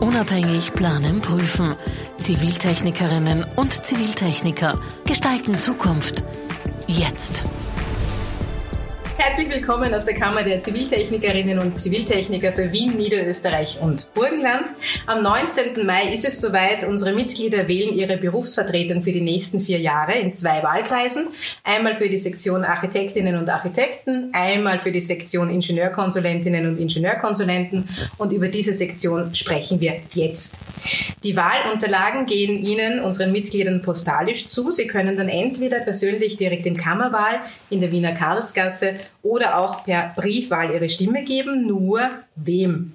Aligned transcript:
Unabhängig 0.00 0.72
planen, 0.74 1.20
prüfen. 1.20 1.74
Ziviltechnikerinnen 2.18 3.44
und 3.56 3.72
Ziviltechniker 3.84 4.78
gestalten 5.04 5.54
Zukunft. 5.54 6.24
Jetzt. 6.86 7.42
Herzlich 9.20 9.50
willkommen 9.50 9.92
aus 9.92 10.04
der 10.04 10.14
Kammer 10.14 10.44
der 10.44 10.60
Ziviltechnikerinnen 10.60 11.58
und 11.58 11.80
Ziviltechniker 11.80 12.52
für 12.52 12.72
Wien, 12.72 12.96
Niederösterreich 12.96 13.80
und 13.82 14.14
Burgenland. 14.14 14.66
Am 15.06 15.24
19. 15.24 15.84
Mai 15.84 16.12
ist 16.12 16.24
es 16.24 16.40
soweit. 16.40 16.84
Unsere 16.84 17.12
Mitglieder 17.12 17.66
wählen 17.66 17.96
ihre 17.96 18.16
Berufsvertretung 18.16 19.02
für 19.02 19.10
die 19.10 19.20
nächsten 19.20 19.60
vier 19.60 19.80
Jahre 19.80 20.12
in 20.12 20.32
zwei 20.32 20.62
Wahlkreisen. 20.62 21.26
Einmal 21.64 21.96
für 21.96 22.08
die 22.08 22.16
Sektion 22.16 22.62
Architektinnen 22.62 23.36
und 23.36 23.50
Architekten, 23.50 24.30
einmal 24.34 24.78
für 24.78 24.92
die 24.92 25.00
Sektion 25.00 25.50
Ingenieurkonsulentinnen 25.50 26.68
und 26.68 26.78
Ingenieurkonsulenten. 26.78 27.88
Und 28.18 28.32
über 28.32 28.46
diese 28.46 28.72
Sektion 28.72 29.34
sprechen 29.34 29.80
wir 29.80 29.96
jetzt. 30.14 30.60
Die 31.24 31.34
Wahlunterlagen 31.34 32.26
gehen 32.26 32.64
Ihnen, 32.64 33.00
unseren 33.00 33.32
Mitgliedern, 33.32 33.82
postalisch 33.82 34.46
zu. 34.46 34.70
Sie 34.70 34.86
können 34.86 35.16
dann 35.16 35.28
entweder 35.28 35.80
persönlich 35.80 36.36
direkt 36.36 36.66
im 36.66 36.76
Kammerwahl 36.76 37.40
in 37.68 37.80
der 37.80 37.90
Wiener 37.90 38.12
Karlsgasse 38.12 38.94
oder 39.22 39.58
auch 39.58 39.84
per 39.84 40.12
Briefwahl 40.16 40.72
ihre 40.72 40.88
Stimme 40.88 41.24
geben. 41.24 41.66
Nur 41.66 42.00
wem? 42.36 42.92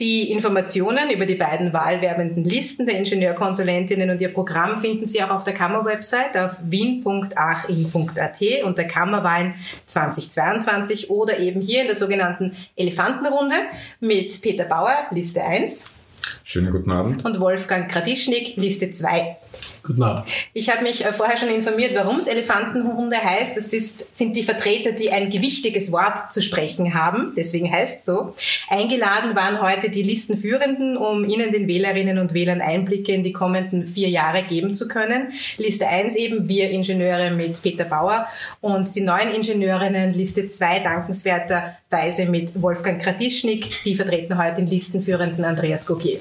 Die 0.00 0.30
Informationen 0.30 1.10
über 1.10 1.26
die 1.26 1.34
beiden 1.34 1.72
wahlwerbenden 1.72 2.44
Listen 2.44 2.86
der 2.86 2.98
Ingenieurkonsulentinnen 2.98 4.10
und 4.10 4.20
ihr 4.20 4.32
Programm 4.32 4.78
finden 4.78 5.06
Sie 5.06 5.20
auch 5.22 5.30
auf 5.30 5.42
der 5.42 5.54
Kammerwebsite 5.54 6.44
auf 6.44 6.58
wien.achim.at 6.62 8.42
unter 8.64 8.84
Kammerwahlen 8.84 9.54
2022 9.86 11.10
oder 11.10 11.38
eben 11.38 11.60
hier 11.60 11.80
in 11.80 11.88
der 11.88 11.96
sogenannten 11.96 12.56
Elefantenrunde 12.76 13.56
mit 13.98 14.40
Peter 14.40 14.64
Bauer, 14.64 14.94
Liste 15.10 15.42
1. 15.42 15.96
Schönen 16.44 16.70
guten 16.70 16.92
Abend. 16.92 17.24
Und 17.24 17.40
Wolfgang 17.40 17.90
Kradischnik, 17.90 18.56
Liste 18.56 18.90
2. 18.92 19.36
Guten 19.82 20.02
Abend. 20.02 20.26
Ich 20.52 20.68
habe 20.68 20.82
mich 20.82 21.04
äh, 21.04 21.12
vorher 21.12 21.36
schon 21.36 21.48
informiert, 21.48 21.94
warum 21.94 22.16
es 22.16 22.26
Elefantenhunde 22.26 23.16
heißt. 23.16 23.56
Das 23.56 23.72
ist, 23.72 24.14
sind 24.14 24.36
die 24.36 24.42
Vertreter, 24.42 24.92
die 24.92 25.10
ein 25.10 25.30
gewichtiges 25.30 25.92
Wort 25.92 26.32
zu 26.32 26.42
sprechen 26.42 26.94
haben. 26.94 27.32
Deswegen 27.36 27.70
heißt 27.70 28.00
es 28.00 28.06
so. 28.06 28.34
Eingeladen 28.68 29.34
waren 29.34 29.60
heute 29.60 29.90
die 29.90 30.02
Listenführenden, 30.02 30.96
um 30.96 31.24
Ihnen, 31.24 31.52
den 31.52 31.68
Wählerinnen 31.68 32.18
und 32.18 32.34
Wählern, 32.34 32.60
Einblicke 32.60 33.12
in 33.12 33.24
die 33.24 33.32
kommenden 33.32 33.86
vier 33.86 34.08
Jahre 34.08 34.42
geben 34.42 34.74
zu 34.74 34.88
können. 34.88 35.32
Liste 35.56 35.88
1 35.88 36.16
eben, 36.16 36.48
wir 36.48 36.70
Ingenieure 36.70 37.30
mit 37.30 37.60
Peter 37.62 37.84
Bauer 37.84 38.26
und 38.60 38.94
die 38.94 39.00
neuen 39.00 39.32
Ingenieurinnen, 39.32 40.14
Liste 40.14 40.46
2 40.46 40.80
dankenswerterweise 40.80 42.26
mit 42.26 42.60
Wolfgang 42.60 43.00
Kratischnik. 43.00 43.74
Sie 43.74 43.94
vertreten 43.94 44.38
heute 44.38 44.56
den 44.56 44.66
Listenführenden 44.66 45.44
Andreas 45.44 45.86
Gogier. 45.86 46.20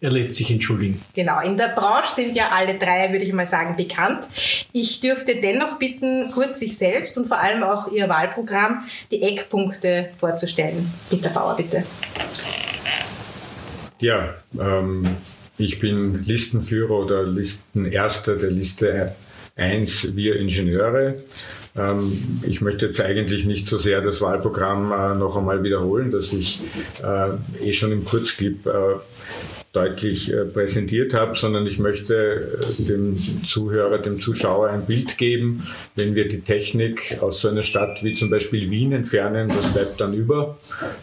Er 0.00 0.10
lässt 0.10 0.34
sich 0.34 0.50
entschuldigen. 0.50 1.00
Genau, 1.14 1.40
in 1.40 1.56
der 1.56 1.68
Branche 1.68 2.10
sind 2.14 2.36
ja 2.36 2.50
alle 2.50 2.74
drei, 2.74 3.10
würde 3.12 3.24
ich 3.24 3.32
mal 3.32 3.46
sagen, 3.46 3.76
bekannt. 3.76 4.26
Ich 4.72 5.00
dürfte 5.00 5.36
dennoch 5.36 5.78
bitten, 5.78 6.30
kurz 6.32 6.60
sich 6.60 6.76
selbst 6.76 7.16
und 7.16 7.28
vor 7.28 7.38
allem 7.38 7.62
auch 7.62 7.90
Ihr 7.90 8.06
Wahlprogramm, 8.08 8.84
die 9.10 9.22
Eckpunkte 9.22 10.10
vorzustellen. 10.18 10.92
Peter 11.08 11.30
Bauer, 11.30 11.56
bitte. 11.56 11.84
Ja, 13.98 14.34
ähm, 14.60 15.16
ich 15.56 15.78
bin 15.78 16.22
Listenführer 16.24 16.98
oder 16.98 17.22
Listenerster 17.22 18.36
der 18.36 18.50
Liste 18.50 19.14
1 19.56 20.14
Wir 20.14 20.36
Ingenieure. 20.36 21.14
Ähm, 21.74 22.42
ich 22.42 22.60
möchte 22.60 22.84
jetzt 22.84 23.00
eigentlich 23.00 23.46
nicht 23.46 23.66
so 23.66 23.78
sehr 23.78 24.02
das 24.02 24.20
Wahlprogramm 24.20 24.92
äh, 24.92 25.14
noch 25.14 25.36
einmal 25.36 25.62
wiederholen, 25.62 26.10
das 26.10 26.34
ich 26.34 26.60
äh, 27.02 27.66
eh 27.66 27.72
schon 27.72 27.92
im 27.92 28.04
Kurzclip 28.04 28.66
äh, 28.66 28.96
deutlich 29.76 30.32
äh, 30.32 30.44
präsentiert 30.46 31.12
habe, 31.12 31.36
sondern 31.36 31.66
ich 31.66 31.78
möchte 31.78 32.58
äh, 32.60 32.82
dem 32.84 33.16
Zuhörer, 33.16 33.98
dem 33.98 34.18
Zuschauer 34.18 34.70
ein 34.70 34.86
Bild 34.86 35.18
geben. 35.18 35.64
Wenn 35.94 36.14
wir 36.14 36.26
die 36.26 36.40
Technik 36.40 37.18
aus 37.20 37.42
so 37.42 37.48
einer 37.48 37.62
Stadt 37.62 38.02
wie 38.02 38.14
zum 38.14 38.30
Beispiel 38.30 38.70
Wien 38.70 38.92
entfernen, 38.92 39.52
was 39.54 39.66
bleibt 39.72 40.00
dann 40.00 40.14
über? 40.14 40.58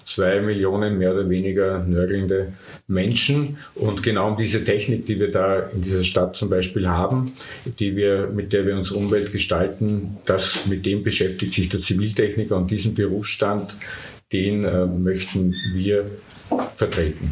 Zwei 0.05 0.41
Millionen 0.41 0.97
mehr 0.97 1.13
oder 1.13 1.29
weniger 1.29 1.83
nörgelnde 1.83 2.53
Menschen. 2.87 3.57
Und 3.75 4.01
genau 4.01 4.29
um 4.29 4.37
diese 4.37 4.63
Technik, 4.63 5.05
die 5.05 5.19
wir 5.19 5.31
da 5.31 5.59
in 5.59 5.83
dieser 5.83 6.03
Stadt 6.03 6.35
zum 6.35 6.49
Beispiel 6.49 6.87
haben, 6.87 7.33
die 7.77 7.95
wir, 7.95 8.27
mit 8.33 8.53
der 8.53 8.65
wir 8.65 8.75
unsere 8.75 8.97
Umwelt 8.97 9.31
gestalten, 9.31 10.17
das, 10.25 10.65
mit 10.65 10.85
dem 10.85 11.03
beschäftigt 11.03 11.53
sich 11.53 11.69
der 11.69 11.79
Ziviltechniker 11.79 12.57
und 12.57 12.71
diesen 12.71 12.95
Berufsstand, 12.95 13.75
den 14.31 14.63
äh, 14.63 14.87
möchten 14.87 15.53
wir 15.75 16.09
vertreten. 16.71 17.31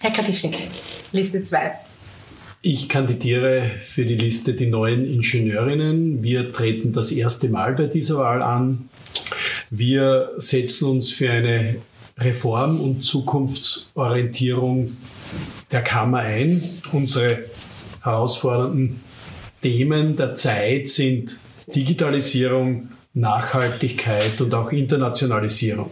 Herr 0.00 0.10
Kratischnik, 0.10 0.56
Liste 1.12 1.42
2. 1.42 1.72
Ich 2.62 2.88
kandidiere 2.88 3.70
für 3.82 4.04
die 4.04 4.16
Liste 4.16 4.54
die 4.54 4.66
neuen 4.66 5.04
Ingenieurinnen. 5.06 6.22
Wir 6.22 6.52
treten 6.52 6.92
das 6.92 7.12
erste 7.12 7.48
Mal 7.50 7.74
bei 7.74 7.86
dieser 7.86 8.18
Wahl 8.18 8.42
an. 8.42 8.88
Wir 9.70 10.30
setzen 10.38 10.88
uns 10.88 11.10
für 11.10 11.30
eine 11.30 11.76
Reform 12.18 12.80
und 12.80 13.04
Zukunftsorientierung 13.04 14.90
der 15.70 15.82
Kammer 15.82 16.18
ein. 16.20 16.62
Unsere 16.92 17.44
herausfordernden 18.02 19.00
Themen 19.62 20.16
der 20.16 20.34
Zeit 20.36 20.88
sind 20.88 21.38
Digitalisierung, 21.74 22.88
Nachhaltigkeit 23.14 24.40
und 24.40 24.52
auch 24.54 24.72
Internationalisierung. 24.72 25.90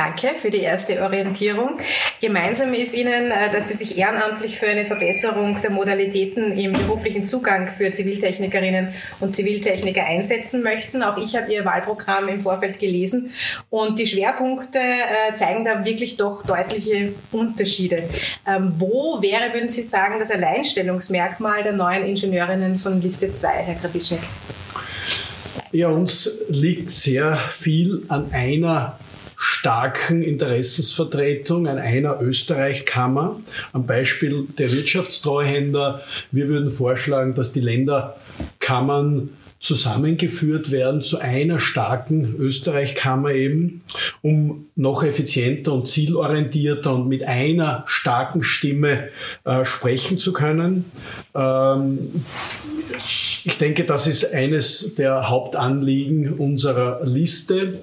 Danke 0.00 0.38
für 0.38 0.50
die 0.50 0.62
erste 0.62 1.02
Orientierung. 1.02 1.76
Gemeinsam 2.22 2.72
ist 2.72 2.94
Ihnen, 2.94 3.30
äh, 3.30 3.52
dass 3.52 3.68
Sie 3.68 3.74
sich 3.74 3.98
ehrenamtlich 3.98 4.58
für 4.58 4.66
eine 4.66 4.86
Verbesserung 4.86 5.60
der 5.60 5.68
Modalitäten 5.68 6.58
im 6.58 6.72
beruflichen 6.72 7.22
Zugang 7.26 7.68
für 7.76 7.92
Ziviltechnikerinnen 7.92 8.94
und 9.20 9.34
Ziviltechniker 9.34 10.06
einsetzen 10.06 10.62
möchten. 10.62 11.02
Auch 11.02 11.18
ich 11.18 11.36
habe 11.36 11.52
Ihr 11.52 11.66
Wahlprogramm 11.66 12.28
im 12.28 12.40
Vorfeld 12.40 12.78
gelesen 12.78 13.30
und 13.68 13.98
die 13.98 14.06
Schwerpunkte 14.06 14.78
äh, 14.78 15.34
zeigen 15.34 15.66
da 15.66 15.84
wirklich 15.84 16.16
doch 16.16 16.46
deutliche 16.46 17.12
Unterschiede. 17.30 18.04
Ähm, 18.48 18.72
wo 18.78 19.20
wäre, 19.20 19.52
würden 19.52 19.68
Sie 19.68 19.82
sagen, 19.82 20.18
das 20.18 20.30
Alleinstellungsmerkmal 20.30 21.62
der 21.62 21.74
neuen 21.74 22.06
Ingenieurinnen 22.06 22.78
von 22.78 23.02
Liste 23.02 23.32
2, 23.32 23.48
Herr 23.48 23.74
Kratischnik? 23.74 24.20
Ja, 25.72 25.88
uns 25.88 26.40
liegt 26.48 26.88
sehr 26.88 27.36
viel 27.52 28.04
an 28.08 28.32
einer 28.32 28.98
starken 29.42 30.22
Interessensvertretung 30.22 31.66
an 31.66 31.78
einer 31.78 32.20
Österreich-Kammer. 32.20 33.40
Am 33.72 33.86
Beispiel 33.86 34.46
der 34.58 34.70
Wirtschaftstreuhänder. 34.70 36.02
Wir 36.30 36.48
würden 36.48 36.70
vorschlagen, 36.70 37.34
dass 37.34 37.54
die 37.54 37.60
Länderkammern 37.60 39.30
zusammengeführt 39.58 40.70
werden 40.70 41.00
zu 41.00 41.20
einer 41.20 41.58
starken 41.58 42.34
Österreich-Kammer 42.38 43.32
eben, 43.32 43.82
um 44.20 44.66
noch 44.76 45.02
effizienter 45.02 45.72
und 45.72 45.88
zielorientierter 45.88 46.94
und 46.94 47.08
mit 47.08 47.22
einer 47.22 47.84
starken 47.86 48.42
Stimme 48.42 49.08
äh, 49.44 49.64
sprechen 49.64 50.18
zu 50.18 50.34
können. 50.34 50.84
Ähm, 51.34 52.24
ich 53.44 53.56
denke, 53.58 53.84
das 53.84 54.06
ist 54.06 54.34
eines 54.34 54.94
der 54.96 55.30
Hauptanliegen 55.30 56.34
unserer 56.34 57.00
Liste. 57.04 57.80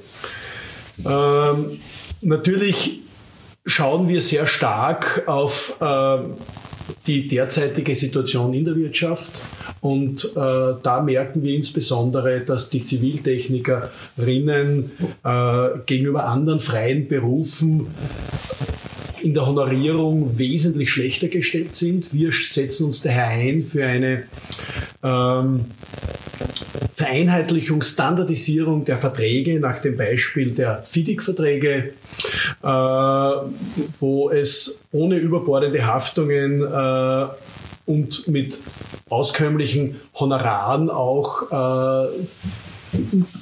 Ähm, 1.06 1.80
natürlich 2.22 3.02
schauen 3.66 4.08
wir 4.08 4.22
sehr 4.22 4.47
stark 4.47 5.28
auf 5.28 5.75
äh, 5.81 6.19
die 7.06 7.28
derzeitige 7.28 7.96
Situation 7.96 8.53
in 8.53 8.63
der 8.66 8.75
Wirtschaft. 8.75 9.41
Und 9.81 10.25
äh, 10.36 10.74
da 10.81 11.02
merken 11.03 11.44
wir 11.44 11.56
insbesondere, 11.56 12.41
dass 12.41 12.69
die 12.69 12.84
Ziviltechnikerinnen 12.84 14.92
äh, 15.24 15.68
gegenüber 15.86 16.25
anderen 16.25 16.60
freien 16.60 17.07
Berufen 17.07 17.88
in 19.22 19.33
der 19.33 19.45
Honorierung 19.45 20.38
wesentlich 20.38 20.92
schlechter 20.92 21.27
gestellt 21.27 21.75
sind. 21.75 22.13
Wir 22.13 22.31
setzen 22.31 22.88
uns 22.88 23.01
daher 23.01 23.27
ein 23.27 23.62
für 23.62 23.86
eine 23.86 24.24
ähm, 25.04 25.66
Vereinheitlichung, 26.95 27.84
Standardisierung 27.84 28.86
der 28.86 28.98
Verträge 28.98 29.60
nach 29.60 29.80
dem 29.80 29.98
Beispiel 29.98 30.51
der 30.51 30.84
FIDIC-Verträge, 30.84 31.94
äh, 32.63 32.68
wo 34.00 34.30
es 34.30 34.84
ohne 34.92 35.18
überbordende 35.18 35.86
Haftungen 35.86 36.62
äh, 36.62 37.28
und 37.86 38.28
mit 38.28 38.60
auskömmlichen 39.10 39.95
Honoraren 40.13 40.89
auch 40.89 41.44
äh, 41.51 42.07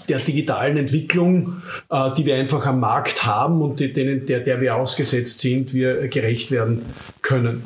der 0.10 0.20
digitalen 0.20 0.78
Entwicklung, 0.78 1.62
äh, 1.90 2.10
die 2.18 2.26
wir 2.26 2.36
einfach 2.36 2.66
am 2.66 2.80
Markt 2.80 3.26
haben 3.26 3.62
und 3.62 3.80
denen, 3.80 4.26
der, 4.26 4.42
der 4.42 4.62
wir 4.62 4.76
ausgesetzt 4.76 5.40
sind, 5.40 5.74
wir 5.74 6.08
gerecht 6.08 6.52
werden 6.52 6.86
können. 7.22 7.64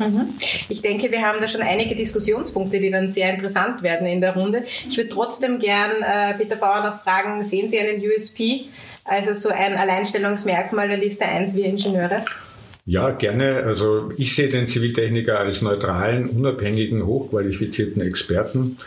Mhm. 0.00 0.34
Ich 0.68 0.82
denke, 0.82 1.10
wir 1.10 1.22
haben 1.22 1.40
da 1.40 1.48
schon 1.48 1.60
einige 1.60 1.94
Diskussionspunkte, 1.94 2.80
die 2.80 2.90
dann 2.90 3.08
sehr 3.08 3.32
interessant 3.32 3.82
werden 3.82 4.06
in 4.06 4.20
der 4.20 4.34
Runde. 4.34 4.64
Ich 4.88 4.96
würde 4.96 5.10
trotzdem 5.10 5.58
gern 5.58 5.90
äh, 6.02 6.34
Peter 6.34 6.56
Bauer 6.56 6.82
noch 6.82 7.02
fragen, 7.02 7.44
sehen 7.44 7.68
Sie 7.68 7.78
einen 7.78 8.02
USP, 8.02 8.64
also 9.04 9.34
so 9.34 9.50
ein 9.50 9.76
Alleinstellungsmerkmal 9.76 10.88
der 10.88 10.98
Liste 10.98 11.26
1 11.26 11.54
wir 11.54 11.66
Ingenieure? 11.66 12.24
Ja, 12.86 13.10
gerne. 13.10 13.62
Also 13.64 14.10
ich 14.16 14.34
sehe 14.34 14.48
den 14.48 14.66
Ziviltechniker 14.66 15.38
als 15.38 15.62
neutralen, 15.62 16.28
unabhängigen, 16.28 17.06
hochqualifizierten 17.06 18.02
Experten. 18.02 18.78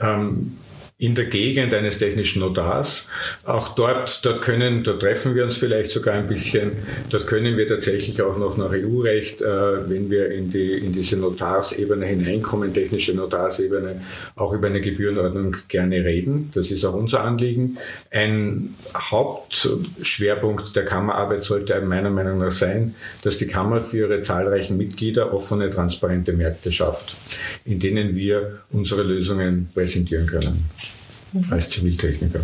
Ähm, 0.00 0.56
in 0.96 1.16
der 1.16 1.24
Gegend 1.24 1.74
eines 1.74 1.98
technischen 1.98 2.38
Notars. 2.38 3.06
Auch 3.44 3.74
dort, 3.74 4.24
dort 4.24 4.42
können, 4.42 4.84
dort 4.84 5.00
treffen 5.00 5.34
wir 5.34 5.42
uns 5.42 5.56
vielleicht 5.56 5.90
sogar 5.90 6.14
ein 6.14 6.28
bisschen. 6.28 6.70
Dort 7.10 7.26
können 7.26 7.56
wir 7.56 7.66
tatsächlich 7.66 8.22
auch 8.22 8.38
noch 8.38 8.56
nach 8.56 8.70
EU-Recht, 8.70 9.42
äh, 9.42 9.88
wenn 9.88 10.08
wir 10.08 10.30
in, 10.30 10.52
die, 10.52 10.72
in 10.72 10.92
diese 10.92 11.16
Notarsebene 11.16 12.06
hineinkommen, 12.06 12.72
technische 12.72 13.12
Notarsebene, 13.12 14.02
auch 14.36 14.52
über 14.52 14.68
eine 14.68 14.80
Gebührenordnung 14.80 15.56
gerne 15.66 16.04
reden. 16.04 16.52
Das 16.54 16.70
ist 16.70 16.84
auch 16.84 16.94
unser 16.94 17.24
Anliegen. 17.24 17.76
Ein 18.12 18.76
Hauptschwerpunkt 18.96 20.76
der 20.76 20.84
Kammerarbeit 20.84 21.42
sollte 21.42 21.80
meiner 21.80 22.10
Meinung 22.10 22.38
nach 22.38 22.52
sein, 22.52 22.94
dass 23.22 23.36
die 23.36 23.48
Kammer 23.48 23.80
für 23.80 23.98
ihre 23.98 24.20
zahlreichen 24.20 24.76
Mitglieder 24.76 25.34
offene, 25.34 25.70
transparente 25.70 26.32
Märkte 26.32 26.70
schafft, 26.70 27.16
in 27.64 27.80
denen 27.80 28.14
wir 28.14 28.60
unsere 28.70 29.02
Lösungen 29.02 29.70
präsentieren 29.74 30.28
können. 30.28 30.64
Als 31.50 31.70
Ziviltechniker. 31.70 32.40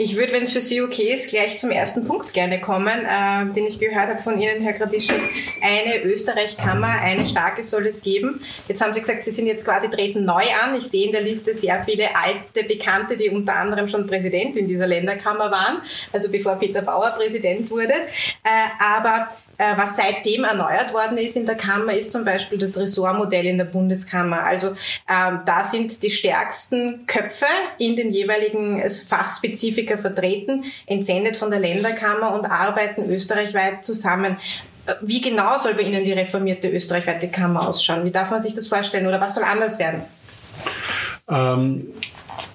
Ich 0.00 0.14
würde, 0.14 0.32
wenn 0.32 0.44
es 0.44 0.52
für 0.52 0.60
Sie 0.60 0.80
okay 0.80 1.12
ist, 1.12 1.28
gleich 1.28 1.58
zum 1.58 1.72
ersten 1.72 2.06
Punkt 2.06 2.32
gerne 2.32 2.60
kommen, 2.60 2.86
äh, 3.04 3.52
den 3.52 3.66
ich 3.66 3.80
gehört 3.80 4.06
habe 4.06 4.22
von 4.22 4.40
Ihnen, 4.40 4.62
Herr 4.62 4.72
Gradischek. 4.72 5.20
Eine 5.60 6.04
Österreich-Kammer, 6.04 7.00
eine 7.02 7.26
starke 7.26 7.64
soll 7.64 7.84
es 7.88 8.02
geben. 8.02 8.40
Jetzt 8.68 8.80
haben 8.80 8.94
Sie 8.94 9.00
gesagt, 9.00 9.24
Sie 9.24 9.32
sind 9.32 9.48
jetzt 9.48 9.64
quasi 9.64 9.90
treten 9.90 10.24
neu 10.24 10.44
an. 10.62 10.76
Ich 10.78 10.84
sehe 10.84 11.06
in 11.06 11.10
der 11.10 11.22
Liste 11.22 11.52
sehr 11.52 11.82
viele 11.84 12.14
alte 12.14 12.62
Bekannte, 12.68 13.16
die 13.16 13.28
unter 13.28 13.56
anderem 13.56 13.88
schon 13.88 14.06
Präsident 14.06 14.56
in 14.56 14.68
dieser 14.68 14.86
Länderkammer 14.86 15.50
waren, 15.50 15.78
also 16.12 16.30
bevor 16.30 16.60
Peter 16.60 16.82
Bauer 16.82 17.10
Präsident 17.10 17.68
wurde. 17.68 17.94
Äh, 17.94 18.68
aber 18.78 19.30
was 19.76 19.96
seitdem 19.96 20.44
erneuert 20.44 20.92
worden 20.92 21.18
ist 21.18 21.36
in 21.36 21.46
der 21.46 21.56
Kammer, 21.56 21.92
ist 21.92 22.12
zum 22.12 22.24
Beispiel 22.24 22.58
das 22.58 22.78
Ressortmodell 22.78 23.46
in 23.46 23.58
der 23.58 23.64
Bundeskammer. 23.64 24.44
Also 24.44 24.68
ähm, 25.08 25.40
da 25.44 25.64
sind 25.64 26.02
die 26.02 26.10
stärksten 26.10 27.06
Köpfe 27.06 27.46
in 27.78 27.96
den 27.96 28.10
jeweiligen 28.10 28.80
äh, 28.80 28.88
Fachspezifika 28.88 29.96
vertreten, 29.96 30.64
entsendet 30.86 31.36
von 31.36 31.50
der 31.50 31.60
Länderkammer 31.60 32.34
und 32.34 32.46
arbeiten 32.46 33.10
österreichweit 33.10 33.84
zusammen. 33.84 34.36
Äh, 34.86 34.92
wie 35.02 35.20
genau 35.20 35.58
soll 35.58 35.74
bei 35.74 35.82
Ihnen 35.82 36.04
die 36.04 36.12
reformierte 36.12 36.68
österreichweite 36.68 37.28
Kammer 37.28 37.68
ausschauen? 37.68 38.04
Wie 38.04 38.12
darf 38.12 38.30
man 38.30 38.40
sich 38.40 38.54
das 38.54 38.68
vorstellen 38.68 39.06
oder 39.06 39.20
was 39.20 39.34
soll 39.34 39.44
anders 39.44 39.78
werden? 39.78 40.02
Ähm 41.28 41.88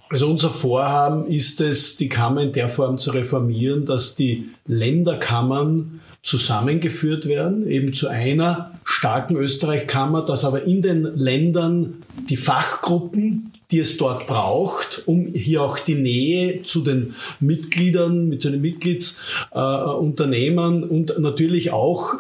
also 0.10 0.30
unser 0.30 0.52
Vorhaben 0.52 1.26
ist 1.26 1.60
es, 1.60 1.98
die 1.98 2.08
Kammer 2.08 2.42
in 2.42 2.54
der 2.54 2.70
Form 2.70 3.00
zu 3.00 3.10
reformieren, 3.10 3.88
dass 3.88 4.16
die 4.16 4.52
Länderkammern 4.68 6.02
zusammengeführt 6.24 7.28
werden, 7.28 7.68
eben 7.68 7.94
zu 7.94 8.08
einer 8.08 8.72
starken 8.86 9.36
Österreich-Kammer, 9.36 10.26
dass 10.26 10.46
aber 10.46 10.64
in 10.64 10.82
den 10.82 11.04
Ländern 11.04 11.96
die 12.30 12.38
Fachgruppen 12.38 13.53
die 13.74 13.80
es 13.80 13.98
dort 13.98 14.28
braucht, 14.28 15.02
um 15.08 15.34
hier 15.34 15.64
auch 15.64 15.80
die 15.80 15.96
Nähe 15.96 16.62
zu 16.62 16.84
den 16.84 17.16
Mitgliedern, 17.40 18.40
zu 18.40 18.52
den 18.52 18.62
Mitgliedsunternehmern 18.62 20.84
äh, 20.84 20.86
und 20.86 21.18
natürlich 21.18 21.72
auch 21.72 22.18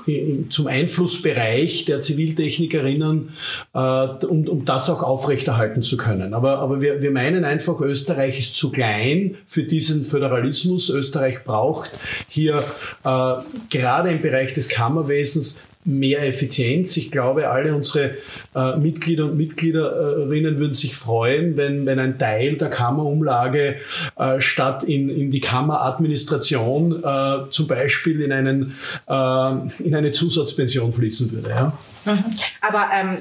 zum 0.50 0.66
Einflussbereich 0.66 1.86
der 1.86 2.02
Ziviltechnikerinnen, 2.02 3.30
äh, 3.76 4.08
um, 4.26 4.48
um 4.48 4.66
das 4.66 4.90
auch 4.90 5.04
aufrechterhalten 5.04 5.84
zu 5.84 5.96
können. 5.96 6.34
Aber, 6.34 6.58
aber 6.58 6.82
wir, 6.82 7.04
wir 7.04 7.12
meinen 7.12 7.46
einfach, 7.46 7.80
Österreich 7.82 8.40
ist 8.40 8.56
zu 8.56 8.72
klein 8.72 9.36
für 9.46 9.62
diesen 9.62 10.06
Föderalismus. 10.06 10.90
Österreich 10.90 11.44
braucht 11.46 11.92
hier 12.30 12.64
äh, 13.06 13.34
gerade 13.70 14.10
im 14.10 14.24
Bereich 14.24 14.56
des 14.56 14.70
Kammerwesens 14.70 15.62
mehr 15.86 16.26
Effizienz. 16.26 16.96
Ich 16.98 17.12
glaube, 17.12 17.50
alle 17.50 17.76
unsere 17.76 18.12
äh, 18.56 18.78
Mitglieder 18.78 19.26
und 19.26 19.38
Mitgliederinnen 19.38 20.60
würden 20.60 20.74
sich 20.74 20.96
freuen, 20.96 21.58
wenn, 21.58 21.86
wenn 21.86 22.00
ein 22.00 22.18
Teil 22.18 22.56
der 22.56 22.70
Kammerumlage 22.70 23.76
äh, 24.18 24.42
statt 24.42 24.84
in, 24.84 25.10
in 25.10 25.32
die 25.32 25.42
Kammeradministration 25.42 27.04
äh, 27.04 27.50
zum 27.50 27.68
Beispiel 27.68 28.22
in, 28.22 28.32
einen, 28.32 28.76
äh, 29.08 29.84
in 29.84 29.96
eine 29.96 30.12
Zusatzpension 30.12 30.94
fließen 30.94 31.32
würde. 31.32 31.50
Ja? 31.50 31.78
Mhm. 32.06 32.24
Aber 32.62 32.90
ähm, 32.94 33.18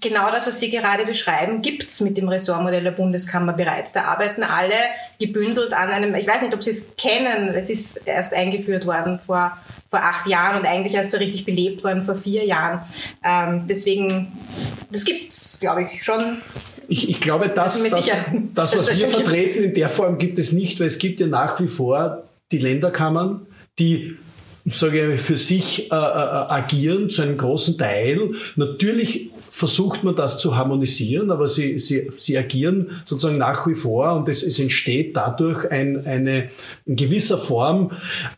genau 0.00 0.30
das, 0.30 0.46
was 0.46 0.60
Sie 0.60 0.70
gerade 0.70 1.04
beschreiben, 1.04 1.62
gibt's 1.62 2.00
mit 2.00 2.16
dem 2.16 2.28
Ressortmodell 2.28 2.84
der 2.84 2.92
Bundeskammer 2.92 3.52
bereits. 3.52 3.92
Da 3.92 4.04
arbeiten 4.04 4.42
alle 4.42 4.74
gebündelt 5.20 5.72
an 5.72 5.88
einem, 5.90 6.14
ich 6.14 6.26
weiß 6.26 6.42
nicht, 6.42 6.54
ob 6.54 6.62
Sie 6.62 6.70
es 6.70 6.88
kennen, 6.96 7.54
es 7.54 7.70
ist 7.70 8.02
erst 8.04 8.34
eingeführt 8.34 8.86
worden 8.86 9.18
vor, 9.18 9.56
vor 9.88 10.00
acht 10.00 10.26
Jahren 10.26 10.60
und 10.60 10.66
eigentlich 10.66 10.94
erst 10.94 11.12
so 11.12 11.18
richtig 11.18 11.44
belebt 11.44 11.82
worden 11.82 12.04
vor 12.04 12.14
vier 12.14 12.44
Jahren. 12.44 12.80
Ähm, 13.24 13.64
deswegen, 13.68 14.32
das 14.90 15.04
gibt's, 15.04 15.58
glaube 15.60 15.82
ich, 15.84 16.04
schon. 16.04 16.42
Ich, 16.88 17.08
ich 17.08 17.20
glaube, 17.20 17.48
das, 17.48 17.82
das, 17.82 18.06
das, 18.54 18.70
das 18.72 18.76
was 18.76 19.00
wir 19.00 19.08
vertreten, 19.08 19.64
in 19.64 19.74
der 19.74 19.90
Form 19.90 20.18
gibt 20.18 20.38
es 20.38 20.52
nicht, 20.52 20.80
weil 20.80 20.86
es 20.86 20.98
gibt 20.98 21.20
ja 21.20 21.26
nach 21.26 21.60
wie 21.60 21.68
vor 21.68 22.24
die 22.50 22.58
Länderkammern, 22.58 23.46
die 23.78 24.16
sage 24.72 25.14
ich, 25.14 25.20
für 25.20 25.38
sich 25.38 25.90
äh, 25.90 25.94
äh, 25.94 25.98
agieren 25.98 27.10
zu 27.10 27.22
einem 27.22 27.38
großen 27.38 27.78
Teil. 27.78 28.32
Natürlich 28.56 29.30
versucht 29.50 30.04
man 30.04 30.14
das 30.14 30.38
zu 30.38 30.56
harmonisieren, 30.56 31.30
aber 31.30 31.48
sie, 31.48 31.78
sie, 31.78 32.10
sie 32.18 32.38
agieren 32.38 33.02
sozusagen 33.04 33.38
nach 33.38 33.66
wie 33.66 33.74
vor 33.74 34.14
und 34.14 34.28
es, 34.28 34.42
es 34.42 34.58
entsteht 34.58 35.16
dadurch 35.16 35.70
ein, 35.70 36.06
eine, 36.06 36.50
in 36.86 36.96
gewisser 36.96 37.38
Form 37.38 37.90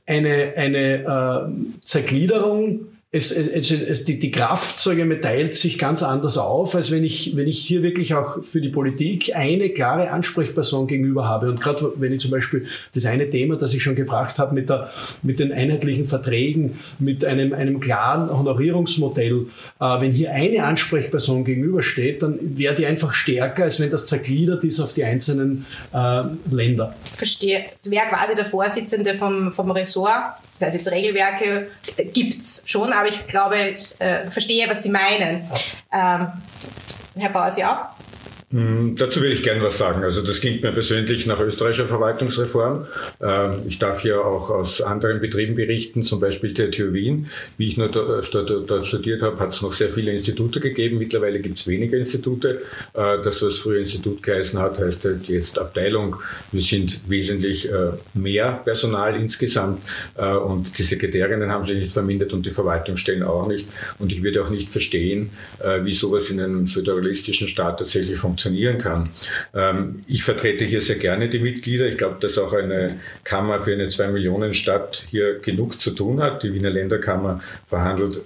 eine, 0.07 0.55
eine 0.57 1.05
äh, 1.05 1.81
Zergliederung 1.83 2.87
es, 3.13 3.33
es, 3.33 3.73
es, 3.73 4.05
die, 4.05 4.21
die 4.21 4.31
Kraft, 4.31 4.79
sage 4.79 5.01
ich 5.01 5.07
mal, 5.07 5.21
teilt 5.21 5.57
sich 5.57 5.79
ganz 5.79 6.05
anders 6.05 6.39
auf, 6.39 6.77
als 6.77 6.93
wenn 6.93 7.03
ich, 7.03 7.35
wenn 7.35 7.49
ich 7.49 7.59
hier 7.59 7.83
wirklich 7.83 8.15
auch 8.15 8.45
für 8.45 8.61
die 8.61 8.69
Politik 8.69 9.35
eine 9.35 9.71
klare 9.71 10.11
Ansprechperson 10.11 10.87
gegenüber 10.87 11.29
habe. 11.29 11.51
Und 11.51 11.61
gerade 11.61 11.93
wenn 11.97 12.13
ich 12.13 12.21
zum 12.21 12.31
Beispiel 12.31 12.67
das 12.95 13.07
eine 13.07 13.29
Thema, 13.29 13.57
das 13.57 13.75
ich 13.75 13.83
schon 13.83 13.97
gebracht 13.97 14.39
habe, 14.39 14.55
mit, 14.55 14.69
der, 14.69 14.93
mit 15.23 15.41
den 15.41 15.51
einheitlichen 15.51 16.07
Verträgen, 16.07 16.79
mit 17.01 17.25
einem, 17.25 17.53
einem 17.53 17.81
klaren 17.81 18.31
Honorierungsmodell, 18.31 19.47
äh, 19.81 20.01
wenn 20.01 20.13
hier 20.13 20.31
eine 20.31 20.63
Ansprechperson 20.63 21.45
gegenübersteht, 21.45 22.23
dann 22.23 22.39
wäre 22.41 22.77
die 22.77 22.87
einfach 22.87 23.13
stärker, 23.13 23.65
als 23.65 23.81
wenn 23.81 23.91
das 23.91 24.07
zergliedert 24.07 24.63
ist 24.63 24.79
auf 24.79 24.95
die 24.95 25.03
einzelnen 25.03 25.67
äh, 25.93 26.23
Länder. 26.49 26.95
Verstehe. 27.17 27.65
Wer 27.83 28.03
quasi 28.03 28.37
der 28.37 28.45
Vorsitzende 28.45 29.17
vom, 29.17 29.51
vom 29.51 29.73
Ressort 29.73 30.35
das 30.61 30.75
jetzt 30.75 30.91
Regelwerke 30.91 31.71
gibt's 32.13 32.63
schon, 32.67 32.93
aber 32.93 33.09
ich 33.09 33.27
glaube, 33.27 33.57
ich 33.57 34.01
äh, 34.01 34.31
verstehe, 34.31 34.69
was 34.69 34.83
Sie 34.83 34.91
meinen. 34.91 35.51
Ähm, 35.93 36.33
Herr 37.17 37.31
Bauer, 37.33 37.51
Sie 37.51 37.65
auch? 37.65 37.87
Hm, 38.53 38.97
dazu 38.97 39.23
will 39.23 39.31
ich 39.31 39.45
gerne 39.45 39.63
was 39.63 39.79
sagen. 39.79 40.03
Also 40.03 40.23
das 40.23 40.41
klingt 40.41 40.65
mir 40.65 40.73
persönlich 40.73 41.25
nach 41.25 41.39
österreichischer 41.39 41.87
Verwaltungsreform. 41.87 42.85
Ähm, 43.23 43.63
ich 43.69 43.79
darf 43.79 44.01
hier 44.01 44.25
auch 44.25 44.51
aus 44.51 44.83
anderen 44.83 45.21
Betrieben 45.21 45.55
berichten, 45.55 46.03
zum 46.03 46.19
Beispiel 46.19 46.53
der 46.53 46.73
TU 46.73 46.93
Wien. 46.93 47.29
Wie 47.59 47.69
ich 47.69 47.77
nur 47.77 47.87
dort 47.87 48.85
studiert 48.85 49.23
habe, 49.23 49.39
hat 49.39 49.51
es 49.51 49.63
noch 49.63 49.73
sehr 49.73 49.91
viele 49.91 50.11
Institute 50.11 50.59
gegeben. 50.59 50.99
Mittlerweile 50.99 51.39
gibt 51.39 51.59
es 51.59 51.69
weniger 51.69 51.97
Institute. 51.97 52.61
Äh, 52.95 53.23
das, 53.23 53.41
was 53.41 53.59
früher 53.59 53.79
Institut 53.79 54.21
geheißen 54.21 54.59
hat, 54.59 54.81
heißt 54.81 55.05
halt 55.05 55.29
jetzt 55.29 55.57
Abteilung. 55.57 56.17
Wir 56.51 56.63
sind 56.63 57.09
wesentlich 57.09 57.71
äh, 57.71 57.91
mehr 58.15 58.63
Personal 58.65 59.15
insgesamt 59.15 59.81
äh, 60.17 60.27
und 60.27 60.77
die 60.77 60.83
Sekretärinnen 60.83 61.53
haben 61.53 61.67
sich 61.67 61.79
nicht 61.79 61.93
vermindert 61.93 62.33
und 62.33 62.45
die 62.45 62.51
Verwaltungsstellen 62.51 63.23
auch 63.23 63.47
nicht. 63.47 63.69
Und 64.01 64.11
ich 64.11 64.25
würde 64.25 64.43
auch 64.43 64.51
nicht 64.51 64.71
verstehen, 64.71 65.31
wie 65.83 65.93
sowas 65.93 66.31
in 66.31 66.41
einem 66.41 66.67
föderalistischen 66.67 67.47
Staat 67.47 67.79
tatsächlich 67.79 68.19
funktioniert 68.19 68.40
funktionieren 68.41 68.79
kann. 68.79 69.11
Ähm, 69.55 70.03
ich 70.07 70.25
vertrete 70.25 70.65
hier 70.65 70.81
sehr 70.81 70.97
gerne 70.97 71.29
die 71.29 71.39
Mitglieder. 71.39 71.87
Ich 71.87 71.99
glaube, 71.99 72.17
dass 72.21 72.39
auch 72.39 72.53
eine 72.53 72.99
Kammer 73.25 73.61
für 73.61 73.73
eine 73.73 73.89
Zwei-Millionen-Stadt 73.89 75.07
hier 75.11 75.39
genug 75.41 75.81
zu 75.81 75.91
tun 75.91 76.21
hat. 76.23 76.43
Die 76.43 76.55
Wiener 76.55 76.71
Länderkammer 76.71 77.41
verhandelt 77.65 78.23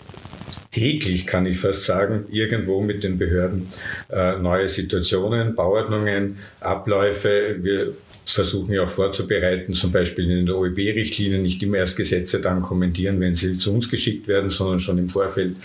täglich, 0.71 1.27
kann 1.27 1.47
ich 1.47 1.59
fast 1.59 1.85
sagen, 1.85 2.27
irgendwo 2.31 2.81
mit 2.81 3.05
den 3.05 3.19
Behörden 3.19 3.69
äh, 4.11 4.37
neue 4.39 4.69
Situationen, 4.69 5.55
Bauordnungen, 5.55 6.39
Abläufe. 6.61 7.57
Wir 7.61 7.93
versuchen 8.27 8.73
ja 8.73 8.85
auch 8.85 8.91
vorzubereiten, 8.91 9.75
zum 9.75 9.93
Beispiel 9.93 10.31
in 10.31 10.47
der 10.47 10.57
OEB-Richtlinie 10.57 11.39
nicht 11.39 11.63
immer 11.63 11.79
erst 11.79 11.97
Gesetze 11.97 12.41
dann 12.41 12.63
kommentieren, 12.63 13.21
wenn 13.21 13.35
sie 13.35 13.59
zu 13.59 13.73
uns 13.75 13.91
geschickt 13.91 14.27
werden, 14.27 14.51
sondern 14.51 14.81
schon 14.81 14.99
im 14.99 15.09
Vorfeld 15.09 15.57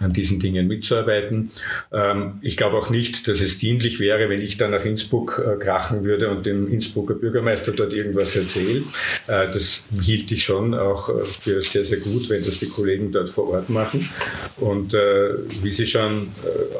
an 0.00 0.12
diesen 0.12 0.40
Dingen 0.40 0.66
mitzuarbeiten. 0.66 1.50
Ähm, 1.92 2.38
ich 2.42 2.56
glaube 2.56 2.76
auch 2.76 2.90
nicht, 2.90 3.28
dass 3.28 3.40
es 3.40 3.58
dienlich 3.58 4.00
wäre, 4.00 4.28
wenn 4.28 4.40
ich 4.40 4.56
dann 4.56 4.70
nach 4.70 4.84
Innsbruck 4.84 5.42
äh, 5.44 5.58
krachen 5.58 6.04
würde 6.04 6.28
und 6.28 6.46
dem 6.46 6.68
Innsbrucker 6.68 7.14
Bürgermeister 7.14 7.72
dort 7.72 7.92
irgendwas 7.92 8.36
erzähle. 8.36 8.80
Äh, 9.26 9.46
das 9.52 9.84
hielt 10.00 10.30
ich 10.32 10.44
schon 10.44 10.74
auch 10.74 11.08
äh, 11.08 11.24
für 11.24 11.62
sehr, 11.62 11.84
sehr 11.84 11.98
gut, 11.98 12.28
wenn 12.30 12.38
das 12.38 12.58
die 12.58 12.68
Kollegen 12.68 13.12
dort 13.12 13.28
vor 13.28 13.48
Ort 13.50 13.70
machen. 13.70 14.08
Und 14.58 14.94
wie 14.94 15.70
Sie 15.70 15.86
schon 15.86 16.28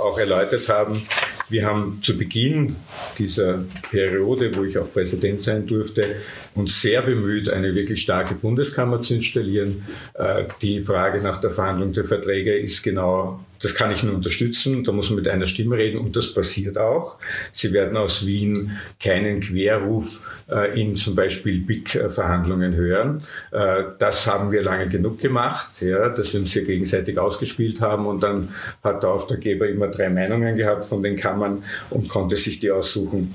auch 0.00 0.18
erläutert 0.18 0.68
haben, 0.68 1.02
wir 1.48 1.64
haben 1.64 2.00
zu 2.02 2.16
Beginn 2.18 2.76
dieser 3.18 3.64
Periode, 3.90 4.50
wo 4.56 4.64
ich 4.64 4.78
auch 4.78 4.92
Präsident 4.92 5.42
sein 5.42 5.66
durfte, 5.66 6.16
uns 6.54 6.80
sehr 6.80 7.02
bemüht, 7.02 7.48
eine 7.48 7.74
wirklich 7.74 8.02
starke 8.02 8.34
Bundeskammer 8.34 9.00
zu 9.00 9.14
installieren. 9.14 9.84
Äh, 10.14 10.44
die 10.62 10.80
Frage 10.80 11.22
nach 11.22 11.40
der 11.40 11.50
Verhandlung 11.50 11.92
der 11.92 12.04
Verträge 12.04 12.56
ist 12.56 12.82
genau, 12.82 13.40
das 13.62 13.75
kann 13.75 13.90
ich 13.90 14.02
nur 14.02 14.14
unterstützen. 14.14 14.84
Da 14.84 14.92
muss 14.92 15.10
man 15.10 15.16
mit 15.16 15.28
einer 15.28 15.46
Stimme 15.46 15.76
reden 15.76 15.98
und 15.98 16.16
das 16.16 16.32
passiert 16.32 16.78
auch. 16.78 17.18
Sie 17.52 17.72
werden 17.72 17.96
aus 17.96 18.26
Wien 18.26 18.72
keinen 19.02 19.40
Querruf 19.40 20.26
äh, 20.50 20.80
in 20.80 20.96
zum 20.96 21.14
Beispiel 21.14 21.60
BIC-Verhandlungen 21.60 22.75
hören. 22.75 23.22
Äh, 23.52 23.84
das 23.98 24.26
haben 24.26 24.52
wir 24.52 24.62
lange 24.62 24.88
genug 24.88 25.18
gemacht, 25.18 25.80
ja, 25.80 26.08
dass 26.08 26.32
wir 26.32 26.40
uns 26.40 26.52
hier 26.52 26.64
gegenseitig 26.64 27.18
ausgespielt 27.18 27.80
haben 27.80 28.06
und 28.06 28.22
dann 28.22 28.50
hat 28.82 29.02
der 29.02 29.10
Auftraggeber 29.10 29.68
immer 29.68 29.88
drei 29.88 30.08
Meinungen 30.08 30.56
gehabt 30.56 30.84
von 30.84 31.02
den 31.02 31.16
Kammern 31.16 31.62
und 31.90 32.08
konnte 32.08 32.36
sich 32.36 32.60
die 32.60 32.70
aussuchen, 32.70 33.34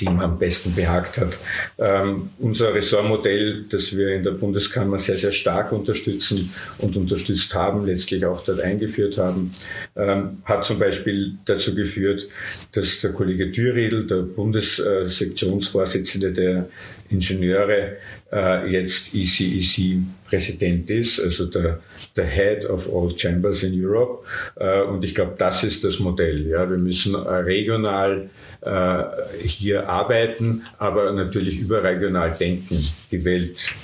die 0.00 0.04
ihm 0.04 0.20
am 0.20 0.38
besten 0.38 0.74
behagt 0.74 1.18
hat. 1.18 1.36
Ähm, 1.78 2.30
unser 2.38 2.74
Ressortmodell, 2.74 3.64
das 3.70 3.96
wir 3.96 4.14
in 4.14 4.22
der 4.22 4.32
Bundeskammer 4.32 4.98
sehr, 4.98 5.16
sehr 5.16 5.32
stark 5.32 5.72
unterstützen 5.72 6.50
und 6.78 6.96
unterstützt 6.96 7.54
haben, 7.54 7.86
letztlich 7.86 8.24
auch 8.24 8.44
dort 8.44 8.60
eingeführt 8.60 9.18
haben, 9.18 9.52
ähm, 9.96 10.38
hat 10.44 10.64
zum 10.64 10.78
Beispiel 10.78 11.34
dazu 11.44 11.74
geführt, 11.74 12.28
dass 12.72 13.00
der 13.00 13.12
Kollege 13.12 13.52
Thüriedl, 13.52 14.06
der 14.06 14.22
Bundessektionsvorsitzende 14.22 16.32
der 16.32 16.68
Ingenieure, 17.10 17.96
äh, 18.32 18.70
jetzt 18.70 19.14
ECEC-Präsident 19.14 20.90
ist, 20.90 21.20
also 21.20 21.44
der, 21.46 21.80
der 22.16 22.26
Head 22.26 22.66
of 22.66 22.92
all 22.92 23.16
Chambers 23.16 23.62
in 23.62 23.84
Europe. 23.84 24.24
Äh, 24.56 24.82
und 24.82 25.04
ich 25.04 25.14
glaube, 25.14 25.34
das 25.38 25.62
ist 25.64 25.84
das 25.84 26.00
Modell. 26.00 26.46
Ja, 26.46 26.68
wir 26.68 26.78
müssen 26.78 27.14
regional 27.14 28.28
hier 29.42 29.88
arbeiten, 29.88 30.62
aber 30.78 31.12
natürlich 31.12 31.60
überregional 31.60 32.34
denken. 32.38 32.82
Die 33.10 33.24
Welt 33.24 33.74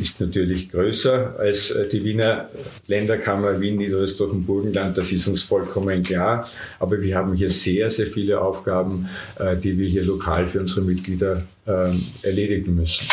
ist 0.00 0.20
natürlich 0.20 0.70
größer 0.70 1.36
als 1.38 1.70
äh, 1.70 1.88
die 1.88 2.04
Wiener 2.04 2.48
Länderkammer 2.86 3.60
Wien, 3.60 3.76
Niederösterreich 3.76 4.32
und 4.32 4.46
Burgenland. 4.46 4.98
Das 4.98 5.12
ist 5.12 5.28
uns 5.28 5.42
vollkommen 5.42 6.02
klar. 6.02 6.48
Aber 6.78 7.00
wir 7.00 7.16
haben 7.16 7.34
hier 7.34 7.50
sehr, 7.50 7.90
sehr 7.90 8.06
viele 8.06 8.40
Aufgaben, 8.40 9.08
äh, 9.38 9.56
die 9.56 9.78
wir 9.78 9.88
hier 9.88 10.04
lokal 10.04 10.46
für 10.46 10.60
unsere 10.60 10.82
Mitglieder 10.82 11.42
ähm, 11.66 12.02
erledigen 12.22 12.74
müssen. 12.74 13.06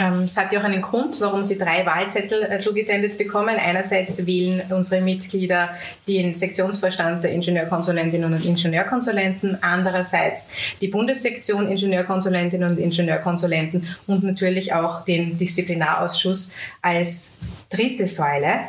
Ähm, 0.00 0.24
es 0.24 0.36
hat 0.36 0.52
ja 0.52 0.60
auch 0.60 0.64
einen 0.64 0.82
Grund, 0.82 1.20
warum 1.20 1.44
Sie 1.44 1.56
drei 1.56 1.86
Wahlzettel 1.86 2.42
äh, 2.44 2.58
zugesendet 2.58 3.16
bekommen. 3.16 3.56
Einerseits 3.56 4.26
wählen 4.26 4.62
unsere 4.70 5.00
Mitglieder 5.00 5.70
den 6.08 6.34
Sektionsvorstand 6.34 7.22
der 7.22 7.32
Ingenieurkonsulentinnen 7.32 8.34
und 8.34 8.44
Ingenieurkonsulenten, 8.44 9.58
andererseits 9.62 10.48
die 10.80 10.88
Bundessektion 10.88 11.70
Ingenieurkonsulentinnen 11.70 12.72
und 12.72 12.78
Ingenieurkonsulenten 12.78 13.86
und 14.06 14.24
natürlich 14.24 14.72
auch 14.72 15.04
den 15.04 15.38
Disziplinarausschuss 15.38 16.52
als 16.82 17.32
dritte 17.70 18.06
Säule. 18.06 18.60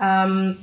Ähm, 0.00 0.56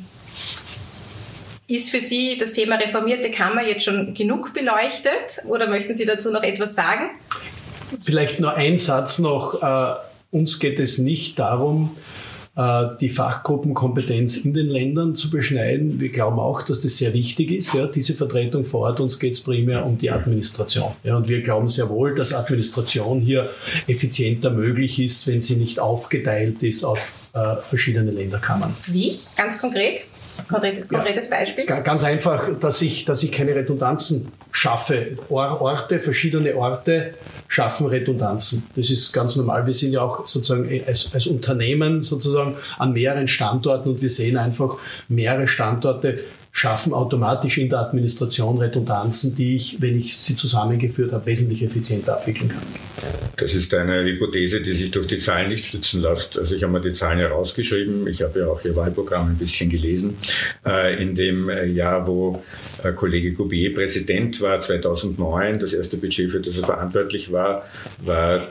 ist 1.68 1.90
für 1.90 2.02
Sie 2.02 2.38
das 2.38 2.52
Thema 2.52 2.76
reformierte 2.76 3.32
Kammer 3.32 3.64
jetzt 3.64 3.86
schon 3.86 4.14
genug 4.14 4.54
beleuchtet 4.54 5.44
oder 5.46 5.70
möchten 5.70 5.96
Sie 5.96 6.06
dazu 6.06 6.32
noch 6.32 6.44
etwas 6.44 6.76
sagen? 6.76 7.12
Vielleicht 8.02 8.40
nur 8.40 8.54
ein 8.56 8.78
Satz 8.78 9.20
noch. 9.20 9.62
Äh, 9.62 9.96
uns 10.32 10.60
geht 10.60 10.80
es 10.80 10.98
nicht 10.98 11.40
darum, 11.40 11.92
äh, 12.56 12.88
die 13.00 13.10
Fachgruppenkompetenz 13.10 14.38
in 14.38 14.54
den 14.54 14.68
Ländern 14.68 15.16
zu 15.16 15.30
beschneiden. 15.30 16.00
Wir 16.00 16.10
glauben 16.10 16.40
auch, 16.40 16.64
dass 16.64 16.82
das 16.82 16.98
sehr 16.98 17.14
wichtig 17.14 17.52
ist, 17.52 17.74
ja, 17.74 17.88
diese 17.88 18.14
Vertretung 18.14 18.64
vor 18.64 18.82
Ort. 18.82 19.00
Uns 19.00 19.20
geht 19.20 19.34
es 19.34 19.42
primär 19.42 19.86
um 19.86 19.98
die 19.98 20.12
Administration. 20.12 20.92
Ja, 21.04 21.18
und 21.18 21.30
wir 21.30 21.42
glauben 21.42 21.70
sehr 21.70 21.90
wohl, 21.90 22.16
dass 22.16 22.34
Administration 22.34 23.22
hier 23.22 23.50
effizienter 23.88 24.50
möglich 24.50 25.00
ist, 25.00 25.28
wenn 25.28 25.42
sie 25.42 25.56
nicht 25.56 25.80
aufgeteilt 25.80 26.62
ist 26.64 26.84
auf 26.84 27.30
äh, 27.34 27.56
verschiedene 27.58 28.12
Länderkammern. 28.12 28.76
Wie? 28.88 29.18
Ganz 29.38 29.60
konkret? 29.60 30.08
Konkretes 30.48 31.30
Beispiel? 31.30 31.66
Ja, 31.68 31.80
ganz 31.80 32.04
einfach, 32.04 32.50
dass 32.60 32.82
ich, 32.82 33.06
dass 33.06 33.24
ich 33.24 33.32
keine 33.32 33.56
Redundanzen 33.56 34.32
schaffe. 34.52 35.18
Orte, 35.30 36.00
verschiedene 36.00 36.56
Orte 36.56 37.14
schaffen 37.48 37.88
Redundanzen. 37.88 38.68
Das 38.76 38.90
ist 38.90 39.12
ganz 39.12 39.36
normal. 39.36 39.66
Wir 39.66 39.74
sind 39.74 39.94
ja 39.94 40.02
auch 40.02 40.28
sozusagen 40.28 40.70
als, 40.88 41.14
als 41.14 41.28
Unternehmen 41.28 42.02
sozusagen 42.02 42.56
an 42.78 42.94
mehreren 42.94 43.28
Standorten 43.28 43.90
und 43.90 44.02
wir 44.02 44.10
sehen 44.10 44.38
einfach 44.38 44.78
mehrere 45.08 45.48
Standorte 45.48 46.20
schaffen 46.52 46.94
automatisch 46.94 47.58
in 47.58 47.70
der 47.70 47.80
Administration 47.80 48.58
Redundanzen, 48.58 49.36
die 49.36 49.56
ich, 49.56 49.82
wenn 49.82 49.98
ich 49.98 50.18
sie 50.18 50.36
zusammengeführt 50.36 51.12
habe, 51.14 51.26
wesentlich 51.26 51.64
effizienter 51.64 52.14
abwickeln 52.14 52.50
kann. 52.50 52.62
Das 53.38 53.56
ist 53.56 53.74
eine 53.74 54.04
Hypothese, 54.04 54.62
die 54.62 54.74
sich 54.74 54.92
durch 54.92 55.08
die 55.08 55.18
Zahlen 55.18 55.50
nicht 55.50 55.66
stützen 55.66 56.02
lässt. 56.02 56.38
Also 56.38 56.54
ich 56.54 56.62
habe 56.62 56.74
mir 56.74 56.82
die 56.82 56.92
Zahlen 56.92 57.20
herausgeschrieben. 57.20 58.06
Ich 58.08 58.22
habe 58.22 58.40
ja 58.40 58.48
auch 58.48 58.64
Ihr 58.64 58.76
Wahlprogramm 58.76 59.30
ein 59.30 59.38
bisschen 59.38 59.70
gelesen. 59.70 60.16
Äh, 60.68 61.02
in 61.02 61.16
dem 61.16 61.50
äh, 61.50 61.66
Jahr, 61.66 62.06
wo 62.06 62.44
äh, 62.84 62.92
Kollege 62.92 63.32
Goubier 63.32 63.74
Präsident 63.74 64.40
war, 64.42 64.62
2009, 64.62 65.60
das 65.60 65.74
erste 65.74 65.98
Budget, 65.98 66.30
für 66.30 66.40
das 66.40 66.58
er 66.58 66.66
verantwortlich 66.66 67.32
war, 67.32 67.66
war 68.06 68.48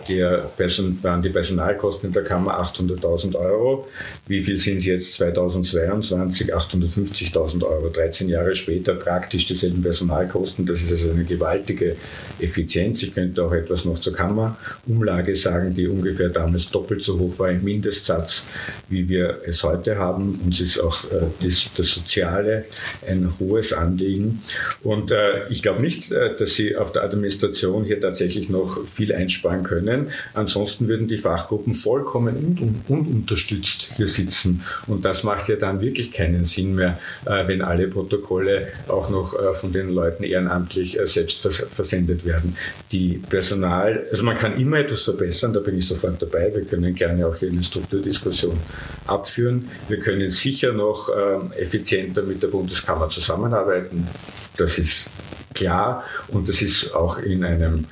Person, 0.56 0.98
waren 1.02 1.22
die 1.22 1.28
Personalkosten 1.28 2.08
in 2.08 2.12
der 2.12 2.24
Kammer 2.24 2.60
800.000 2.60 3.36
Euro. 3.36 3.86
Wie 4.26 4.40
viel 4.40 4.58
sind 4.58 4.78
es 4.78 4.86
jetzt 4.86 5.14
2022? 5.14 6.52
850.000 6.52 7.62
Euro. 7.62 7.89
13 7.92 8.28
Jahre 8.28 8.54
später 8.54 8.94
praktisch 8.94 9.46
dieselben 9.46 9.82
Personalkosten. 9.82 10.66
Das 10.66 10.80
ist 10.80 10.92
also 10.92 11.10
eine 11.10 11.24
gewaltige 11.24 11.96
Effizienz. 12.38 13.02
Ich 13.02 13.14
könnte 13.14 13.42
auch 13.44 13.52
etwas 13.52 13.84
noch 13.84 13.98
zur 13.98 14.12
Kammerumlage 14.12 15.36
sagen, 15.36 15.74
die 15.74 15.88
ungefähr 15.88 16.28
damals 16.28 16.70
doppelt 16.70 17.02
so 17.02 17.18
hoch 17.18 17.38
war 17.38 17.50
im 17.50 17.62
Mindestsatz, 17.62 18.44
wie 18.88 19.08
wir 19.08 19.40
es 19.46 19.62
heute 19.62 19.98
haben. 19.98 20.40
Uns 20.44 20.60
ist 20.60 20.78
auch 20.78 21.04
äh, 21.04 21.26
das, 21.42 21.68
das, 21.76 21.90
Soziale 21.90 22.66
ein 23.06 23.32
hohes 23.38 23.72
Anliegen. 23.72 24.42
Und 24.82 25.10
äh, 25.10 25.48
ich 25.48 25.62
glaube 25.62 25.80
nicht, 25.82 26.12
äh, 26.12 26.36
dass 26.36 26.54
Sie 26.54 26.76
auf 26.76 26.92
der 26.92 27.02
Administration 27.02 27.84
hier 27.84 28.00
tatsächlich 28.00 28.48
noch 28.48 28.86
viel 28.86 29.12
einsparen 29.12 29.62
können. 29.62 30.08
Ansonsten 30.34 30.88
würden 30.88 31.08
die 31.08 31.18
Fachgruppen 31.18 31.74
vollkommen 31.74 32.56
un 32.60 32.80
ununterstützt 32.88 33.90
hier 33.96 34.08
sitzen. 34.08 34.62
Und 34.86 35.04
das 35.04 35.24
macht 35.24 35.48
ja 35.48 35.56
dann 35.56 35.80
wirklich 35.80 36.12
keinen 36.12 36.44
Sinn 36.44 36.74
mehr, 36.74 36.98
wenn 37.24 37.62
alle 37.62 37.79
alle 37.80 37.88
Protokolle 37.88 38.68
auch 38.88 39.08
noch 39.10 39.34
äh, 39.34 39.54
von 39.54 39.72
den 39.72 39.90
Leuten 39.90 40.22
ehrenamtlich 40.22 40.98
äh, 40.98 41.06
selbst 41.06 41.40
versendet 41.40 42.24
werden. 42.24 42.56
Die 42.92 43.20
Personal, 43.28 44.06
also 44.10 44.22
man 44.24 44.36
kann 44.36 44.58
immer 44.58 44.78
etwas 44.78 45.02
verbessern, 45.02 45.52
da 45.52 45.60
bin 45.60 45.78
ich 45.78 45.88
sofort 45.88 46.20
dabei. 46.20 46.52
Wir 46.54 46.64
können 46.64 46.94
gerne 46.94 47.26
auch 47.26 47.36
hier 47.36 47.50
eine 47.50 47.62
Strukturdiskussion 47.62 48.56
abführen. 49.06 49.68
Wir 49.88 49.98
können 49.98 50.30
sicher 50.30 50.72
noch 50.72 51.08
ähm, 51.08 51.52
effizienter 51.52 52.22
mit 52.22 52.42
der 52.42 52.48
Bundeskammer 52.48 53.08
zusammenarbeiten. 53.08 54.06
Das 54.56 54.78
ist 54.78 55.06
klar 55.54 56.04
und 56.28 56.48
das 56.48 56.62
ist 56.62 56.94
auch 56.94 57.18
in 57.18 57.44
einem 57.44 57.86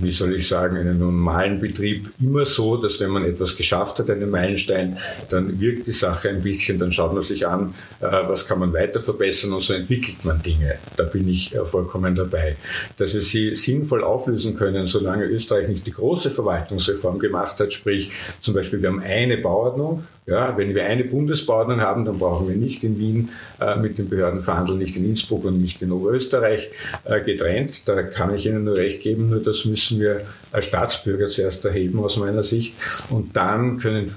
wie 0.00 0.12
soll 0.12 0.34
ich 0.34 0.46
sagen, 0.46 0.76
in 0.76 0.88
einem 0.88 0.98
normalen 0.98 1.58
Betrieb 1.58 2.10
immer 2.20 2.44
so, 2.44 2.76
dass 2.76 3.00
wenn 3.00 3.10
man 3.10 3.24
etwas 3.24 3.56
geschafft 3.56 3.98
hat, 3.98 4.10
einen 4.10 4.30
Meilenstein, 4.30 4.98
dann 5.30 5.58
wirkt 5.60 5.86
die 5.86 5.92
Sache 5.92 6.28
ein 6.28 6.42
bisschen, 6.42 6.78
dann 6.78 6.92
schaut 6.92 7.14
man 7.14 7.22
sich 7.22 7.46
an, 7.46 7.74
äh, 8.00 8.06
was 8.06 8.46
kann 8.46 8.58
man 8.58 8.72
weiter 8.72 9.00
verbessern 9.00 9.52
und 9.52 9.60
so 9.60 9.72
entwickelt 9.72 10.24
man 10.24 10.42
Dinge. 10.42 10.76
Da 10.96 11.04
bin 11.04 11.28
ich 11.28 11.54
äh, 11.54 11.64
vollkommen 11.64 12.14
dabei. 12.14 12.56
Dass 12.96 13.14
wir 13.14 13.22
sie 13.22 13.54
sinnvoll 13.54 14.04
auflösen 14.04 14.54
können, 14.54 14.86
solange 14.86 15.24
Österreich 15.24 15.68
nicht 15.68 15.86
die 15.86 15.92
große 15.92 16.30
Verwaltungsreform 16.30 17.18
gemacht 17.18 17.58
hat, 17.60 17.72
sprich 17.72 18.10
zum 18.40 18.54
Beispiel 18.54 18.82
wir 18.82 18.90
haben 18.90 19.00
eine 19.00 19.38
Bauordnung, 19.38 20.04
ja, 20.26 20.56
wenn 20.58 20.74
wir 20.74 20.84
eine 20.84 21.04
Bundesbauordnung 21.04 21.80
haben, 21.80 22.04
dann 22.04 22.18
brauchen 22.18 22.48
wir 22.48 22.56
nicht 22.56 22.82
in 22.82 22.98
Wien 22.98 23.30
äh, 23.60 23.76
mit 23.76 23.96
den 23.96 24.08
Behörden 24.08 24.40
verhandeln, 24.40 24.78
nicht 24.78 24.96
in 24.96 25.04
Innsbruck 25.04 25.44
und 25.44 25.60
nicht 25.60 25.80
in 25.82 25.92
Oberösterreich 25.92 26.70
äh, 27.04 27.20
getrennt. 27.20 27.88
Da 27.88 28.02
kann 28.02 28.34
ich 28.34 28.44
Ihnen 28.46 28.64
nur 28.64 28.76
recht 28.76 29.02
geben, 29.02 29.30
nur 29.30 29.40
das 29.56 29.64
müssen 29.64 30.00
wir 30.00 30.22
als 30.52 30.66
Staatsbürger 30.66 31.26
zuerst 31.26 31.64
erheben 31.64 31.98
aus 32.00 32.16
meiner 32.16 32.42
Sicht 32.42 32.74
und 33.10 33.36
dann 33.36 33.78
können, 33.78 34.14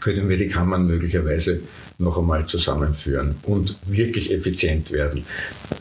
können 0.00 0.28
wir 0.28 0.36
die 0.36 0.48
Kammern 0.48 0.86
möglicherweise 0.86 1.60
noch 1.98 2.16
einmal 2.16 2.46
zusammenführen 2.46 3.34
und 3.42 3.76
wirklich 3.86 4.32
effizient 4.32 4.92
werden. 4.92 5.24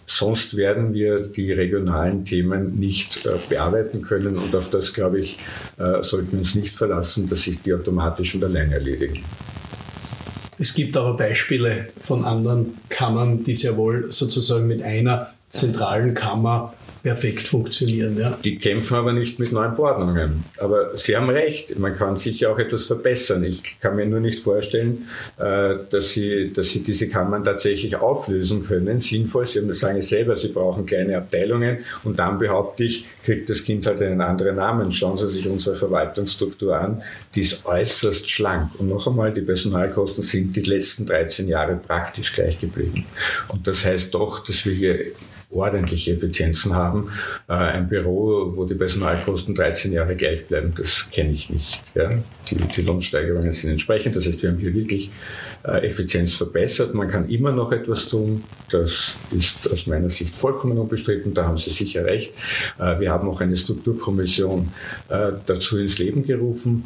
Sonst 0.08 0.58
werden 0.58 0.94
wir 0.94 1.20
die 1.20 1.54
regionalen 1.54 2.26
Themen 2.26 2.76
nicht 2.76 3.26
äh, 3.26 3.38
bearbeiten 3.48 4.02
können 4.02 4.38
und 4.38 4.56
auf 4.56 4.70
das, 4.70 4.94
glaube 4.94 5.20
ich, 5.20 5.38
äh, 5.78 6.02
sollten 6.02 6.32
wir 6.32 6.40
uns 6.40 6.56
nicht 6.56 6.76
verlassen, 6.76 7.30
dass 7.30 7.44
sich 7.44 7.62
die 7.62 7.74
automatisch 7.74 8.34
und 8.34 8.44
allein 8.44 8.72
erledigen. 8.72 9.24
Es 10.58 10.74
gibt 10.74 10.98
aber 10.98 11.16
Beispiele 11.16 11.90
von 12.02 12.26
anderen 12.26 12.74
Kammern, 12.90 13.44
die 13.44 13.54
sehr 13.54 13.78
wohl 13.78 14.08
sozusagen 14.12 14.66
mit 14.66 14.82
einer 14.82 15.30
zentralen 15.50 16.16
Kammer 16.16 16.74
perfekt 17.08 17.48
funktionieren. 17.48 18.20
Ja. 18.20 18.38
Die 18.44 18.58
kämpfen 18.58 18.96
aber 18.96 19.14
nicht 19.14 19.40
mit 19.40 19.54
neuen 19.54 19.76
Verordnungen. 19.76 20.44
Aber 20.58 20.98
Sie 20.98 21.16
haben 21.16 21.30
recht, 21.30 21.80
man 21.80 21.94
kann 21.94 22.18
sicher 22.18 22.52
auch 22.52 22.60
etwas 22.60 22.86
verbessern. 22.86 23.46
Ich 23.46 23.80
kann 23.80 23.96
mir 23.96 24.06
nur 24.06 24.20
nicht 24.20 24.42
vorstellen, 24.42 25.08
äh, 25.38 25.76
dass 25.90 26.12
Sie, 26.12 26.52
dass 26.54 26.72
Sie 26.72 26.84
diese 26.84 27.08
Kammern 27.08 27.46
tatsächlich 27.46 27.96
auflösen 27.96 28.66
können, 28.66 29.00
sinnvoll. 29.00 29.46
Sie 29.46 29.62
sagen 29.74 30.00
es 30.00 30.10
selber, 30.10 30.36
Sie 30.36 30.50
brauchen 30.50 30.86
kleine 30.86 31.18
Abteilungen 31.18 31.78
und 32.04 32.20
dann 32.20 32.40
behaupte 32.40 32.84
ich, 32.84 33.06
kriegt 33.24 33.50
das 33.50 33.64
Kind 33.64 33.86
halt 33.86 34.02
einen 34.02 34.20
anderen 34.20 34.58
Namen. 34.58 34.92
Schauen 34.92 35.18
Sie 35.18 35.30
sich 35.30 35.48
unsere 35.48 35.78
Verwaltungsstruktur 35.78 36.78
an, 36.78 37.02
die 37.36 37.42
ist 37.42 37.66
äußerst 37.66 38.30
schlank. 38.30 38.72
Und 38.80 38.90
noch 38.90 39.08
einmal, 39.08 39.32
die 39.32 39.42
Personalkosten 39.42 40.26
sind 40.26 40.58
die 40.58 40.62
letzten 40.62 41.06
13 41.06 41.48
Jahre 41.48 41.78
praktisch 41.78 42.34
gleich 42.34 42.60
geblieben. 42.60 43.06
Und 43.48 43.66
das 43.66 43.86
heißt 43.86 44.14
doch, 44.14 44.46
dass 44.46 44.66
wir 44.66 44.74
hier 44.74 45.00
ordentliche 45.50 46.14
Effizienzen 46.14 46.76
haben. 46.76 47.10
Äh, 47.48 47.54
ein 47.54 47.88
Büro, 47.88 48.54
wo 48.56 48.66
die 48.66 48.76
Personalkosten 48.76 49.56
13 49.56 49.92
Jahre 49.92 50.16
gleich 50.16 50.46
bleiben, 50.46 50.74
das 50.76 51.10
kenne 51.10 51.32
ich 51.32 51.50
nicht. 51.50 51.82
Ja. 51.96 52.12
Die, 52.50 52.56
die 52.56 52.82
Lohnsteigerungen 52.82 53.54
sind 53.54 53.70
entsprechend. 53.70 54.16
Das 54.16 54.26
heißt, 54.26 54.42
wir 54.44 54.50
haben 54.50 54.60
hier 54.60 54.74
wirklich 54.74 55.10
äh, 55.64 55.86
Effizienz 55.86 56.36
verbessert. 56.36 56.94
Man 56.94 57.08
kann 57.08 57.30
immer 57.30 57.52
noch 57.52 57.72
etwas 57.72 58.08
tun. 58.10 58.44
Das 58.72 59.16
ist 59.32 59.72
aus 59.72 59.88
meiner 59.88 60.10
Sicht 60.10 60.36
vollkommen 60.36 60.78
unbestritten. 60.78 61.34
Da 61.34 61.46
haben 61.46 61.58
Sie 61.58 61.72
sicher 61.72 62.06
recht. 62.06 62.34
Äh, 62.80 63.00
wir 63.00 63.12
haben 63.12 63.30
auch 63.30 63.42
eine 63.42 63.56
Strukturkommission 63.56 64.72
dazu 65.10 65.78
ins 65.78 65.98
Leben 66.00 66.26
gerufen 66.26 66.84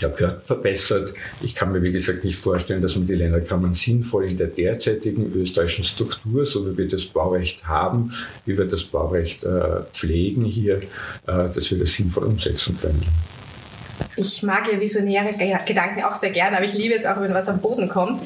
gehört 0.00 0.44
verbessert. 0.44 1.14
Ich 1.42 1.54
kann 1.54 1.72
mir, 1.72 1.82
wie 1.82 1.92
gesagt, 1.92 2.24
nicht 2.24 2.38
vorstellen, 2.38 2.82
dass 2.82 2.96
man 2.96 3.06
die 3.06 3.14
Länderkammern 3.14 3.74
sinnvoll 3.74 4.26
in 4.26 4.36
der 4.36 4.48
derzeitigen 4.48 5.32
österreichischen 5.34 5.84
Struktur, 5.84 6.44
so 6.46 6.66
wie 6.66 6.76
wir 6.76 6.88
das 6.88 7.04
Baurecht 7.04 7.66
haben, 7.66 8.12
wie 8.44 8.56
wir 8.56 8.66
das 8.66 8.84
Baurecht 8.84 9.44
äh, 9.44 9.82
pflegen 9.92 10.44
hier, 10.44 10.82
äh, 11.26 11.48
dass 11.54 11.70
wir 11.70 11.78
das 11.78 11.94
sinnvoll 11.94 12.24
umsetzen 12.24 12.78
können. 12.80 13.02
Ich 14.16 14.42
mag 14.42 14.70
ja 14.70 14.80
visionäre 14.80 15.34
Gedanken 15.64 16.04
auch 16.04 16.14
sehr 16.14 16.30
gerne, 16.30 16.56
aber 16.56 16.66
ich 16.66 16.74
liebe 16.74 16.94
es 16.94 17.06
auch, 17.06 17.20
wenn 17.20 17.34
was 17.34 17.48
am 17.48 17.60
Boden 17.60 17.88
kommt 17.88 18.22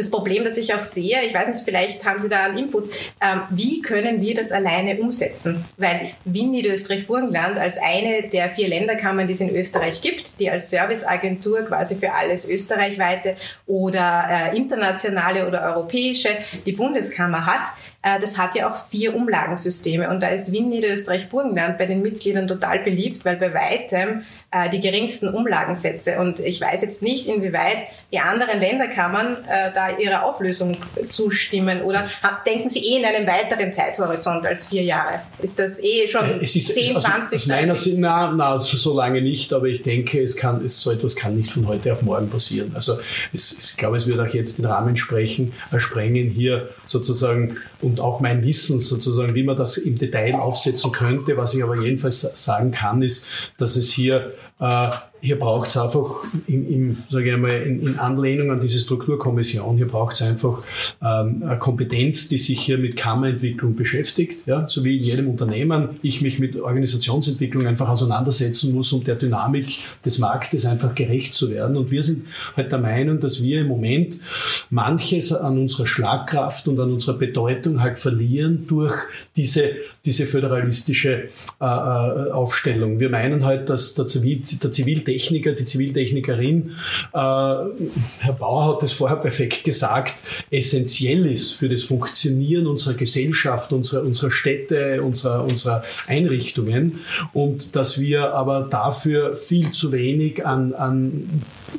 das 0.00 0.10
Problem, 0.10 0.44
das 0.44 0.56
ich 0.56 0.74
auch 0.74 0.82
sehe, 0.82 1.18
ich 1.26 1.34
weiß 1.34 1.48
nicht, 1.48 1.64
vielleicht 1.64 2.04
haben 2.04 2.20
Sie 2.20 2.28
da 2.28 2.44
einen 2.44 2.58
Input, 2.58 2.90
ähm, 3.20 3.42
wie 3.50 3.82
können 3.82 4.20
wir 4.20 4.34
das 4.34 4.50
alleine 4.50 4.98
umsetzen? 4.98 5.64
Weil 5.76 6.12
Wien, 6.24 6.50
Niederösterreich, 6.50 7.06
Burgenland 7.06 7.58
als 7.58 7.78
eine 7.78 8.28
der 8.28 8.48
vier 8.48 8.68
Länderkammern, 8.68 9.26
die 9.26 9.34
es 9.34 9.40
in 9.40 9.54
Österreich 9.54 10.00
gibt, 10.00 10.40
die 10.40 10.50
als 10.50 10.70
Serviceagentur 10.70 11.62
quasi 11.62 11.96
für 11.96 12.12
alles 12.12 12.48
österreichweite 12.48 13.36
oder 13.66 14.52
äh, 14.52 14.56
internationale 14.56 15.46
oder 15.46 15.62
europäische 15.62 16.30
die 16.64 16.72
Bundeskammer 16.72 17.46
hat, 17.46 17.68
äh, 18.02 18.18
das 18.20 18.38
hat 18.38 18.54
ja 18.54 18.70
auch 18.70 18.76
vier 18.76 19.14
Umlagensysteme 19.14 20.08
und 20.08 20.20
da 20.20 20.28
ist 20.28 20.52
Wien, 20.52 20.70
Niederösterreich, 20.70 21.28
Burgenland 21.28 21.76
bei 21.76 21.86
den 21.86 22.00
Mitgliedern 22.00 22.48
total 22.48 22.78
beliebt, 22.78 23.24
weil 23.24 23.36
bei 23.36 23.52
weitem 23.52 24.24
äh, 24.52 24.68
die 24.68 24.80
geringsten 24.80 25.28
Umlagensätze 25.28 26.18
und 26.18 26.40
ich 26.40 26.60
weiß 26.60 26.82
jetzt 26.82 27.02
nicht, 27.02 27.28
inwieweit 27.28 27.76
die 28.12 28.18
anderen 28.18 28.58
Länderkammern 28.58 29.36
äh, 29.48 29.70
da 29.72 29.96
ihrer 29.96 30.24
Auflösung 30.24 30.76
zustimmen 31.06 31.82
oder 31.82 32.04
denken 32.44 32.68
Sie 32.68 32.80
eh 32.80 32.98
in 32.98 33.04
einem 33.04 33.28
weiteren 33.28 33.72
Zeithorizont 33.72 34.44
als 34.44 34.66
vier 34.66 34.82
Jahre? 34.82 35.20
Ist 35.38 35.60
das 35.60 35.80
eh 35.80 36.08
schon 36.08 36.40
es 36.42 36.56
ist, 36.56 36.74
10, 36.74 36.96
also, 36.96 37.08
20, 37.08 37.36
aus 37.36 37.46
meiner 37.46 37.74
na, 37.98 38.32
na, 38.32 38.58
so, 38.58 38.76
so, 38.76 38.96
lange 38.96 39.22
nicht, 39.22 39.52
aber 39.52 39.66
ich 39.66 39.82
denke, 39.84 40.20
es 40.20 40.36
kann, 40.36 40.64
es, 40.64 40.80
so 40.80 40.90
etwas 40.90 41.14
kann 41.14 41.36
nicht 41.36 41.52
von 41.52 41.68
heute 41.68 41.92
auf 41.92 42.02
morgen 42.02 42.28
passieren. 42.28 42.72
Also 42.74 42.98
es, 43.32 43.56
ich 43.56 43.76
glaube, 43.76 43.98
es 43.98 44.08
wird 44.08 44.18
auch 44.18 44.34
jetzt 44.34 44.58
den 44.58 44.64
Rahmen 44.64 44.96
sprechen, 44.96 45.52
äh, 45.70 45.78
sprengen, 45.78 46.28
hier 46.28 46.68
sozusagen 46.86 47.56
und 47.82 48.00
auch 48.00 48.18
mein 48.18 48.44
Wissen 48.44 48.80
sozusagen, 48.80 49.36
wie 49.36 49.44
man 49.44 49.56
das 49.56 49.76
im 49.76 49.96
Detail 49.96 50.34
aufsetzen 50.34 50.90
könnte. 50.90 51.36
Was 51.36 51.54
ich 51.54 51.62
aber 51.62 51.76
jedenfalls 51.76 52.22
sagen 52.34 52.72
kann, 52.72 53.02
ist, 53.02 53.28
dass 53.56 53.76
es 53.76 53.92
hier 53.92 54.32
äh, 54.60 54.90
hier 55.20 55.38
braucht 55.38 55.68
es 55.68 55.76
einfach 55.76 56.24
im, 56.46 56.68
im, 56.68 56.96
sage 57.10 57.28
ich 57.28 57.34
einmal, 57.34 57.50
in, 57.50 57.86
in, 57.86 57.98
Anlehnung 57.98 58.50
an 58.50 58.60
diese 58.60 58.78
Strukturkommission, 58.78 59.76
hier 59.76 59.88
braucht 59.88 60.14
es 60.14 60.22
einfach 60.22 60.62
ähm, 61.02 61.42
eine 61.46 61.58
Kompetenz, 61.58 62.28
die 62.28 62.38
sich 62.38 62.60
hier 62.60 62.78
mit 62.78 62.96
Kammerentwicklung 62.96 63.76
beschäftigt, 63.76 64.46
ja, 64.46 64.66
so 64.68 64.84
wie 64.84 64.96
in 64.96 65.02
jedem 65.02 65.28
Unternehmen 65.28 65.90
ich 66.02 66.22
mich 66.22 66.38
mit 66.38 66.58
Organisationsentwicklung 66.58 67.66
einfach 67.66 67.88
auseinandersetzen 67.88 68.74
muss, 68.74 68.92
um 68.92 69.04
der 69.04 69.16
Dynamik 69.16 69.78
des 70.04 70.18
Marktes 70.18 70.64
einfach 70.64 70.94
gerecht 70.94 71.34
zu 71.34 71.50
werden. 71.50 71.76
Und 71.76 71.90
wir 71.90 72.02
sind 72.02 72.26
halt 72.56 72.72
der 72.72 72.78
Meinung, 72.78 73.20
dass 73.20 73.42
wir 73.42 73.60
im 73.60 73.68
Moment 73.68 74.18
manches 74.70 75.32
an 75.32 75.58
unserer 75.58 75.86
Schlagkraft 75.86 76.66
und 76.68 76.80
an 76.80 76.92
unserer 76.92 77.18
Bedeutung 77.18 77.80
halt 77.82 77.98
verlieren 77.98 78.64
durch 78.66 78.94
diese, 79.36 79.72
diese 80.04 80.24
föderalistische 80.24 81.28
äh, 81.60 81.64
äh 81.64 82.30
Aufstellung. 82.30 83.00
Wir 83.00 83.10
meinen 83.10 83.44
halt, 83.44 83.68
dass 83.68 83.94
der 83.94 84.06
Zivil 84.06 85.00
Ziviltechniker, 85.10 85.52
die 85.52 85.64
Ziviltechnikerin, 85.64 86.70
äh, 87.12 87.16
Herr 87.16 88.32
Bauer 88.38 88.74
hat 88.74 88.82
es 88.82 88.92
vorher 88.92 89.16
perfekt 89.16 89.64
gesagt, 89.64 90.14
essentiell 90.50 91.26
ist 91.26 91.52
für 91.52 91.68
das 91.68 91.84
Funktionieren 91.84 92.66
unserer 92.66 92.94
Gesellschaft, 92.94 93.72
unserer, 93.72 94.04
unserer 94.04 94.30
Städte, 94.30 95.02
unserer, 95.02 95.44
unserer 95.44 95.82
Einrichtungen. 96.06 97.00
Und 97.32 97.76
dass 97.76 98.00
wir 98.00 98.34
aber 98.34 98.68
dafür 98.70 99.36
viel 99.36 99.72
zu 99.72 99.92
wenig 99.92 100.46
an, 100.46 100.74
an 100.74 101.28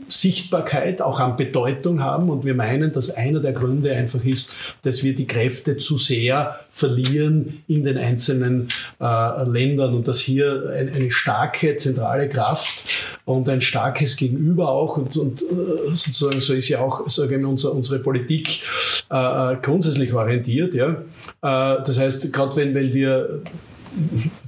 Sichtbarkeit, 0.07 1.01
auch 1.01 1.19
an 1.19 1.37
Bedeutung 1.37 2.01
haben. 2.01 2.29
Und 2.29 2.45
wir 2.45 2.53
meinen, 2.53 2.93
dass 2.93 3.11
einer 3.11 3.39
der 3.39 3.53
Gründe 3.53 3.93
einfach 3.93 4.23
ist, 4.25 4.57
dass 4.83 5.03
wir 5.03 5.15
die 5.15 5.27
Kräfte 5.27 5.77
zu 5.77 5.97
sehr 5.97 6.59
verlieren 6.71 7.63
in 7.67 7.83
den 7.83 7.97
einzelnen 7.97 8.69
äh, 8.99 9.43
Ländern. 9.43 9.93
Und 9.93 10.07
dass 10.07 10.19
hier 10.19 10.73
ein, 10.75 10.93
eine 10.93 11.11
starke 11.11 11.77
zentrale 11.77 12.29
Kraft 12.29 13.00
und 13.25 13.47
ein 13.49 13.61
starkes 13.61 14.17
Gegenüber 14.17 14.69
auch. 14.69 14.97
Und, 14.97 15.17
und 15.17 15.41
äh, 15.41 15.95
sozusagen 15.95 16.41
so 16.41 16.53
ist 16.53 16.69
ja 16.69 16.79
auch 16.79 17.09
sagen 17.09 17.41
wir, 17.41 17.47
unsere, 17.47 17.99
Politik 17.99 18.63
äh, 19.11 19.53
äh, 19.53 19.57
grundsätzlich 19.61 20.13
orientiert. 20.13 20.73
Ja? 20.73 20.89
Äh, 20.89 21.83
das 21.83 21.99
heißt, 21.99 22.31
gerade 22.33 22.55
wenn, 22.55 22.73
wenn 22.75 22.93
wir 22.93 23.41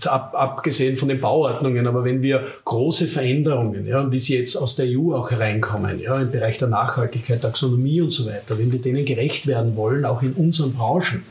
ab, 0.06 0.34
abgesehen 0.36 0.98
von 0.98 1.10
den 1.10 1.20
Bauordnungen, 1.20 1.88
aber 1.88 2.04
wenn 2.04 2.22
wir 2.22 2.48
große 2.66 3.08
Veränderungen, 3.08 3.86
ja, 3.86 4.12
wie 4.12 4.20
sie 4.20 4.38
jetzt 4.38 4.56
aus 4.56 4.76
der 4.76 4.88
EU 4.88 5.14
auch 5.14 5.32
hereinkommen, 5.32 6.00
ja, 6.00 6.22
im 6.22 6.32
Bereich 6.32 6.58
der 6.58 6.68
Nachhaltigkeit, 6.68 7.42
Taxonomie 7.42 8.02
und 8.02 8.12
so 8.12 8.26
weiter, 8.26 8.58
wenn 8.58 8.72
wir 8.72 8.80
denen 8.80 9.06
gerecht 9.06 9.48
werden 9.48 9.76
wollen, 9.76 10.06
auch 10.06 10.22
in 10.22 10.34
unseren 10.34 10.74
Branchen, 10.74 11.24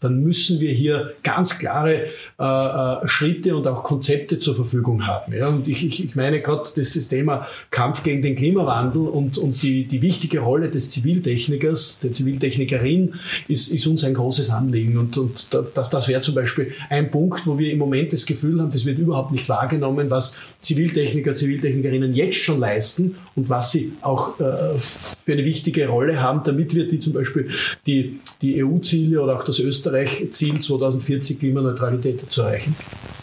dann 0.00 0.22
müssen 0.22 0.60
wir 0.60 0.72
hier 0.72 1.12
ganz 1.22 1.58
klare 1.58 2.06
äh, 2.38 2.42
äh 2.42 3.08
Schritte 3.08 3.56
und 3.56 3.66
auch 3.66 3.84
Konzepte 3.84 4.38
zur 4.38 4.54
Verfügung 4.54 5.06
haben. 5.06 5.32
Ja. 5.32 5.48
Und 5.48 5.68
ich, 5.68 5.84
ich, 5.84 6.04
ich 6.04 6.16
meine 6.16 6.40
gerade 6.40 6.68
das 6.74 7.08
Thema 7.08 7.46
Kampf 7.70 8.02
gegen 8.02 8.22
den 8.22 8.36
Klimawandel 8.36 9.02
und, 9.02 9.38
und 9.38 9.62
die, 9.62 9.84
die 9.84 10.02
wichtige 10.02 10.40
Rolle 10.40 10.68
des 10.68 10.90
Ziviltechnikers, 10.90 12.00
der 12.00 12.12
Ziviltechnikerin, 12.12 13.14
ist, 13.48 13.72
ist 13.72 13.86
uns 13.86 14.04
ein 14.04 14.14
großes 14.14 14.50
Anliegen. 14.50 14.98
Und, 14.98 15.16
und 15.18 15.54
das, 15.74 15.90
das 15.90 16.08
wäre 16.08 16.20
zum 16.20 16.34
Beispiel 16.34 16.72
ein 16.90 17.10
Punkt, 17.10 17.46
wo 17.46 17.57
wir 17.58 17.72
im 17.72 17.78
Moment 17.78 18.12
das 18.12 18.26
Gefühl 18.26 18.60
haben, 18.60 18.70
das 18.72 18.86
wird 18.86 18.98
überhaupt 18.98 19.32
nicht 19.32 19.48
wahrgenommen, 19.48 20.10
was 20.10 20.40
Ziviltechniker, 20.60 21.34
Ziviltechnikerinnen 21.34 22.14
jetzt 22.14 22.36
schon 22.36 22.60
leisten 22.60 23.16
und 23.36 23.48
was 23.48 23.72
sie 23.72 23.92
auch 24.02 24.38
äh, 24.40 24.78
für 24.78 25.32
eine 25.32 25.44
wichtige 25.44 25.88
Rolle 25.88 26.20
haben, 26.20 26.42
damit 26.44 26.74
wir 26.74 26.88
die 26.88 27.00
zum 27.00 27.12
Beispiel 27.12 27.50
die, 27.86 28.20
die 28.42 28.62
EU-Ziele 28.62 29.20
oder 29.20 29.36
auch 29.36 29.44
das 29.44 29.58
Österreich-Ziel 29.58 30.60
2040 30.60 31.38
Klimaneutralität 31.38 32.20
zu 32.30 32.42
erreichen. 32.42 32.74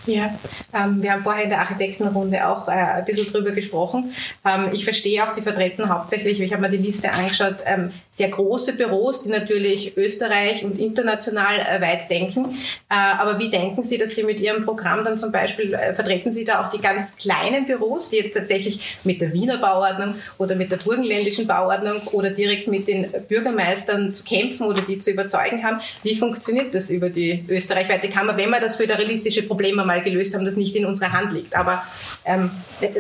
Ja, 0.07 0.37
ähm, 0.73 1.01
wir 1.01 1.13
haben 1.13 1.21
vorher 1.21 1.43
in 1.43 1.49
der 1.49 1.61
Architektenrunde 1.61 2.47
auch 2.47 2.67
äh, 2.67 2.71
ein 2.71 3.05
bisschen 3.05 3.31
drüber 3.31 3.51
gesprochen. 3.51 4.13
Ähm, 4.45 4.69
ich 4.71 4.83
verstehe 4.83 5.23
auch, 5.23 5.31
Sie 5.31 5.41
vertreten 5.41 5.89
hauptsächlich, 5.89 6.39
ich 6.39 6.53
habe 6.53 6.61
mir 6.61 6.69
die 6.69 6.77
Liste 6.77 7.11
angeschaut, 7.11 7.57
ähm, 7.65 7.89
sehr 8.11 8.29
große 8.29 8.73
Büros, 8.73 9.23
die 9.23 9.29
natürlich 9.29 9.97
Österreich 9.97 10.63
und 10.63 10.77
international 10.77 11.55
äh, 11.59 11.81
weit 11.81 12.09
denken. 12.09 12.55
Äh, 12.89 12.95
aber 12.95 13.39
wie 13.39 13.49
denken 13.49 13.83
Sie, 13.83 13.97
dass 13.97 14.13
Sie 14.15 14.23
mit 14.23 14.39
Ihrem 14.39 14.63
Programm 14.63 15.03
dann 15.03 15.17
zum 15.17 15.31
Beispiel, 15.31 15.73
äh, 15.73 15.95
vertreten 15.95 16.31
Sie 16.31 16.45
da 16.45 16.63
auch 16.63 16.69
die 16.69 16.81
ganz 16.81 17.15
kleinen 17.15 17.65
Büros, 17.65 18.09
die 18.09 18.17
jetzt 18.17 18.35
tatsächlich 18.35 18.97
mit 19.03 19.21
der 19.21 19.33
Wiener 19.33 19.57
Bauordnung 19.57 20.15
oder 20.37 20.55
mit 20.55 20.71
der 20.71 20.77
burgenländischen 20.77 21.47
Bauordnung 21.47 21.99
oder 22.11 22.29
direkt 22.29 22.67
mit 22.67 22.87
den 22.87 23.07
Bürgermeistern 23.27 24.13
zu 24.13 24.23
kämpfen 24.23 24.67
oder 24.67 24.81
die 24.81 24.99
zu 24.99 25.09
überzeugen 25.09 25.63
haben? 25.63 25.79
Wie 26.03 26.15
funktioniert 26.15 26.75
das 26.75 26.91
über 26.91 27.09
die 27.09 27.43
österreichweite 27.47 28.09
Kammer, 28.09 28.37
wenn 28.37 28.51
man 28.51 28.61
das 28.61 28.75
föderalistische 28.75 29.43
Problem 29.43 29.79
einmal 29.79 29.94
mal 29.95 30.03
gelöst 30.03 30.33
haben, 30.33 30.45
das 30.45 30.57
nicht 30.57 30.75
in 30.75 30.85
unserer 30.85 31.11
Hand 31.11 31.33
liegt. 31.33 31.55
Aber 31.55 31.83
ähm, 32.25 32.49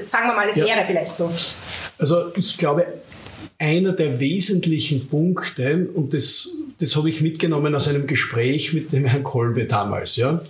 sagen 0.05 0.27
wir 0.27 0.35
mal, 0.35 0.47
es 0.49 0.55
ja. 0.55 0.65
wäre 0.65 0.85
vielleicht 0.85 1.15
so. 1.15 1.31
Also 1.97 2.33
ich 2.35 2.57
glaube, 2.57 2.85
einer 3.57 3.93
der 3.93 4.19
wesentlichen 4.19 5.07
Punkte, 5.07 5.87
und 5.93 6.13
das, 6.13 6.57
das 6.79 6.95
habe 6.95 7.09
ich 7.09 7.21
mitgenommen 7.21 7.73
aus 7.73 7.87
einem 7.87 8.05
Gespräch 8.05 8.73
mit 8.73 8.91
dem 8.91 9.05
Herrn 9.05 9.23
Kolbe 9.23 9.65
damals, 9.65 10.17
ja, 10.17 10.41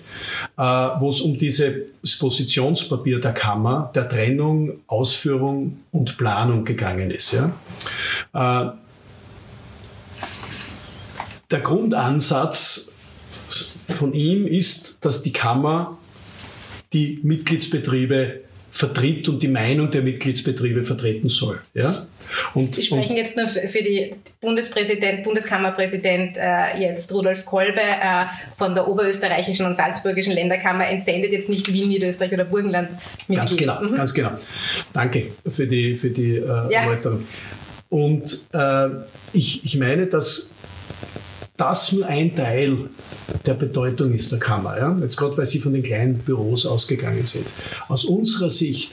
äh, 0.58 0.62
wo 1.00 1.10
es 1.10 1.22
um 1.22 1.38
dieses 1.38 2.18
Positionspapier 2.20 3.20
der 3.20 3.34
Kammer, 3.34 3.92
der 3.94 4.10
Trennung, 4.10 4.74
Ausführung 4.88 5.78
und 5.92 6.18
Planung 6.18 6.66
gegangen 6.66 7.12
ist. 7.12 7.34
Ja. 7.34 7.54
Äh, 8.34 8.72
der 11.52 11.60
Grundansatz 11.60 12.92
von 13.96 14.14
ihm 14.14 14.48
ist, 14.48 15.06
dass 15.06 15.22
die 15.22 15.32
Kammer 15.32 16.00
die 16.96 17.20
Mitgliedsbetriebe 17.22 18.42
vertritt 18.72 19.30
und 19.30 19.44
die 19.44 19.48
Meinung 19.48 19.92
der 19.92 20.02
Mitgliedsbetriebe 20.02 20.84
vertreten 20.84 21.30
soll. 21.30 21.62
Ja? 21.74 22.08
Und, 22.54 22.76
Sie 22.76 22.84
sprechen 22.84 23.16
jetzt 23.16 23.38
nur 23.38 23.48
für 23.48 23.82
die 23.82 24.12
Bundespräsident, 24.42 25.24
Bundeskammerpräsident 25.24 26.38
äh, 26.38 26.80
jetzt 26.80 27.14
Rudolf 27.14 27.46
Kolbe 27.46 27.80
äh, 27.80 28.26
von 28.58 28.74
der 28.76 28.88
oberösterreichischen 28.88 29.66
und 29.66 29.76
salzburgischen 29.76 30.34
Länderkammer 30.34 30.88
entsendet 30.88 31.32
jetzt 31.32 31.50
nicht 31.50 31.72
Wien, 31.72 31.88
Niederösterreich 31.90 32.34
oder 32.34 32.46
Burgenland 32.46 32.90
mit 33.28 33.40
Ganz 33.40 33.56
genau, 33.56 33.82
mhm. 33.82 33.96
ganz 33.96 34.14
genau. 34.14 34.32
Danke 34.92 35.28
für 35.54 35.68
die, 35.68 35.96
für 35.96 36.10
die 36.10 36.36
äh, 36.36 36.46
ja. 36.46 36.82
Erläuterung. 36.82 37.26
Und 37.90 38.48
äh, 38.54 38.88
ich, 39.34 39.64
ich 39.64 39.78
meine, 39.78 40.08
dass 40.08 40.55
das 41.58 41.92
nur 41.94 42.06
ein 42.06 42.36
Teil 42.36 42.90
der 43.46 43.54
Bedeutung 43.54 44.14
ist 44.14 44.32
der 44.32 44.40
Kammer. 44.40 44.78
Ja? 44.78 44.98
Jetzt 45.00 45.18
gerade, 45.18 45.38
weil 45.38 45.46
Sie 45.46 45.60
von 45.60 45.74
den 45.74 45.84
kleinen 45.84 46.18
Büros 46.18 46.66
ausgegangen 46.66 47.26
sind. 47.26 47.46
Aus 47.88 48.06
unserer 48.06 48.50
Sicht 48.50 48.92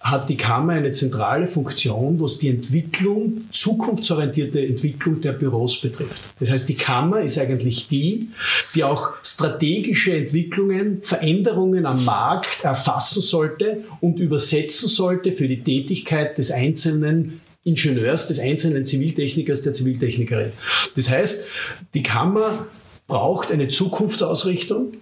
hat 0.00 0.30
die 0.30 0.36
Kammer 0.36 0.72
eine 0.72 0.92
zentrale 0.92 1.46
Funktion, 1.46 2.18
was 2.20 2.38
die 2.38 2.48
Entwicklung, 2.48 3.42
zukunftsorientierte 3.52 4.66
Entwicklung 4.66 5.20
der 5.20 5.32
Büros 5.32 5.80
betrifft. 5.80 6.22
Das 6.40 6.50
heißt, 6.50 6.68
die 6.68 6.74
Kammer 6.74 7.20
ist 7.20 7.38
eigentlich 7.38 7.86
die, 7.86 8.30
die 8.74 8.82
auch 8.82 9.10
strategische 9.22 10.16
Entwicklungen, 10.16 11.02
Veränderungen 11.02 11.84
am 11.84 12.02
Markt 12.06 12.64
erfassen 12.64 13.22
sollte 13.22 13.84
und 14.00 14.18
übersetzen 14.18 14.88
sollte 14.88 15.32
für 15.32 15.48
die 15.48 15.62
Tätigkeit 15.62 16.38
des 16.38 16.50
einzelnen 16.50 17.42
Ingenieurs, 17.62 18.28
des 18.28 18.40
einzelnen 18.40 18.86
Ziviltechnikers, 18.86 19.62
der 19.62 19.72
Ziviltechnikerin. 19.72 20.52
Das 20.96 21.10
heißt, 21.10 21.48
die 21.94 22.02
Kammer 22.02 22.66
braucht 23.06 23.50
eine 23.50 23.68
Zukunftsausrichtung, 23.68 24.94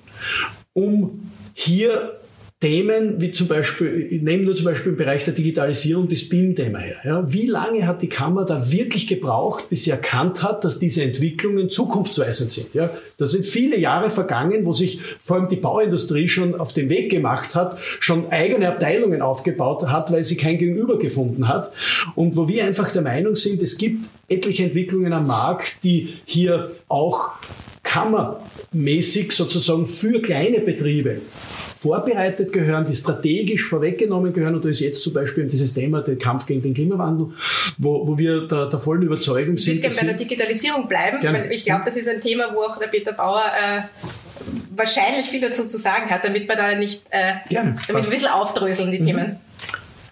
um 0.72 1.30
hier 1.54 2.17
Themen 2.60 3.20
wie 3.20 3.30
zum 3.30 3.46
Beispiel, 3.46 4.08
ich 4.10 4.20
nehme 4.20 4.42
nur 4.42 4.56
zum 4.56 4.64
Beispiel 4.64 4.90
im 4.90 4.98
Bereich 4.98 5.24
der 5.24 5.32
Digitalisierung 5.32 6.08
das 6.08 6.28
BIM-Thema 6.28 6.80
her. 6.80 6.96
Ja, 7.04 7.32
wie 7.32 7.46
lange 7.46 7.86
hat 7.86 8.02
die 8.02 8.08
Kammer 8.08 8.44
da 8.44 8.72
wirklich 8.72 9.06
gebraucht, 9.06 9.68
bis 9.70 9.84
sie 9.84 9.92
erkannt 9.92 10.42
hat, 10.42 10.64
dass 10.64 10.80
diese 10.80 11.04
Entwicklungen 11.04 11.70
zukunftsweisend 11.70 12.50
sind? 12.50 12.74
Ja, 12.74 12.90
da 13.16 13.26
sind 13.26 13.46
viele 13.46 13.78
Jahre 13.78 14.10
vergangen, 14.10 14.66
wo 14.66 14.72
sich 14.72 15.00
vor 15.20 15.36
allem 15.36 15.48
die 15.48 15.54
Bauindustrie 15.54 16.28
schon 16.28 16.56
auf 16.56 16.72
den 16.72 16.88
Weg 16.88 17.12
gemacht 17.12 17.54
hat, 17.54 17.78
schon 18.00 18.32
eigene 18.32 18.66
Abteilungen 18.66 19.22
aufgebaut 19.22 19.86
hat, 19.86 20.10
weil 20.10 20.24
sie 20.24 20.36
kein 20.36 20.58
Gegenüber 20.58 20.98
gefunden 20.98 21.46
hat. 21.46 21.72
Und 22.16 22.36
wo 22.36 22.48
wir 22.48 22.64
einfach 22.64 22.90
der 22.90 23.02
Meinung 23.02 23.36
sind, 23.36 23.62
es 23.62 23.78
gibt 23.78 24.06
etliche 24.28 24.64
Entwicklungen 24.64 25.12
am 25.12 25.28
Markt, 25.28 25.84
die 25.84 26.14
hier 26.24 26.72
auch 26.88 27.34
kammermäßig 27.84 29.30
sozusagen 29.30 29.86
für 29.86 30.20
kleine 30.20 30.58
Betriebe 30.58 31.20
vorbereitet 31.80 32.52
gehören, 32.52 32.84
die 32.84 32.94
strategisch 32.94 33.64
vorweggenommen 33.66 34.32
gehören. 34.32 34.54
Und 34.56 34.64
da 34.64 34.68
ist 34.68 34.80
jetzt 34.80 35.02
zum 35.02 35.12
Beispiel 35.12 35.44
dieses 35.44 35.74
Thema 35.74 36.00
der 36.00 36.16
Kampf 36.16 36.46
gegen 36.46 36.62
den 36.62 36.74
Klimawandel, 36.74 37.28
wo, 37.78 38.06
wo 38.06 38.18
wir 38.18 38.48
der, 38.48 38.66
der 38.66 38.78
vollen 38.78 39.02
Überzeugung 39.02 39.56
sind. 39.56 39.76
Ich 39.76 39.82
würde 39.82 39.94
gerne 39.94 40.12
bei 40.12 40.16
der 40.16 40.26
Digitalisierung 40.26 40.88
bleiben, 40.88 41.20
gerne. 41.20 41.38
weil 41.38 41.52
ich 41.52 41.64
glaube, 41.64 41.82
das 41.84 41.96
ist 41.96 42.08
ein 42.08 42.20
Thema, 42.20 42.52
wo 42.52 42.60
auch 42.60 42.78
der 42.78 42.88
Peter 42.88 43.12
Bauer 43.12 43.42
äh, 43.42 43.82
wahrscheinlich 44.74 45.26
viel 45.26 45.40
dazu 45.40 45.66
zu 45.66 45.78
sagen 45.78 46.10
hat, 46.10 46.24
damit 46.24 46.48
wir 46.48 46.56
da 46.56 46.74
nicht, 46.74 47.02
äh, 47.10 47.34
damit 47.48 47.88
wir 47.88 47.96
ein 47.96 48.10
bisschen 48.10 48.30
aufdröseln, 48.30 48.90
die 48.90 49.00
mhm. 49.00 49.06
Themen. 49.06 49.36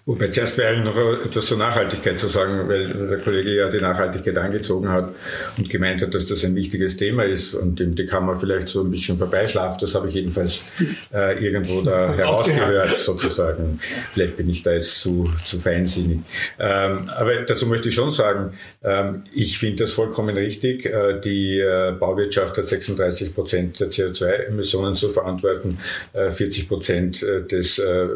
Wobei 0.09 0.29
zuerst 0.29 0.57
wäre 0.57 0.81
noch 0.83 0.97
etwas 0.97 1.47
zur 1.47 1.59
Nachhaltigkeit 1.59 2.21
zu 2.21 2.29
sagen, 2.29 2.69
weil 2.69 2.92
der 3.09 3.19
Kollege 3.19 3.57
ja 3.57 3.69
die 3.69 3.81
Nachhaltigkeit 3.81 4.38
angezogen 4.38 4.88
hat 4.88 5.12
und 5.59 5.69
gemeint 5.69 6.01
hat, 6.01 6.14
dass 6.14 6.27
das 6.27 6.45
ein 6.45 6.55
wichtiges 6.55 6.97
Thema 6.97 7.25
ist 7.25 7.55
und 7.55 7.81
dem 7.81 7.97
die 7.97 8.07
Kammer 8.07 8.37
vielleicht 8.37 8.69
so 8.69 8.85
ein 8.85 8.90
bisschen 8.92 9.19
vorbeischlaft. 9.19 9.83
Das 9.83 9.97
habe 9.97 10.07
ich 10.07 10.14
jedenfalls 10.14 10.64
äh, 11.12 11.45
irgendwo 11.45 11.83
da 11.83 12.14
herausgehört, 12.14 12.97
sozusagen. 12.99 13.81
Vielleicht 14.12 14.37
bin 14.37 14.49
ich 14.49 14.62
da 14.62 14.75
jetzt 14.75 15.01
zu, 15.01 15.29
zu 15.45 15.59
feinsinnig. 15.59 16.21
Ähm, 16.61 17.09
aber 17.09 17.42
dazu 17.42 17.66
möchte 17.66 17.88
ich 17.88 17.97
schon 17.97 18.12
sagen, 18.12 18.53
ähm, 18.85 19.25
ich 19.35 19.59
finde 19.59 19.83
das 19.83 19.92
vollkommen 19.92 20.37
richtig. 20.37 20.87
Äh, 20.87 21.21
die 21.21 21.59
äh, 21.59 21.92
Bauwirtschaft 21.99 22.57
hat 22.57 22.69
36 22.69 23.35
Prozent 23.35 23.81
der 23.81 23.90
CO2-Emissionen 23.90 24.95
zu 24.95 25.09
verantworten, 25.09 25.79
äh, 26.12 26.31
40 26.31 26.69
Prozent 26.69 27.25
äh, 27.25 27.42
des 27.42 27.81
äh, 27.81 28.07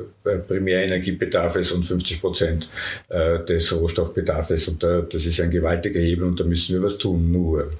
Primärenergiebedarfs 0.46 1.79
und 1.80 1.86
50 1.86 2.20
Prozent 2.20 2.68
äh, 3.08 3.44
des 3.44 3.72
Rohstoffbedarfs. 3.74 4.68
Und 4.68 4.82
das 4.82 5.26
ist 5.26 5.40
ein 5.40 5.50
gewaltiger 5.50 6.00
Hebel 6.00 6.24
und 6.26 6.38
da 6.38 6.44
müssen 6.44 6.74
wir 6.74 6.82
was 6.82 6.98
tun. 6.98 7.32
Nur 7.32 7.72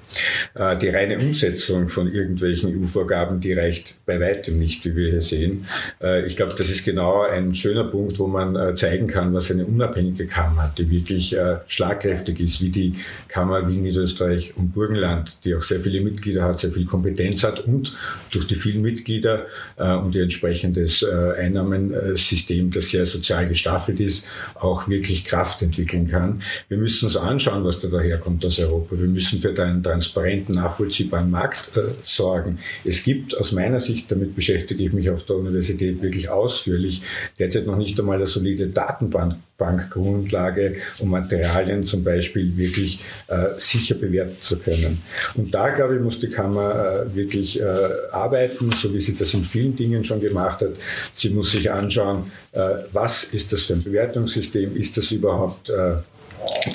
äh, 0.55 0.77
die 0.77 0.89
reine 0.89 1.19
Umsetzung 1.19 1.87
von 1.87 2.11
irgendwelchen 2.11 2.75
EU-Vorgaben, 2.75 3.39
die 3.39 3.53
reicht 3.53 3.99
bei 4.05 4.19
weitem 4.19 4.57
nicht, 4.57 4.83
wie 4.85 4.95
wir 4.95 5.11
hier 5.11 5.21
sehen. 5.21 5.67
Äh, 6.01 6.25
ich 6.25 6.35
glaube, 6.35 6.53
das 6.57 6.69
ist 6.69 6.83
genau 6.83 7.21
ein 7.23 7.53
schöner 7.53 7.83
Punkt, 7.83 8.17
wo 8.19 8.27
man 8.27 8.75
zeigen 8.75 9.07
kann, 9.07 9.33
was 9.33 9.51
eine 9.51 9.65
unabhängige 9.65 10.25
Kammer 10.25 10.63
hat, 10.63 10.77
die 10.77 10.89
wirklich 10.89 11.35
schlagkräftig 11.67 12.39
ist, 12.39 12.61
wie 12.61 12.69
die 12.69 12.93
Kammer 13.27 13.67
Wien, 13.67 13.83
Niederösterreich 13.83 14.53
und 14.55 14.73
Burgenland, 14.73 15.43
die 15.43 15.55
auch 15.55 15.61
sehr 15.61 15.79
viele 15.79 16.01
Mitglieder 16.01 16.43
hat, 16.43 16.59
sehr 16.59 16.71
viel 16.71 16.85
Kompetenz 16.85 17.43
hat 17.43 17.59
und 17.61 17.95
durch 18.31 18.47
die 18.47 18.55
vielen 18.55 18.81
Mitglieder 18.81 19.45
und 19.77 20.15
ihr 20.15 20.23
entsprechendes 20.23 21.03
Einnahmensystem, 21.03 22.69
das 22.71 22.89
sehr 22.89 23.05
sozial 23.05 23.47
gestaffelt 23.47 23.90
staffelt 23.91 23.99
ist, 23.99 24.25
auch 24.55 24.87
wirklich 24.87 25.25
Kraft 25.25 25.61
entwickeln 25.61 26.09
kann. 26.09 26.41
Wir 26.67 26.77
müssen 26.77 27.05
uns 27.05 27.17
anschauen, 27.17 27.63
was 27.63 27.79
da 27.79 27.87
daherkommt 27.87 28.45
aus 28.45 28.59
Europa. 28.59 28.99
Wir 28.99 29.07
müssen 29.07 29.39
für 29.39 29.49
einen 29.61 29.83
transparenten, 29.83 30.55
nachvollziehbaren 30.55 31.29
Markt 31.29 31.71
äh, 31.75 31.81
sorgen. 32.03 32.59
Es 32.83 33.03
gibt 33.03 33.37
aus 33.37 33.51
meiner 33.51 33.79
Sicht, 33.79 34.11
damit 34.11 34.35
beschäftige 34.35 34.83
ich 34.83 34.93
mich 34.93 35.09
auf 35.09 35.25
der 35.25 35.37
Universität 35.37 36.01
wirklich 36.01 36.29
ausführlich, 36.29 37.01
derzeit 37.39 37.65
noch 37.65 37.77
nicht 37.77 37.99
einmal 37.99 38.17
eine 38.17 38.27
solide 38.27 38.67
Datenbank 38.67 39.35
Bankgrundlage, 39.61 40.77
um 40.97 41.09
Materialien 41.11 41.85
zum 41.85 42.03
Beispiel 42.03 42.57
wirklich 42.57 42.99
äh, 43.27 43.59
sicher 43.59 43.93
bewerten 43.93 44.37
zu 44.41 44.57
können. 44.57 45.03
Und 45.35 45.53
da, 45.53 45.69
glaube 45.69 45.95
ich, 45.95 46.01
muss 46.01 46.19
die 46.19 46.29
Kammer 46.29 47.05
äh, 47.05 47.15
wirklich 47.15 47.61
äh, 47.61 47.65
arbeiten, 48.11 48.71
so 48.71 48.91
wie 48.91 48.99
sie 48.99 49.15
das 49.15 49.35
in 49.35 49.43
vielen 49.43 49.75
Dingen 49.75 50.03
schon 50.03 50.19
gemacht 50.19 50.61
hat. 50.61 50.71
Sie 51.13 51.29
muss 51.29 51.51
sich 51.51 51.69
anschauen, 51.69 52.31
äh, 52.53 52.59
was 52.91 53.23
ist 53.23 53.53
das 53.53 53.61
für 53.63 53.73
ein 53.73 53.83
Bewertungssystem? 53.83 54.75
Ist 54.75 54.97
das 54.97 55.11
überhaupt 55.11 55.69
äh, 55.69 55.97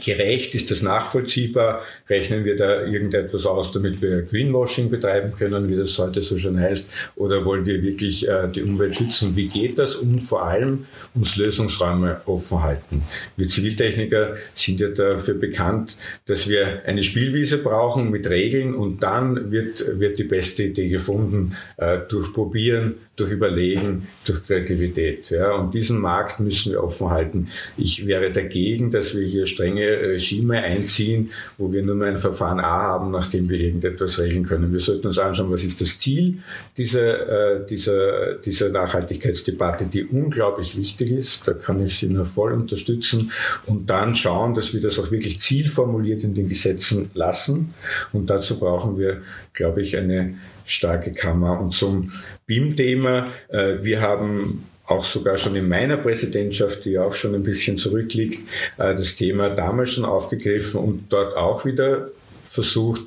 gerecht? 0.05 0.55
Ist 0.55 0.71
das 0.71 0.81
nachvollziehbar? 0.83 1.83
Rechnen 2.09 2.45
wir 2.45 2.57
da 2.57 2.85
irgendetwas 2.85 3.47
aus, 3.47 3.73
damit 3.73 4.01
wir 4.01 4.23
Greenwashing 4.23 4.91
betreiben 4.91 5.33
können, 5.37 5.69
wie 5.69 5.77
das 5.77 5.99
heute 5.99 6.23
so 6.23 6.39
schon 6.39 6.59
heißt? 6.59 7.13
Oder 7.17 7.45
wollen 7.45 7.67
wir 7.67 7.83
wirklich 7.83 8.29
äh, 8.29 8.49
die 8.49 8.63
Umwelt 8.63 8.95
schützen? 8.95 9.35
Wie 9.35 9.49
geht 9.49 9.79
das? 9.79 9.97
Und 9.97 10.21
vor 10.21 10.45
allem 10.45 10.87
uns 11.15 11.37
Lösungsräume 11.37 12.21
offen 12.27 12.63
halten. 12.63 13.03
Wir 13.37 13.49
Ziviltechniker 13.49 14.37
sind 14.55 14.81
ja 14.81 14.89
dafür 14.89 15.35
bekannt, 15.35 15.99
dass 16.27 16.49
wir 16.49 16.83
eine 16.87 17.03
Spielwiese 17.03 17.59
brauchen 17.59 18.11
mit 18.11 18.29
Regeln 18.29 18.75
und 18.75 19.03
dann 19.03 19.51
wird, 19.51 19.99
wird 19.99 20.19
die 20.19 20.25
beste 20.25 20.65
Idee 20.65 20.89
gefunden 20.89 21.57
äh, 21.77 21.99
durch 22.09 22.33
Probieren, 22.33 22.95
durch 23.17 23.33
Überlegen, 23.33 24.07
durch 24.27 24.45
Kreativität. 24.45 25.31
Ja, 25.31 25.55
und 25.55 25.75
diesen 25.75 25.99
Markt 25.99 26.39
müssen 26.39 26.73
wir 26.73 26.85
offen 26.85 27.11
halten. 27.11 27.49
Ich 27.77 28.07
wäre 28.07 28.31
dagegen, 28.31 28.91
dass 28.91 29.17
wir 29.17 29.27
hier 29.27 29.47
strenge 29.47 29.87
Regime 29.87 30.63
einziehen, 30.63 31.31
wo 31.59 31.73
wir 31.73 31.83
nur 31.83 31.96
mehr 31.99 32.09
ein 32.09 32.19
Verfahren 32.19 32.61
A 32.61 32.83
haben, 32.83 33.11
nachdem 33.11 33.49
wir 33.49 33.59
irgendetwas 33.59 34.19
regeln 34.19 34.45
können. 34.45 34.73
Wir 34.73 34.81
sollten 34.81 35.07
uns 35.07 35.19
anschauen, 35.19 35.51
was 35.51 35.65
ist 35.65 35.81
das 35.81 35.99
Ziel 35.99 36.39
dieser, 36.77 37.57
äh, 37.57 37.67
dieser, 37.67 38.35
dieser 38.35 38.69
Nachhaltigkeitsdebatte, 38.69 39.87
die 39.87 40.05
unglaublich 40.05 40.77
wichtig 40.77 41.11
ist. 41.11 41.47
Da 41.49 41.53
kann 41.53 41.85
ich 41.85 41.99
Sie 41.99 42.09
nur 42.09 42.27
voll 42.27 42.53
unterstützen. 42.53 43.33
Und 43.67 43.91
dann 43.91 44.15
schauen, 44.15 44.55
dass 44.55 44.75
wir 44.75 44.81
das 44.81 44.99
auch 44.99 45.11
wirklich 45.11 45.41
zielformuliert 45.41 46.25
in 46.25 46.35
den 46.35 46.49
Gesetzen 46.49 47.11
lassen. 47.15 47.75
Und 48.13 48.31
dazu 48.31 48.59
brauchen 48.59 48.99
wir, 48.99 49.23
glaube 49.53 49.83
ich, 49.83 49.97
eine 49.97 50.35
starke 50.65 51.13
Kammer. 51.13 51.61
Und 51.61 51.73
zum 51.73 52.13
BIM-Thema, 52.47 53.33
äh, 53.49 53.83
wir 53.83 54.01
haben 54.01 54.65
auch 54.87 55.05
sogar 55.05 55.37
schon 55.37 55.57
in 55.57 55.69
meiner 55.69 55.97
Präsidentschaft, 55.97 56.85
die 56.85 56.99
auch 56.99 57.13
schon 57.13 57.35
ein 57.35 57.43
bisschen 57.43 57.77
zurückliegt, 57.77 58.41
äh, 58.79 58.95
das 58.95 59.15
Thema 59.15 59.51
damals 59.51 59.93
schon 59.93 60.05
aufgegriffen 60.05 60.81
und 60.81 61.13
dort 61.13 61.37
auch 61.37 61.65
wieder 61.65 62.09
versucht, 62.43 63.03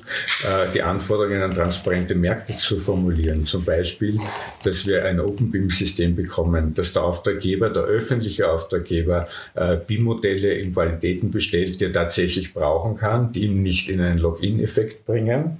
äh, 0.46 0.70
die 0.72 0.82
Anforderungen 0.82 1.40
an 1.40 1.54
transparente 1.54 2.14
Märkte 2.14 2.56
zu 2.56 2.78
formulieren. 2.78 3.46
Zum 3.46 3.64
Beispiel, 3.64 4.20
dass 4.62 4.86
wir 4.86 5.06
ein 5.06 5.18
Open 5.18 5.50
BIM-System 5.50 6.14
bekommen, 6.14 6.74
dass 6.74 6.92
der 6.92 7.04
Auftraggeber, 7.04 7.70
der 7.70 7.84
öffentliche 7.84 8.50
Auftraggeber, 8.50 9.26
äh, 9.54 9.78
BIM-Modelle 9.78 10.52
in 10.52 10.74
Qualitäten 10.74 11.30
bestellt, 11.30 11.80
die 11.80 11.86
er 11.86 11.92
tatsächlich 11.92 12.52
brauchen 12.52 12.96
kann, 12.96 13.32
die 13.32 13.44
ihm 13.44 13.62
nicht 13.62 13.88
in 13.88 14.02
einen 14.02 14.18
Login-Effekt 14.18 15.06
bringen. 15.06 15.58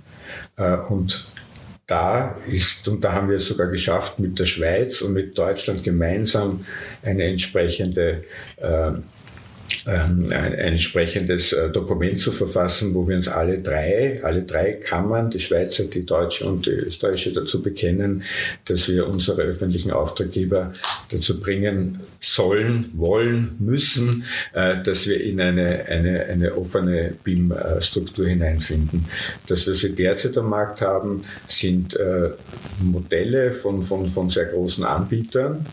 Und 0.88 1.26
da 1.90 2.36
ist, 2.46 2.86
und 2.88 3.02
da 3.02 3.12
haben 3.12 3.28
wir 3.28 3.36
es 3.36 3.46
sogar 3.46 3.68
geschafft, 3.68 4.18
mit 4.18 4.38
der 4.38 4.46
Schweiz 4.46 5.02
und 5.02 5.12
mit 5.12 5.36
Deutschland 5.36 5.82
gemeinsam 5.82 6.64
eine 7.02 7.24
entsprechende 7.24 8.24
äh, 8.56 8.92
ähm, 9.86 10.32
ein, 10.32 10.54
entsprechendes 10.54 11.52
äh, 11.52 11.70
Dokument 11.70 12.20
zu 12.20 12.32
verfassen, 12.32 12.94
wo 12.94 13.08
wir 13.08 13.16
uns 13.16 13.28
alle 13.28 13.58
drei, 13.58 14.20
alle 14.22 14.42
drei 14.42 14.72
Kammern, 14.72 15.30
die 15.30 15.40
Schweizer, 15.40 15.84
die 15.84 16.04
Deutsche 16.04 16.46
und 16.46 16.66
die 16.66 16.70
Österreichische 16.70 17.32
dazu 17.32 17.62
bekennen, 17.62 18.22
dass 18.66 18.88
wir 18.88 19.08
unsere 19.08 19.42
öffentlichen 19.42 19.90
Auftraggeber 19.90 20.72
dazu 21.10 21.40
bringen 21.40 22.00
sollen, 22.20 22.90
wollen, 22.94 23.56
müssen, 23.58 24.24
äh, 24.52 24.82
dass 24.82 25.06
wir 25.06 25.22
in 25.22 25.40
eine, 25.40 25.86
eine, 25.86 26.24
eine 26.26 26.56
offene 26.56 27.14
BIM-Struktur 27.24 28.26
hineinfinden. 28.28 29.06
Das, 29.46 29.66
was 29.66 29.82
wir 29.82 29.90
derzeit 29.90 30.36
am 30.38 30.48
Markt 30.50 30.80
haben, 30.80 31.24
sind 31.48 31.96
äh, 31.96 32.30
Modelle 32.80 33.52
von, 33.52 33.84
von, 33.84 34.06
von 34.06 34.30
sehr 34.30 34.46
großen 34.46 34.84
Anbietern, 34.84 35.64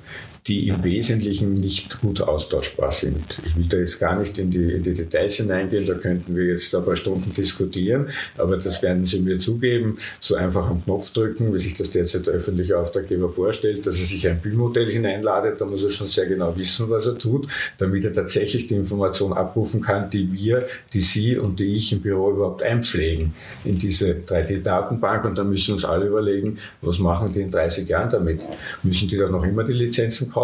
die 0.47 0.69
im 0.69 0.83
Wesentlichen 0.83 1.53
nicht 1.55 1.99
gut 1.99 2.21
austauschbar 2.21 2.91
sind. 2.91 3.39
Ich 3.45 3.57
will 3.57 3.65
da 3.67 3.77
jetzt 3.77 3.99
gar 3.99 4.17
nicht 4.17 4.37
in 4.37 4.49
die, 4.49 4.71
in 4.71 4.83
die 4.83 4.93
Details 4.93 5.35
hineingehen, 5.35 5.85
da 5.85 5.95
könnten 5.95 6.35
wir 6.35 6.45
jetzt 6.45 6.73
ein 6.73 6.85
paar 6.85 6.95
Stunden 6.95 7.33
diskutieren, 7.33 8.07
aber 8.37 8.57
das 8.57 8.81
werden 8.81 9.05
Sie 9.05 9.19
mir 9.19 9.39
zugeben, 9.39 9.97
so 10.21 10.35
einfach 10.35 10.69
am 10.69 10.83
Knopf 10.85 11.11
drücken, 11.11 11.53
wie 11.53 11.59
sich 11.59 11.73
das 11.73 11.91
derzeit 11.91 12.27
der 12.27 12.35
öffentliche 12.35 12.77
Auftraggeber 12.77 13.27
vorstellt, 13.27 13.85
dass 13.85 13.99
er 13.99 14.05
sich 14.05 14.27
ein 14.27 14.39
Bildmodell 14.39 14.89
hineinladet, 14.89 15.59
da 15.59 15.65
muss 15.65 15.83
er 15.83 15.89
schon 15.89 16.07
sehr 16.07 16.25
genau 16.25 16.55
wissen, 16.55 16.89
was 16.89 17.07
er 17.07 17.17
tut, 17.17 17.47
damit 17.77 18.05
er 18.05 18.13
tatsächlich 18.13 18.67
die 18.67 18.75
Information 18.75 19.33
abrufen 19.33 19.81
kann, 19.81 20.09
die 20.09 20.31
wir, 20.31 20.65
die 20.93 21.01
Sie 21.01 21.37
und 21.37 21.59
die 21.59 21.75
ich 21.75 21.91
im 21.91 21.99
Büro 21.99 22.31
überhaupt 22.31 22.63
einpflegen 22.63 23.33
in 23.65 23.77
diese 23.77 24.11
3D-Datenbank 24.11 25.25
und 25.25 25.37
da 25.37 25.43
müssen 25.43 25.67
wir 25.67 25.73
uns 25.73 25.85
alle 25.85 26.07
überlegen, 26.07 26.57
was 26.81 26.99
machen 26.99 27.33
die 27.33 27.41
in 27.41 27.51
30 27.51 27.89
Jahren 27.89 28.09
damit? 28.09 28.39
Müssen 28.83 29.09
die 29.09 29.17
da 29.17 29.27
noch 29.27 29.43
immer 29.43 29.65
die 29.65 29.73
Lizenzen 29.73 30.29
kaufen 30.29 30.36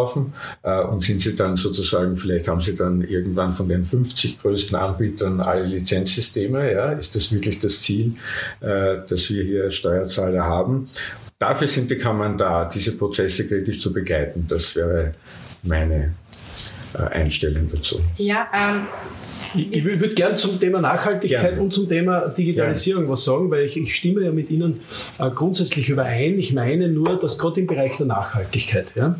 äh, 0.63 0.81
und 0.81 1.03
sind 1.03 1.21
sie 1.21 1.35
dann 1.35 1.55
sozusagen, 1.55 2.15
vielleicht 2.15 2.47
haben 2.47 2.61
sie 2.61 2.75
dann 2.75 3.01
irgendwann 3.01 3.53
von 3.53 3.69
den 3.69 3.85
50 3.85 4.39
größten 4.39 4.75
Anbietern 4.75 5.39
alle 5.41 5.63
Lizenzsysteme. 5.63 6.71
Ja? 6.71 6.91
Ist 6.91 7.15
das 7.15 7.31
wirklich 7.31 7.59
das 7.59 7.81
Ziel, 7.81 8.15
äh, 8.61 8.97
dass 9.07 9.29
wir 9.29 9.43
hier 9.43 9.71
Steuerzahler 9.71 10.43
haben? 10.43 10.87
Dafür 11.39 11.67
sind 11.67 11.91
die 11.91 11.97
Kammern 11.97 12.37
da, 12.37 12.65
diese 12.65 12.93
Prozesse 12.93 13.47
kritisch 13.47 13.81
zu 13.81 13.91
begleiten. 13.91 14.45
Das 14.47 14.75
wäre 14.75 15.13
meine 15.63 16.15
äh, 16.93 17.01
Einstellung 17.01 17.69
dazu. 17.71 17.99
Ja, 18.17 18.47
ähm 18.53 18.87
ich, 19.55 19.73
ich 19.73 19.83
würde 19.83 20.09
gerne 20.09 20.35
zum 20.35 20.59
Thema 20.59 20.81
Nachhaltigkeit 20.81 21.41
Gerne. 21.41 21.61
und 21.61 21.73
zum 21.73 21.87
Thema 21.87 22.27
Digitalisierung 22.29 23.03
Gerne. 23.03 23.11
was 23.13 23.23
sagen, 23.23 23.51
weil 23.51 23.65
ich, 23.65 23.77
ich, 23.77 23.95
stimme 23.95 24.21
ja 24.21 24.31
mit 24.31 24.49
Ihnen 24.49 24.81
äh, 25.19 25.29
grundsätzlich 25.29 25.89
überein. 25.89 26.39
Ich 26.39 26.53
meine 26.53 26.87
nur, 26.87 27.19
dass 27.19 27.37
gerade 27.37 27.61
im 27.61 27.67
Bereich 27.67 27.97
der 27.97 28.07
Nachhaltigkeit, 28.07 28.87
ja, 28.95 29.15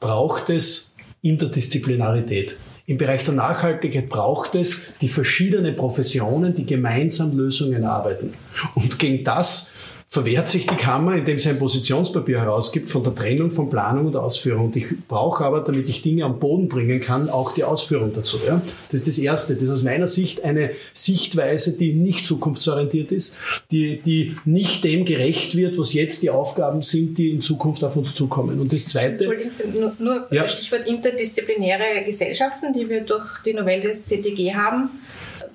braucht 0.00 0.50
es 0.50 0.94
Interdisziplinarität. 1.22 2.56
Im 2.86 2.98
Bereich 2.98 3.24
der 3.24 3.34
Nachhaltigkeit 3.34 4.08
braucht 4.08 4.54
es 4.56 4.92
die 5.00 5.08
verschiedenen 5.08 5.76
Professionen, 5.76 6.54
die 6.54 6.66
gemeinsam 6.66 7.36
Lösungen 7.36 7.84
erarbeiten. 7.84 8.34
Und 8.74 8.98
gegen 8.98 9.24
das 9.24 9.71
verwehrt 10.12 10.50
sich 10.50 10.66
die 10.66 10.74
Kammer, 10.74 11.16
indem 11.16 11.38
sie 11.38 11.48
ein 11.48 11.58
Positionspapier 11.58 12.38
herausgibt 12.38 12.90
von 12.90 13.02
der 13.02 13.14
Trennung 13.14 13.50
von 13.50 13.70
Planung 13.70 14.04
und 14.04 14.14
Ausführung. 14.14 14.66
Und 14.66 14.76
ich 14.76 14.84
brauche 15.08 15.42
aber, 15.42 15.60
damit 15.60 15.88
ich 15.88 16.02
Dinge 16.02 16.26
am 16.26 16.38
Boden 16.38 16.68
bringen 16.68 17.00
kann, 17.00 17.30
auch 17.30 17.54
die 17.54 17.64
Ausführung 17.64 18.12
dazu. 18.14 18.38
Ja? 18.46 18.60
Das 18.90 19.00
ist 19.00 19.08
das 19.08 19.16
Erste. 19.16 19.54
Das 19.54 19.62
ist 19.62 19.70
aus 19.70 19.82
meiner 19.84 20.08
Sicht 20.08 20.44
eine 20.44 20.72
Sichtweise, 20.92 21.78
die 21.78 21.94
nicht 21.94 22.26
zukunftsorientiert 22.26 23.10
ist, 23.10 23.38
die, 23.70 24.02
die 24.02 24.36
nicht 24.44 24.84
dem 24.84 25.06
gerecht 25.06 25.56
wird, 25.56 25.78
was 25.78 25.94
jetzt 25.94 26.22
die 26.22 26.28
Aufgaben 26.28 26.82
sind, 26.82 27.16
die 27.16 27.30
in 27.30 27.40
Zukunft 27.40 27.82
auf 27.82 27.96
uns 27.96 28.14
zukommen. 28.14 28.60
Und 28.60 28.70
das 28.70 28.84
Zweite... 28.84 29.14
Entschuldigen 29.14 29.50
Sie, 29.50 29.68
nur, 29.68 29.94
nur 29.98 30.26
ja. 30.30 30.46
Stichwort 30.46 30.86
interdisziplinäre 30.86 32.04
Gesellschaften, 32.04 32.74
die 32.74 32.86
wir 32.86 33.00
durch 33.00 33.38
die 33.46 33.54
Novelle 33.54 33.88
des 33.88 34.04
CTG 34.04 34.52
haben 34.52 34.90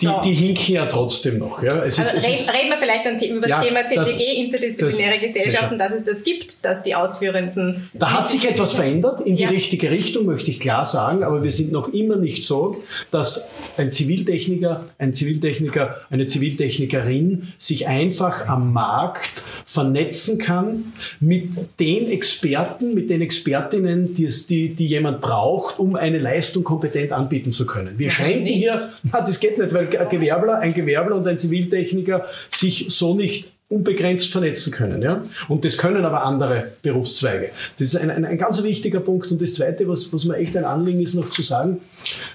die, 0.01 0.09
die 0.23 0.33
hinken 0.33 0.75
ja 0.75 0.85
trotzdem 0.85 1.39
noch. 1.39 1.61
Ja. 1.63 1.83
Es 1.83 1.97
ist, 1.97 2.15
also 2.15 2.17
es 2.17 2.47
reden, 2.47 2.69
wir 2.69 2.77
vielleicht 2.77 3.29
über 3.29 3.41
das 3.41 3.49
ja, 3.49 3.61
Thema 3.61 3.83
CTG, 3.83 4.43
interdisziplinäre 4.43 5.19
das, 5.21 5.33
Gesellschaften, 5.33 5.79
dass 5.79 5.93
es 5.93 6.05
das 6.05 6.23
gibt, 6.23 6.63
dass 6.65 6.83
die 6.83 6.95
Ausführenden. 6.95 7.89
Da 7.93 8.11
hat 8.13 8.29
sich 8.29 8.47
etwas 8.47 8.73
verändert 8.73 9.21
in 9.25 9.35
die 9.35 9.43
ja. 9.43 9.49
richtige 9.49 9.89
Richtung, 9.89 10.25
möchte 10.25 10.51
ich 10.51 10.59
klar 10.59 10.85
sagen, 10.85 11.23
aber 11.23 11.43
wir 11.43 11.51
sind 11.51 11.71
noch 11.71 11.93
immer 11.93 12.17
nicht 12.17 12.45
so, 12.45 12.83
dass 13.11 13.51
ein 13.77 13.91
Ziviltechniker, 13.91 14.85
ein 14.97 15.13
Ziviltechniker, 15.13 16.01
eine 16.09 16.27
Ziviltechnikerin 16.27 17.53
sich 17.57 17.87
einfach 17.87 18.47
am 18.47 18.73
Markt 18.73 19.43
vernetzen 19.65 20.37
kann 20.37 20.93
mit 21.19 21.49
den 21.79 22.09
Experten, 22.09 22.93
mit 22.93 23.09
den 23.09 23.21
Expertinnen, 23.21 24.15
die, 24.15 24.25
es, 24.25 24.47
die, 24.47 24.69
die 24.69 24.87
jemand 24.87 25.21
braucht, 25.21 25.79
um 25.79 25.95
eine 25.95 26.19
Leistung 26.19 26.63
kompetent 26.63 27.11
anbieten 27.11 27.51
zu 27.51 27.65
können. 27.65 27.97
Wir 27.97 28.09
schränken 28.09 28.45
hier, 28.45 28.89
na, 29.03 29.21
das 29.27 29.39
geht 29.39 29.57
nicht, 29.57 29.73
weil 29.73 29.86
ein 29.95 30.09
Gewerbler, 30.09 30.59
ein 30.59 30.73
Gewerbler 30.73 31.15
und 31.15 31.27
ein 31.27 31.37
Ziviltechniker 31.37 32.25
sich 32.49 32.87
so 32.89 33.15
nicht 33.15 33.47
unbegrenzt 33.69 34.31
vernetzen 34.31 34.71
können. 34.71 35.01
Ja? 35.01 35.23
Und 35.49 35.65
das 35.65 35.77
können 35.77 36.05
aber 36.05 36.23
andere 36.23 36.71
Berufszweige. 36.81 37.49
Das 37.77 37.89
ist 37.89 37.97
ein, 37.97 38.09
ein, 38.09 38.23
ein 38.23 38.37
ganz 38.37 38.63
wichtiger 38.63 39.01
Punkt. 39.01 39.29
Und 39.29 39.41
das 39.41 39.55
Zweite, 39.55 39.87
was, 39.87 40.13
was 40.13 40.23
mir 40.23 40.37
echt 40.37 40.55
ein 40.55 40.63
Anliegen 40.63 41.01
ist, 41.01 41.15
noch 41.15 41.29
zu 41.29 41.41
sagen, 41.41 41.81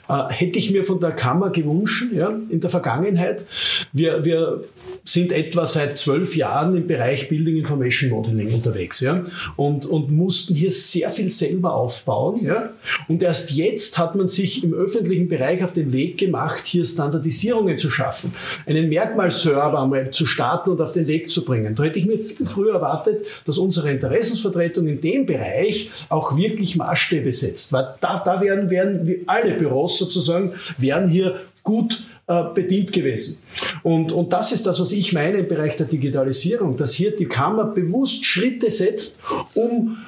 äh, 0.09 0.29
hätte 0.29 0.59
ich 0.59 0.71
mir 0.73 0.85
von 0.85 1.01
der 1.01 1.13
Kammer 1.13 1.49
gewünscht, 1.49 2.05
ja, 2.13 2.39
in 2.51 2.61
der 2.61 2.69
Vergangenheit. 2.69 3.47
Wir, 3.93 4.25
wir 4.25 4.65
sind 5.05 5.33
etwa 5.33 5.67
seit 5.67 5.99
zwölf 5.99 6.37
Jahren 6.37 6.77
im 6.77 6.87
Bereich 6.87 7.29
Building 7.29 7.57
Information 7.57 8.11
Modeling 8.11 8.55
unterwegs 8.55 9.01
ja, 9.01 9.25
und, 9.57 9.85
und 9.87 10.13
mussten 10.13 10.55
hier 10.55 10.71
sehr 10.71 11.11
viel 11.11 11.33
selber 11.33 11.75
aufbauen. 11.75 12.41
Ja. 12.45 12.71
Und 13.09 13.23
erst 13.23 13.51
jetzt 13.51 13.99
hat 13.99 14.15
man 14.15 14.29
sich 14.29 14.63
im 14.63 14.73
öffentlichen 14.73 15.29
Bereich 15.29 15.65
auf 15.65 15.73
den 15.73 15.93
Weg 15.93 16.19
gemacht, 16.19 16.63
hier 16.65 16.85
Standardisierungen 16.85 17.79
zu 17.79 17.91
schaffen, 17.91 18.33
einen 18.65 18.89
Merkmalserver 18.89 19.83
einmal 19.83 20.11
zu 20.13 20.25
starten 20.25 20.71
und 20.71 20.81
auf 20.81 20.93
den 20.93 21.09
Weg 21.09 21.31
zu 21.31 21.45
bringen. 21.45 21.75
Da 21.75 21.83
hätte 21.83 21.99
ich 21.99 22.07
mir 22.07 22.19
viel 22.19 22.47
früher 22.47 22.75
erwartet, 22.75 23.27
dass 23.45 23.59
unsere 23.59 23.91
Interessensvertretung 23.91 24.87
in 24.87 25.01
dem 25.01 25.27
Bereich 25.27 25.91
auch 26.09 26.37
wirklich 26.37 26.77
Maßstäbe 26.77 27.33
setzt. 27.33 27.73
Weil 27.73 27.95
da, 28.01 28.23
da 28.25 28.41
werden, 28.41 28.71
werden 28.71 29.25
alle 29.27 29.53
Büros 29.55 29.99
sozusagen, 29.99 30.53
wären 30.79 31.09
hier 31.09 31.41
gut 31.63 32.05
äh, 32.27 32.45
bedient 32.55 32.93
gewesen. 32.93 33.43
Und, 33.83 34.13
und 34.13 34.33
das 34.33 34.53
ist 34.53 34.67
das, 34.67 34.79
was 34.81 34.93
ich 34.93 35.13
meine 35.13 35.39
im 35.39 35.49
Bereich 35.49 35.77
der 35.77 35.87
Digitalisierung, 35.87 36.77
dass 36.77 36.95
hier 36.95 37.17
die 37.17 37.27
Kammer 37.27 37.65
bewusst 37.65 38.25
Schritte 38.25 38.71
setzt, 38.71 39.25
um 39.55 39.99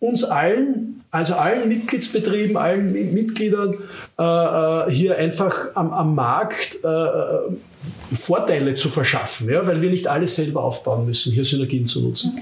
uns 0.00 0.24
allen, 0.24 1.02
also 1.10 1.34
allen 1.34 1.68
Mitgliedsbetrieben, 1.68 2.56
allen 2.56 2.92
Mitgliedern 3.14 3.76
äh, 4.18 4.22
äh, 4.22 4.90
hier 4.90 5.16
einfach 5.16 5.68
am, 5.74 5.92
am 5.92 6.14
Markt 6.14 6.78
äh, 6.82 8.16
Vorteile 8.18 8.74
zu 8.74 8.88
verschaffen, 8.88 9.50
ja, 9.50 9.66
weil 9.66 9.80
wir 9.80 9.90
nicht 9.90 10.06
alles 10.06 10.34
selber 10.34 10.64
aufbauen 10.64 11.06
müssen, 11.06 11.32
hier 11.32 11.44
Synergien 11.44 11.86
zu 11.86 12.00
nutzen. 12.00 12.40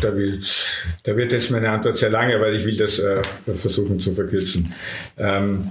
Da 0.00 0.14
wird, 0.14 0.44
da 1.04 1.16
wird 1.16 1.32
jetzt 1.32 1.50
meine 1.50 1.70
Antwort 1.70 1.96
sehr 1.96 2.10
lange, 2.10 2.40
weil 2.40 2.54
ich 2.54 2.64
will 2.64 2.76
das 2.76 2.98
äh, 2.98 3.22
versuchen 3.56 3.98
zu 3.98 4.12
verkürzen. 4.12 4.72
Ähm, 5.18 5.70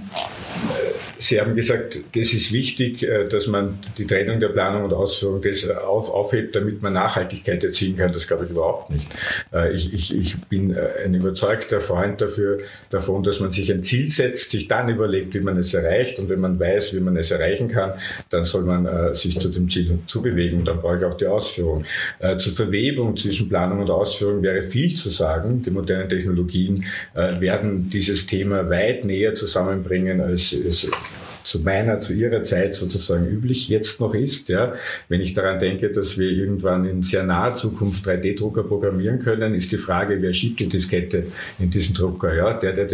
Sie 1.18 1.40
haben 1.40 1.54
gesagt, 1.54 2.00
das 2.14 2.32
ist 2.32 2.52
wichtig, 2.52 3.02
äh, 3.02 3.28
dass 3.28 3.46
man 3.46 3.78
die 3.96 4.06
Trennung 4.06 4.40
der 4.40 4.48
Planung 4.48 4.84
und 4.84 4.92
Ausführung 4.92 5.40
das 5.40 5.68
auf, 5.68 6.10
aufhebt, 6.10 6.54
damit 6.54 6.82
man 6.82 6.92
Nachhaltigkeit 6.92 7.62
erzielen 7.64 7.96
kann. 7.96 8.12
Das 8.12 8.26
glaube 8.26 8.44
ich 8.44 8.50
überhaupt 8.50 8.90
nicht. 8.90 9.06
Äh, 9.52 9.74
ich, 9.74 9.92
ich, 9.94 10.16
ich 10.16 10.36
bin 10.42 10.74
äh, 10.74 11.04
ein 11.04 11.14
überzeugter 11.14 11.80
Freund 11.80 12.20
dafür, 12.20 12.60
davon, 12.90 13.22
dass 13.22 13.40
man 13.40 13.50
sich 13.50 13.72
ein 13.72 13.82
Ziel 13.82 14.08
setzt, 14.08 14.50
sich 14.50 14.68
dann 14.68 14.88
überlegt, 14.88 15.34
wie 15.34 15.40
man 15.40 15.56
es 15.56 15.72
erreicht. 15.74 16.18
Und 16.18 16.28
wenn 16.28 16.40
man 16.40 16.60
weiß, 16.60 16.94
wie 16.94 17.00
man 17.00 17.16
es 17.16 17.30
erreichen 17.30 17.68
kann, 17.68 17.92
dann 18.30 18.44
soll 18.44 18.62
man 18.62 19.14
sich 19.14 19.38
zu 19.38 19.48
dem 19.48 19.68
Ziel 19.68 19.98
zubewegen. 20.06 20.64
Dann 20.64 20.80
brauche 20.80 20.98
ich 20.98 21.04
auch 21.04 21.16
die 21.16 21.26
Ausführung. 21.26 21.84
Zur 22.38 22.52
Verwebung 22.52 23.16
zwischen 23.16 23.48
Planung 23.48 23.80
und 23.80 23.90
Ausführung 23.90 24.42
wäre 24.42 24.62
viel 24.62 24.94
zu 24.94 25.10
sagen. 25.10 25.62
Die 25.62 25.70
modernen 25.70 26.08
Technologien 26.08 26.84
werden 27.14 27.90
dieses 27.90 28.26
Thema 28.26 28.68
weit 28.70 29.04
näher 29.04 29.34
zusammenbringen, 29.34 30.20
als 30.20 30.52
es 30.52 30.88
zu 31.46 31.60
meiner, 31.60 32.00
zu 32.00 32.12
ihrer 32.12 32.42
Zeit 32.42 32.74
sozusagen 32.74 33.26
üblich 33.26 33.68
jetzt 33.68 34.00
noch 34.00 34.14
ist. 34.14 34.48
Ja. 34.48 34.74
Wenn 35.08 35.20
ich 35.20 35.32
daran 35.32 35.60
denke, 35.60 35.90
dass 35.90 36.18
wir 36.18 36.28
irgendwann 36.28 36.84
in 36.84 37.02
sehr 37.02 37.22
naher 37.22 37.54
Zukunft 37.54 38.06
3D-Drucker 38.06 38.64
programmieren 38.64 39.20
können, 39.20 39.54
ist 39.54 39.70
die 39.70 39.78
Frage, 39.78 40.20
wer 40.20 40.32
schiebt 40.32 40.58
die 40.58 40.68
Diskette 40.68 41.26
in 41.60 41.70
diesen 41.70 41.94
Drucker? 41.94 42.34
Ja. 42.34 42.54
Der, 42.54 42.72
der 42.72 42.86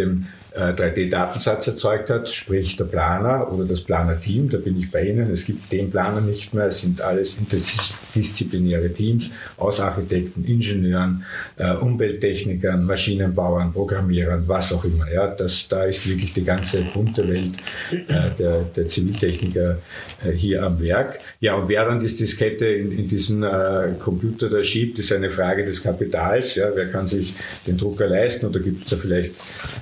den 0.54 0.76
3D-Datensatz 0.76 1.66
äh, 1.66 1.70
erzeugt 1.70 2.10
hat, 2.10 2.28
sprich 2.28 2.76
der 2.76 2.84
Planer 2.84 3.50
oder 3.52 3.64
das 3.64 3.80
Planer-Team, 3.80 4.50
da 4.50 4.58
bin 4.58 4.78
ich 4.78 4.90
bei 4.90 5.04
Ihnen. 5.04 5.30
Es 5.30 5.46
gibt 5.46 5.72
den 5.72 5.90
Planer 5.90 6.20
nicht 6.20 6.52
mehr, 6.52 6.66
es 6.66 6.80
sind 6.80 7.00
alles 7.00 7.38
interdisziplinäre 7.38 8.92
Teams 8.92 9.30
aus 9.56 9.80
Architekten, 9.80 10.44
Ingenieuren, 10.44 11.24
äh, 11.56 11.72
Umwelttechnikern, 11.72 12.84
Maschinenbauern, 12.84 13.72
Programmierern, 13.72 14.44
was 14.46 14.72
auch 14.72 14.84
immer. 14.84 15.10
Ja, 15.10 15.28
das, 15.28 15.68
da 15.68 15.84
ist 15.84 16.08
wirklich 16.08 16.34
die 16.34 16.44
ganze 16.44 16.82
bunte 16.82 17.26
Welt 17.26 17.54
äh, 17.90 18.30
der, 18.38 18.62
der 18.76 18.88
Ziviltechniker 18.88 19.78
äh, 20.24 20.32
hier 20.32 20.64
am 20.64 20.80
Werk. 20.80 21.20
Ja, 21.40 21.54
und 21.54 21.68
wer 21.68 21.86
dann 21.86 22.00
die 22.00 22.14
Diskette 22.14 22.66
in, 22.66 22.92
in 22.92 23.08
diesen 23.08 23.42
äh, 23.42 23.94
Computer 23.98 24.50
da 24.50 24.62
schiebt, 24.62 24.98
ist 24.98 25.12
eine 25.12 25.30
Frage 25.30 25.64
des 25.64 25.82
Kapitals. 25.82 26.56
Ja, 26.56 26.68
wer 26.74 26.90
kann 26.90 27.08
sich 27.08 27.34
den 27.66 27.78
Drucker 27.78 28.06
leisten 28.06 28.46
oder 28.46 28.60
gibt 28.60 28.84
es 28.84 28.90
da 28.90 28.96
vielleicht 28.96 29.36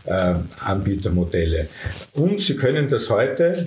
äh, 0.05 0.35
Anbietermodelle. 0.65 1.69
Und 2.15 2.41
Sie 2.41 2.57
können 2.57 2.89
das 2.89 3.11
heute 3.11 3.67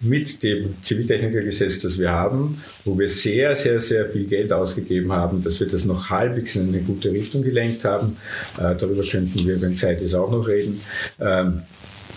mit 0.00 0.42
dem 0.42 0.74
Ziviltechnikergesetz, 0.82 1.80
das 1.80 1.98
wir 1.98 2.10
haben, 2.10 2.62
wo 2.84 2.98
wir 2.98 3.08
sehr, 3.08 3.54
sehr, 3.54 3.80
sehr 3.80 4.06
viel 4.06 4.24
Geld 4.24 4.52
ausgegeben 4.52 5.12
haben, 5.12 5.42
dass 5.42 5.60
wir 5.60 5.68
das 5.68 5.84
noch 5.84 6.10
halbwegs 6.10 6.56
in 6.56 6.68
eine 6.68 6.80
gute 6.80 7.10
Richtung 7.10 7.42
gelenkt 7.42 7.84
haben. 7.84 8.16
Äh, 8.58 8.74
darüber 8.76 9.02
könnten 9.02 9.46
wir, 9.46 9.60
wenn 9.60 9.76
Zeit 9.76 10.02
ist, 10.02 10.14
auch 10.14 10.30
noch 10.30 10.46
reden. 10.46 10.80
Ähm, 11.20 11.62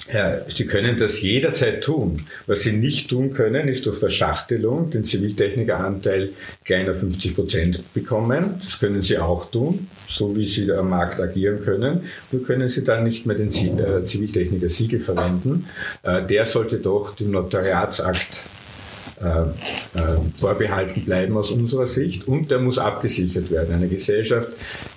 Sie 0.07 0.67
können 0.67 0.97
das 0.97 1.19
jederzeit 1.21 1.83
tun. 1.83 2.27
Was 2.45 2.61
Sie 2.61 2.73
nicht 2.73 3.09
tun 3.09 3.33
können, 3.33 3.67
ist 3.67 3.87
durch 3.87 3.97
Verschachtelung 3.97 4.91
den 4.91 5.03
Ziviltechnikeranteil 5.03 6.29
kleiner 6.63 6.93
50 6.93 7.33
Prozent 7.33 7.93
bekommen. 7.93 8.59
Das 8.59 8.79
können 8.79 9.01
Sie 9.01 9.17
auch 9.17 9.49
tun, 9.49 9.87
so 10.07 10.35
wie 10.37 10.45
Sie 10.45 10.71
am 10.71 10.91
Markt 10.91 11.19
agieren 11.19 11.63
können. 11.63 12.01
Nur 12.31 12.43
können 12.43 12.69
Sie 12.69 12.83
dann 12.83 13.03
nicht 13.03 13.25
mehr 13.25 13.35
den 13.35 13.49
äh, 13.49 14.05
Ziviltechniker-Siegel 14.05 14.99
verwenden. 14.99 15.67
Äh, 16.03 16.21
der 16.27 16.45
sollte 16.45 16.77
doch 16.77 17.15
dem 17.15 17.31
Notariatsakt 17.31 18.45
äh, 19.21 19.97
äh, 19.97 20.17
vorbehalten 20.35 21.05
bleiben 21.05 21.37
aus 21.37 21.51
unserer 21.51 21.87
Sicht 21.87 22.27
und 22.27 22.51
der 22.51 22.59
muss 22.59 22.77
abgesichert 22.77 23.49
werden. 23.49 23.75
Eine 23.75 23.87
Gesellschaft, 23.87 24.49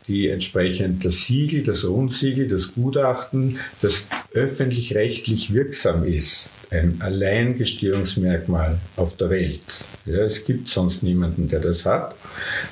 die 0.08 0.28
entsprechend 0.28 1.04
das 1.04 1.26
Siegel, 1.26 1.62
das 1.62 1.86
Rundsiegel, 1.86 2.48
das 2.48 2.74
Gutachten, 2.74 3.58
das 3.80 4.08
öffentlich-rechtlich 4.32 5.54
wirksam 5.54 6.04
ist, 6.04 6.50
ein 6.70 6.96
Alleingestehungsmerkmal 7.00 8.78
auf 8.96 9.16
der 9.16 9.30
Welt. 9.30 9.62
Ja, 10.04 10.24
es 10.24 10.44
gibt 10.44 10.68
sonst 10.68 11.02
niemanden, 11.02 11.48
der 11.48 11.60
das 11.60 11.86
hat. 11.86 12.14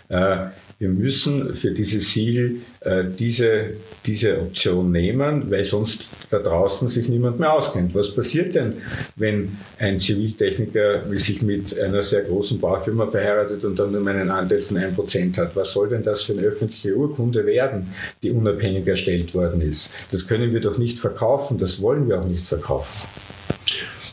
Äh, 0.08 0.46
wir 0.78 0.90
müssen 0.90 1.54
für 1.54 1.70
dieses 1.70 2.12
Siegel 2.12 2.56
äh, 2.80 3.04
diese, 3.18 3.70
diese 4.04 4.38
Option 4.38 4.92
nehmen, 4.92 5.50
weil 5.50 5.64
sonst 5.64 6.04
da 6.30 6.38
draußen 6.38 6.88
sich 6.90 7.08
niemand 7.08 7.40
mehr 7.40 7.54
auskennt. 7.54 7.94
Was 7.94 8.14
passiert 8.14 8.54
denn, 8.54 8.74
wenn 9.16 9.56
ein 9.78 9.98
Ziviltechniker 9.98 11.04
sich 11.18 11.40
mit 11.40 11.78
einer 11.80 12.02
sehr 12.02 12.22
großen 12.22 12.60
Baufirma 12.60 13.06
verheiratet 13.06 13.64
und 13.64 13.78
dann 13.78 13.92
nur 13.92 14.06
einen 14.06 14.30
Anteil 14.30 14.60
von 14.60 14.76
1% 14.76 15.38
hat? 15.38 15.56
Was 15.56 15.72
soll 15.72 15.88
denn 15.88 16.02
das 16.02 16.22
für 16.22 16.34
eine 16.34 16.42
öffentliche 16.42 16.94
Urkunde 16.94 17.46
werden, 17.46 17.94
die 18.22 18.30
unabhängig 18.30 18.86
erstellt 18.86 19.34
worden 19.34 19.62
ist? 19.62 19.90
Das 20.10 20.26
können 20.26 20.52
wir 20.52 20.60
doch 20.60 20.76
nicht 20.76 20.98
verkaufen, 20.98 21.56
das 21.56 21.80
wollen 21.80 22.06
wir 22.06 22.20
auch 22.20 22.26
nicht 22.26 22.46
verkaufen. 22.46 23.08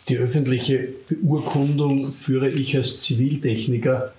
Die 0.08 0.18
öffentliche 0.18 0.90
Beurkundung 1.10 2.12
führe 2.12 2.50
ich 2.50 2.76
als 2.76 3.00
Ziviltechniker 3.00 4.14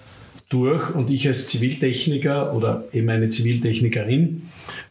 durch 0.49 0.95
und 0.95 1.11
ich 1.11 1.27
als 1.27 1.47
Ziviltechniker 1.47 2.55
oder 2.55 2.85
eben 2.93 3.09
eine 3.09 3.29
Ziviltechnikerin, 3.29 4.43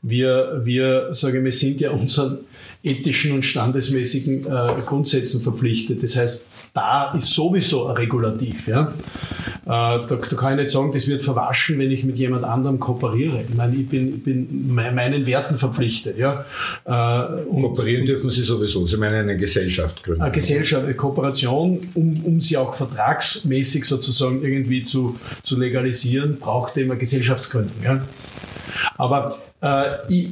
wir, 0.02 0.62
wir 0.64 1.14
sagen 1.14 1.44
wir 1.44 1.52
sind 1.52 1.80
ja 1.82 1.92
unseren 1.92 2.40
ethischen 2.84 3.32
und 3.32 3.44
standesmäßigen 3.44 4.46
äh, 4.46 4.82
Grundsätzen 4.86 5.42
verpflichtet. 5.42 6.04
Das 6.04 6.18
heißt, 6.18 6.48
da 6.74 7.14
ist 7.14 7.30
sowieso 7.30 7.84
Regulativ. 7.84 8.68
Ja? 8.68 8.92
Äh, 9.66 9.68
da, 9.68 10.06
da, 10.08 10.18
kann 10.18 10.54
ich 10.54 10.64
nicht 10.64 10.70
sagen, 10.72 10.92
das 10.92 11.08
wird 11.08 11.22
verwaschen, 11.22 11.78
wenn 11.78 11.92
ich 11.92 12.04
mit 12.04 12.18
jemand 12.18 12.44
anderem 12.44 12.80
kooperiere. 12.80 13.44
Ich 13.48 13.56
meine, 13.56 13.76
ich 13.76 13.88
bin, 13.88 14.16
ich 14.16 14.24
bin 14.24 14.74
meinen 14.74 15.26
Werten 15.26 15.58
verpflichtet. 15.58 16.18
Ja? 16.18 16.46
Äh, 16.86 17.44
und, 17.44 17.62
Kooperieren 17.62 18.06
dürfen 18.06 18.30
Sie 18.30 18.42
sowieso. 18.42 18.86
Sie 18.86 18.98
meinen 18.98 19.22
eine 19.22 19.38
Gesellschaft 19.38 20.04
gründen. 20.04 20.24
Eine 20.24 20.32
Gesellschaft, 20.32 20.86
eine 20.86 20.96
Kooperation, 20.96 21.88
um, 21.94 22.26
um 22.26 22.42
sie 22.42 22.58
auch 22.58 22.74
vertragsmäßig 22.74 23.86
sozusagen 23.86 24.44
irgendwie 24.44 24.84
zu, 24.84 25.18
zu 25.44 25.60
legalisieren, 25.60 26.40
braucht 26.40 26.76
eben 26.78 26.90
eine 26.90 27.00
Gesellschaftsgründung. 27.00 27.84
Ja? 27.84 28.02
Aber 28.98 29.38
ich, 30.10 30.30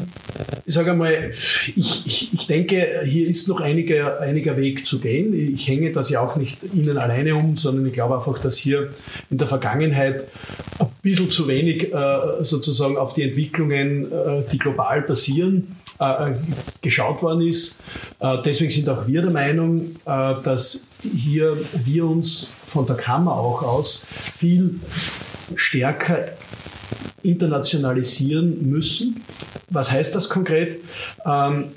ich 0.66 0.74
sage 0.74 0.92
einmal, 0.92 1.32
ich, 1.76 2.06
ich, 2.06 2.34
ich 2.34 2.48
denke, 2.48 3.02
hier 3.06 3.28
ist 3.28 3.48
noch 3.48 3.62
einiger, 3.62 4.20
einiger 4.20 4.58
Weg 4.58 4.86
zu 4.86 5.00
gehen. 5.00 5.34
Ich 5.56 5.68
hänge 5.68 5.92
das 5.92 6.10
ja 6.10 6.20
auch 6.20 6.36
nicht 6.36 6.58
Ihnen 6.74 6.98
alleine 6.98 7.36
um, 7.36 7.56
sondern 7.56 7.86
ich 7.86 7.94
glaube 7.94 8.16
einfach, 8.18 8.40
dass 8.40 8.58
hier 8.58 8.90
in 9.30 9.38
der 9.38 9.48
Vergangenheit 9.48 10.28
ein 10.80 10.88
bisschen 11.02 11.32
zu 11.32 11.48
wenig 11.48 11.94
äh, 11.94 12.44
sozusagen 12.44 12.98
auf 12.98 13.14
die 13.14 13.24
Entwicklungen, 13.24 14.12
äh, 14.12 14.44
die 14.52 14.58
global 14.58 15.02
passieren, 15.02 15.76
geschaut 16.82 17.22
worden 17.22 17.48
ist. 17.48 17.80
Deswegen 18.44 18.72
sind 18.72 18.90
auch 18.90 19.06
wir 19.06 19.22
der 19.22 19.30
Meinung, 19.30 19.98
dass 20.04 20.88
hier 21.04 21.56
wir 21.86 22.06
uns 22.06 22.52
von 22.66 22.88
der 22.88 22.96
Kammer 22.96 23.36
auch 23.36 23.62
aus 23.62 24.08
viel 24.10 24.80
stärker 25.56 26.30
internationalisieren 27.24 28.70
müssen. 28.70 29.24
Was 29.70 29.92
heißt 29.92 30.16
das 30.16 30.30
konkret? 30.30 30.80
Ähm, 31.26 31.72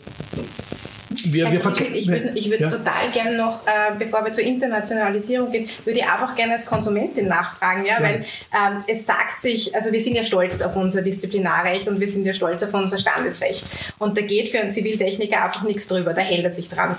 wir, 1.24 1.50
wir 1.52 1.60
ich, 1.94 1.94
ich 1.94 2.08
würde 2.08 2.34
würd 2.34 2.60
ja. 2.60 2.70
total 2.70 3.10
gerne 3.12 3.36
noch, 3.36 3.66
äh, 3.66 3.94
bevor 3.98 4.24
wir 4.24 4.32
zur 4.32 4.44
Internationalisierung 4.44 5.50
gehen, 5.50 5.68
würde 5.84 6.00
ich 6.00 6.04
einfach 6.04 6.34
gerne 6.34 6.52
als 6.52 6.66
Konsumentin 6.66 7.28
nachfragen, 7.28 7.84
ja, 7.84 7.94
ja. 7.94 8.02
weil 8.02 8.24
ähm, 8.52 8.84
es 8.86 9.06
sagt 9.06 9.40
sich, 9.40 9.74
also 9.74 9.92
wir 9.92 10.00
sind 10.00 10.16
ja 10.16 10.24
stolz 10.24 10.62
auf 10.62 10.76
unser 10.76 11.02
Disziplinarrecht 11.02 11.88
und 11.88 12.00
wir 12.00 12.08
sind 12.08 12.26
ja 12.26 12.34
stolz 12.34 12.62
auf 12.62 12.74
unser 12.74 12.98
Standesrecht 12.98 13.64
und 13.98 14.16
da 14.16 14.22
geht 14.22 14.48
für 14.48 14.60
einen 14.60 14.72
Ziviltechniker 14.72 15.44
einfach 15.44 15.62
nichts 15.62 15.86
drüber, 15.88 16.14
da 16.14 16.20
hält 16.20 16.44
er 16.44 16.50
sich 16.50 16.68
dran. 16.68 16.96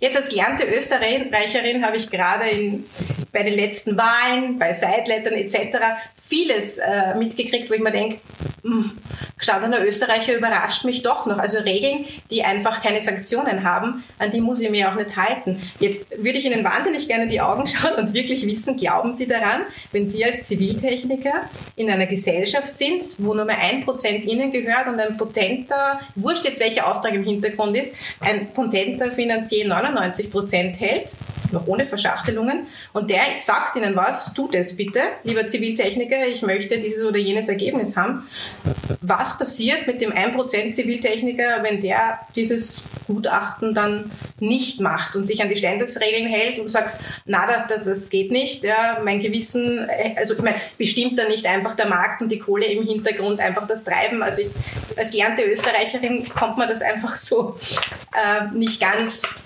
Jetzt 0.00 0.16
als 0.16 0.28
gelernte 0.28 0.64
Österreicherin 0.64 1.84
habe 1.84 1.96
ich 1.96 2.08
gerade 2.08 2.48
in, 2.48 2.84
bei 3.32 3.42
den 3.42 3.54
letzten 3.54 3.96
Wahlen, 3.96 4.56
bei 4.56 4.72
Sidelettern 4.72 5.32
etc. 5.32 5.76
vieles 6.14 6.78
äh, 6.78 7.16
mitgekriegt, 7.16 7.68
wo 7.68 7.74
ich 7.74 7.80
mir 7.80 7.90
denke, 7.90 8.20
hm, 8.62 8.92
gestandener 9.38 9.84
Österreicher 9.84 10.36
überrascht 10.36 10.84
mich 10.84 11.02
doch 11.02 11.26
noch. 11.26 11.38
Also 11.38 11.58
Regeln, 11.58 12.04
die 12.30 12.42
einfach 12.42 12.82
keine 12.82 13.00
Sanktionen 13.00 13.62
haben, 13.62 14.04
an 14.18 14.30
die 14.30 14.40
muss 14.40 14.60
ich 14.60 14.70
mir 14.70 14.90
auch 14.90 14.94
nicht 14.94 15.16
halten. 15.16 15.60
Jetzt 15.80 16.10
würde 16.22 16.38
ich 16.38 16.44
Ihnen 16.44 16.64
wahnsinnig 16.64 17.08
gerne 17.08 17.24
in 17.24 17.30
die 17.30 17.40
Augen 17.40 17.66
schauen 17.66 17.94
und 17.94 18.14
wirklich 18.14 18.46
wissen, 18.46 18.76
glauben 18.76 19.12
Sie 19.12 19.26
daran, 19.26 19.62
wenn 19.92 20.06
Sie 20.06 20.24
als 20.24 20.42
Ziviltechniker 20.42 21.32
in 21.76 21.90
einer 21.90 22.06
Gesellschaft 22.06 22.76
sind, 22.76 23.02
wo 23.18 23.34
nur 23.34 23.44
mehr 23.44 23.58
ein 23.58 23.84
Prozent 23.84 24.24
Ihnen 24.24 24.50
gehört 24.50 24.86
und 24.88 25.00
ein 25.00 25.16
potenter, 25.16 26.00
wurscht 26.14 26.44
jetzt 26.44 26.60
welcher 26.60 26.88
Auftrag 26.88 27.14
im 27.14 27.24
Hintergrund 27.24 27.76
ist, 27.76 27.94
ein 28.20 28.52
potenter 28.52 29.12
Finanzier 29.12 29.66
99 29.66 29.87
Prozent 30.30 30.80
hält, 30.80 31.14
noch 31.52 31.66
ohne 31.66 31.86
Verschachtelungen, 31.86 32.66
und 32.92 33.10
der 33.10 33.20
sagt 33.40 33.76
Ihnen 33.76 33.96
was, 33.96 34.34
tut 34.34 34.54
es 34.54 34.76
bitte, 34.76 35.00
lieber 35.24 35.46
Ziviltechniker, 35.46 36.26
ich 36.30 36.42
möchte 36.42 36.78
dieses 36.78 37.04
oder 37.04 37.18
jenes 37.18 37.48
Ergebnis 37.48 37.96
haben. 37.96 38.28
Was 39.00 39.38
passiert 39.38 39.86
mit 39.86 40.00
dem 40.00 40.12
1% 40.12 40.72
Ziviltechniker, 40.72 41.62
wenn 41.62 41.80
der 41.80 42.20
dieses 42.36 42.84
Gutachten 43.08 43.74
dann 43.74 44.10
nicht 44.38 44.80
macht 44.80 45.16
und 45.16 45.24
sich 45.24 45.42
an 45.42 45.48
die 45.48 45.56
Standesregeln 45.56 46.28
hält 46.28 46.60
und 46.60 46.70
sagt, 46.70 47.00
na, 47.24 47.46
das, 47.46 47.84
das 47.84 48.10
geht 48.10 48.30
nicht, 48.30 48.62
ja, 48.62 49.00
mein 49.02 49.20
Gewissen, 49.20 49.88
also 50.16 50.34
ich 50.34 50.42
meine, 50.42 50.60
bestimmt 50.76 51.18
da 51.18 51.26
nicht 51.26 51.46
einfach 51.46 51.74
der 51.74 51.88
Markt 51.88 52.22
und 52.22 52.30
die 52.30 52.38
Kohle 52.38 52.66
im 52.66 52.86
Hintergrund 52.86 53.40
einfach 53.40 53.66
das 53.66 53.84
Treiben. 53.84 54.22
Also 54.22 54.42
ich, 54.42 54.50
als 54.96 55.10
gelernte 55.10 55.42
Österreicherin 55.42 56.28
kommt 56.28 56.58
man 56.58 56.68
das 56.68 56.82
einfach 56.82 57.16
so 57.16 57.56
äh, 58.14 58.54
nicht 58.56 58.80
ganz 58.80 59.36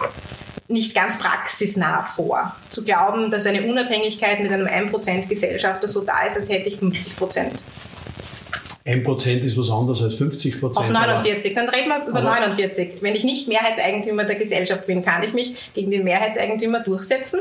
nicht 0.68 0.94
ganz 0.94 1.18
praxisnah 1.18 2.02
vor. 2.02 2.56
Zu 2.70 2.82
glauben, 2.82 3.30
dass 3.30 3.46
eine 3.46 3.62
Unabhängigkeit 3.62 4.40
mit 4.40 4.50
einem 4.50 4.66
1% 4.66 5.28
Gesellschafter 5.28 5.86
so 5.86 6.00
da 6.00 6.24
ist, 6.24 6.36
als 6.36 6.48
hätte 6.48 6.68
ich 6.70 6.76
50%. 6.76 7.62
1% 8.84 9.40
ist 9.40 9.56
was 9.56 9.70
anderes 9.70 10.02
als 10.02 10.20
50%. 10.20 10.76
Auch 10.76 10.88
49, 10.88 11.54
dann 11.54 11.68
reden 11.68 11.88
wir 11.88 12.08
über 12.08 12.22
49. 12.22 12.94
Wenn 13.00 13.14
ich 13.14 13.24
nicht 13.24 13.48
Mehrheitseigentümer 13.48 14.24
der 14.24 14.36
Gesellschaft 14.36 14.86
bin, 14.86 15.04
kann 15.04 15.22
ich 15.22 15.32
mich 15.34 15.72
gegen 15.74 15.90
den 15.90 16.04
Mehrheitseigentümer 16.04 16.80
durchsetzen? 16.80 17.40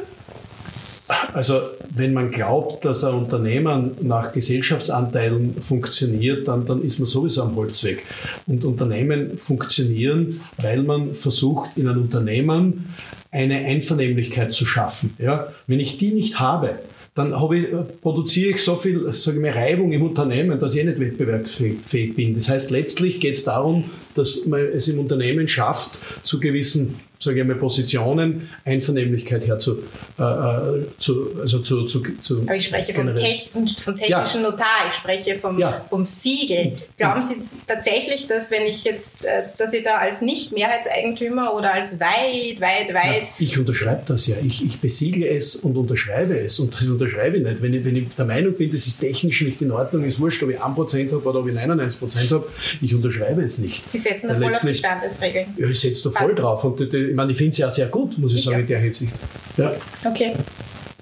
also 1.34 1.62
wenn 1.94 2.14
man 2.14 2.32
glaubt, 2.32 2.86
dass 2.86 3.04
ein 3.04 3.14
Unternehmen 3.14 3.92
nach 4.02 4.32
Gesellschaftsanteilen 4.32 5.56
funktioniert, 5.62 6.48
dann, 6.48 6.66
dann 6.66 6.82
ist 6.82 7.00
man 7.00 7.08
sowieso 7.08 7.44
am 7.44 7.56
Holzweg. 7.56 8.04
Und 8.48 8.64
Unternehmen 8.64 9.38
funktionieren, 9.38 10.42
weil 10.58 10.84
man 10.84 11.16
versucht, 11.16 11.78
in 11.78 11.88
einem 11.88 12.04
Unternehmen 12.04 12.94
eine 13.32 13.58
Einvernehmlichkeit 13.60 14.54
zu 14.54 14.66
schaffen. 14.66 15.16
Ja? 15.18 15.48
Wenn 15.68 15.80
ich 15.80 15.98
die 15.98 16.12
nicht 16.12 16.40
habe, 16.40 16.80
dann 17.14 17.34
ich, 17.56 17.68
produziere 18.02 18.52
ich 18.52 18.64
so 18.64 18.76
viel 18.76 19.12
sage 19.14 19.38
ich 19.38 19.44
mal, 19.44 19.52
Reibung 19.52 19.92
im 19.92 20.02
Unternehmen, 20.02 20.60
dass 20.60 20.76
ich 20.76 20.86
nicht 20.86 21.00
wettbewerbsfähig 21.00 22.16
bin. 22.16 22.36
Das 22.36 22.50
heißt, 22.50 22.72
letztlich 22.72 23.20
geht 23.20 23.36
es 23.36 23.44
darum, 23.44 23.86
dass 24.16 24.46
man 24.46 24.62
es 24.62 24.88
im 24.88 25.00
Unternehmen 25.00 25.48
schafft, 25.48 26.00
zu 26.24 26.40
gewissen 26.40 26.96
sage 27.22 27.42
ich 27.42 27.48
mal, 27.48 27.56
Positionen 27.56 28.50
Einvernehmlichkeit 28.66 29.46
herzu, 29.46 29.84
äh, 30.20 30.24
äh, 30.24 30.86
zu, 30.98 31.40
also 31.40 31.60
zu, 31.60 31.86
zu, 31.86 32.02
zu 32.20 32.42
Aber 32.42 32.56
ich 32.56 32.66
spreche 32.66 32.94
vom, 32.94 33.16
Techn 33.16 33.68
vom 33.68 33.98
technischen 33.98 34.42
ja. 34.42 34.50
Notar, 34.50 34.68
ich 34.90 34.98
spreche 34.98 35.36
vom, 35.36 35.60
ja. 35.60 35.86
vom 35.90 36.06
Siegel. 36.06 36.78
Glauben 36.98 37.24
Sie 37.24 37.36
tatsächlich, 37.68 38.28
dass 38.28 38.50
wenn 38.52 38.66
ich 38.66 38.84
jetzt, 38.84 39.26
äh, 39.26 39.44
dass 39.58 39.74
ich 39.74 39.84
da 39.84 39.98
als 39.98 40.22
Nicht-Mehrheitseigentümer 40.22 41.54
oder 41.54 41.74
als 41.74 42.00
weit, 42.00 42.60
weit, 42.60 42.94
weit... 42.94 43.22
Ja, 43.22 43.28
ich 43.40 43.58
unterschreibe 43.60 44.02
das 44.08 44.26
ja. 44.26 44.38
Ich, 44.44 44.66
ich 44.66 44.80
besiegle 44.80 45.28
es 45.28 45.56
und 45.56 45.78
unterschreibe 45.78 46.40
es. 46.40 46.60
Und 46.60 46.74
das 46.74 46.88
unterschreibe 46.88 47.38
ich 47.38 47.44
nicht. 47.44 47.62
Wenn 47.62 47.74
ich, 47.74 47.86
wenn 47.86 47.96
ich 47.96 48.08
der 48.16 48.26
Meinung 48.26 48.54
bin, 48.56 48.72
das 48.72 48.88
ist 48.88 49.00
technisch 49.00 49.42
nicht 49.42 49.62
in 49.62 49.72
Ordnung, 49.72 50.04
ist 50.06 50.20
wurscht, 50.20 50.42
ob 50.42 50.50
ich 50.50 50.60
1% 50.60 51.12
habe 51.12 51.24
oder 51.24 51.40
ob 51.40 51.48
ich 51.48 51.56
99% 51.56 52.32
habe, 52.32 52.48
ich 52.82 52.96
unterschreibe 52.96 53.44
es 53.44 53.60
nicht. 53.60 53.88
Sie 53.88 54.00
setzen 54.00 54.30
da 54.30 54.36
voll 54.36 54.50
auf 54.50 54.62
die 54.62 54.74
Standesregeln. 54.74 55.46
Ja, 55.58 55.68
ich 55.68 55.80
setze 55.80 56.10
da 56.10 56.20
voll 56.20 56.34
drauf. 56.34 56.64
Und 56.64 56.80
die, 56.80 57.11
ich 57.12 57.18
meine, 57.18 57.32
ich 57.32 57.38
finde 57.38 57.52
es 57.52 57.58
ja 57.58 57.72
sehr 57.72 57.88
gut, 57.88 58.18
muss 58.18 58.32
ich, 58.32 58.40
ich 58.40 58.46
sagen, 58.46 58.62
in 58.62 58.68
der 58.68 58.80
Hinsicht. 58.80 59.14
Ja. 59.58 59.74
Okay. 60.06 60.34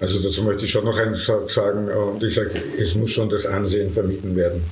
Also 0.00 0.18
dazu 0.18 0.42
möchte 0.44 0.64
ich 0.64 0.70
schon 0.70 0.86
noch 0.86 0.98
eins 0.98 1.30
sagen, 1.48 1.88
und 1.90 2.22
ich 2.22 2.34
sage, 2.34 2.50
es 2.78 2.94
muss 2.94 3.10
schon 3.10 3.28
das 3.28 3.44
Ansehen 3.44 3.90
vermieden 3.90 4.34
werden. 4.34 4.62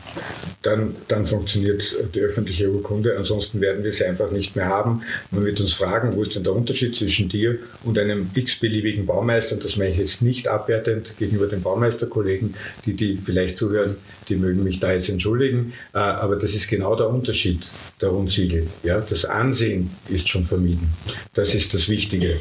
Dann, 0.62 0.96
dann 1.06 1.26
funktioniert 1.26 1.82
die 2.14 2.20
öffentliche 2.20 2.70
Urkunde, 2.70 3.16
ansonsten 3.16 3.60
werden 3.60 3.84
wir 3.84 3.92
sie 3.92 4.06
einfach 4.06 4.30
nicht 4.30 4.56
mehr 4.56 4.66
haben. 4.66 5.02
Man 5.30 5.44
wird 5.44 5.60
uns 5.60 5.74
fragen, 5.74 6.16
wo 6.16 6.22
ist 6.22 6.34
denn 6.34 6.44
der 6.44 6.54
Unterschied 6.54 6.96
zwischen 6.96 7.28
dir 7.28 7.58
und 7.84 7.98
einem 7.98 8.30
x-beliebigen 8.34 9.04
Baumeister? 9.04 9.56
Das 9.56 9.76
meine 9.76 9.90
ich 9.90 9.98
jetzt 9.98 10.22
nicht 10.22 10.48
abwertend 10.48 11.14
gegenüber 11.18 11.46
den 11.46 11.62
Baumeisterkollegen, 11.62 12.54
die, 12.86 12.94
die 12.94 13.18
vielleicht 13.18 13.58
zuhören, 13.58 13.96
die 14.28 14.36
mögen 14.36 14.64
mich 14.64 14.80
da 14.80 14.92
jetzt 14.92 15.10
entschuldigen, 15.10 15.74
äh, 15.94 15.98
aber 15.98 16.36
das 16.36 16.54
ist 16.54 16.68
genau 16.68 16.96
der 16.96 17.08
Unterschied 17.08 17.68
der 18.00 18.08
Rundsiegel. 18.08 18.66
Ja? 18.82 19.00
Das 19.00 19.26
Ansehen 19.26 19.90
ist 20.08 20.28
schon 20.28 20.44
vermieden. 20.44 20.88
Das 21.34 21.54
ist 21.54 21.74
das 21.74 21.88
Wichtige. 21.88 22.40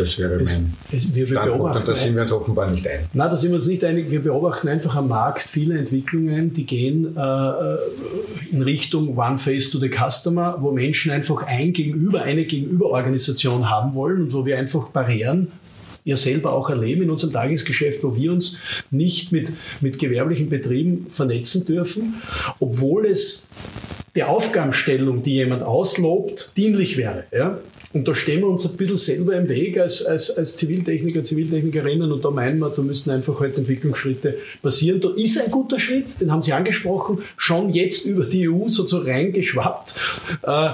Das 0.00 0.18
wäre 0.18 0.42
mein 0.42 0.74
es, 0.92 1.14
wir, 1.14 1.26
Standpunkt 1.26 1.76
und 1.76 1.88
da 1.88 1.94
sind 1.94 2.14
wir 2.14 2.22
uns 2.22 2.32
offenbar 2.32 2.70
nicht 2.70 2.86
einig. 2.86 3.06
Nein, 3.12 3.30
da 3.30 3.36
sind 3.36 3.50
wir 3.50 3.56
uns 3.56 3.66
nicht 3.66 3.84
einig. 3.84 4.10
Wir 4.10 4.20
beobachten 4.20 4.68
einfach 4.68 4.96
am 4.96 5.08
Markt 5.08 5.42
viele 5.42 5.78
Entwicklungen, 5.78 6.54
die 6.54 6.64
gehen 6.64 7.16
äh, 7.16 7.76
in 8.50 8.62
Richtung 8.62 9.16
One 9.16 9.38
Face 9.38 9.70
to 9.70 9.78
the 9.78 9.90
Customer, 9.90 10.56
wo 10.60 10.72
Menschen 10.72 11.12
einfach 11.12 11.42
ein 11.46 11.72
Gegenüber, 11.72 12.22
eine 12.22 12.44
Gegenüberorganisation 12.44 13.68
haben 13.68 13.94
wollen 13.94 14.22
und 14.22 14.32
wo 14.32 14.46
wir 14.46 14.58
einfach 14.58 14.88
Barrieren 14.88 15.48
ja 16.04 16.16
selber 16.16 16.52
auch 16.52 16.70
erleben 16.70 17.02
in 17.02 17.10
unserem 17.10 17.32
Tagesgeschäft, 17.32 18.02
wo 18.02 18.16
wir 18.16 18.32
uns 18.32 18.60
nicht 18.90 19.32
mit, 19.32 19.52
mit 19.80 19.98
gewerblichen 19.98 20.48
Betrieben 20.48 21.06
vernetzen 21.10 21.66
dürfen, 21.66 22.14
obwohl 22.58 23.06
es 23.06 23.48
der 24.14 24.28
Aufgabenstellung, 24.28 25.22
die 25.22 25.34
jemand 25.34 25.62
auslobt, 25.62 26.52
dienlich 26.56 26.96
wäre. 26.96 27.24
Ja? 27.32 27.58
Und 27.92 28.06
da 28.06 28.14
stehen 28.14 28.40
wir 28.40 28.48
uns 28.48 28.70
ein 28.70 28.76
bisschen 28.76 28.96
selber 28.96 29.34
im 29.34 29.48
Weg 29.48 29.78
als, 29.78 30.04
als, 30.04 30.30
als 30.36 30.56
Ziviltechniker, 30.56 31.24
Ziviltechnikerinnen 31.24 32.12
und 32.12 32.24
da 32.24 32.30
meinen 32.30 32.60
wir, 32.60 32.70
da 32.70 32.82
müssen 32.82 33.10
einfach 33.10 33.40
halt 33.40 33.58
Entwicklungsschritte 33.58 34.36
passieren. 34.62 35.00
Da 35.00 35.10
ist 35.10 35.40
ein 35.40 35.50
guter 35.50 35.80
Schritt, 35.80 36.20
den 36.20 36.30
haben 36.30 36.42
Sie 36.42 36.52
angesprochen, 36.52 37.18
schon 37.36 37.70
jetzt 37.70 38.06
über 38.06 38.24
die 38.24 38.48
EU 38.48 38.68
so, 38.68 38.86
so 38.86 38.98
reingeschwappt. 38.98 40.00
Äh, 40.42 40.70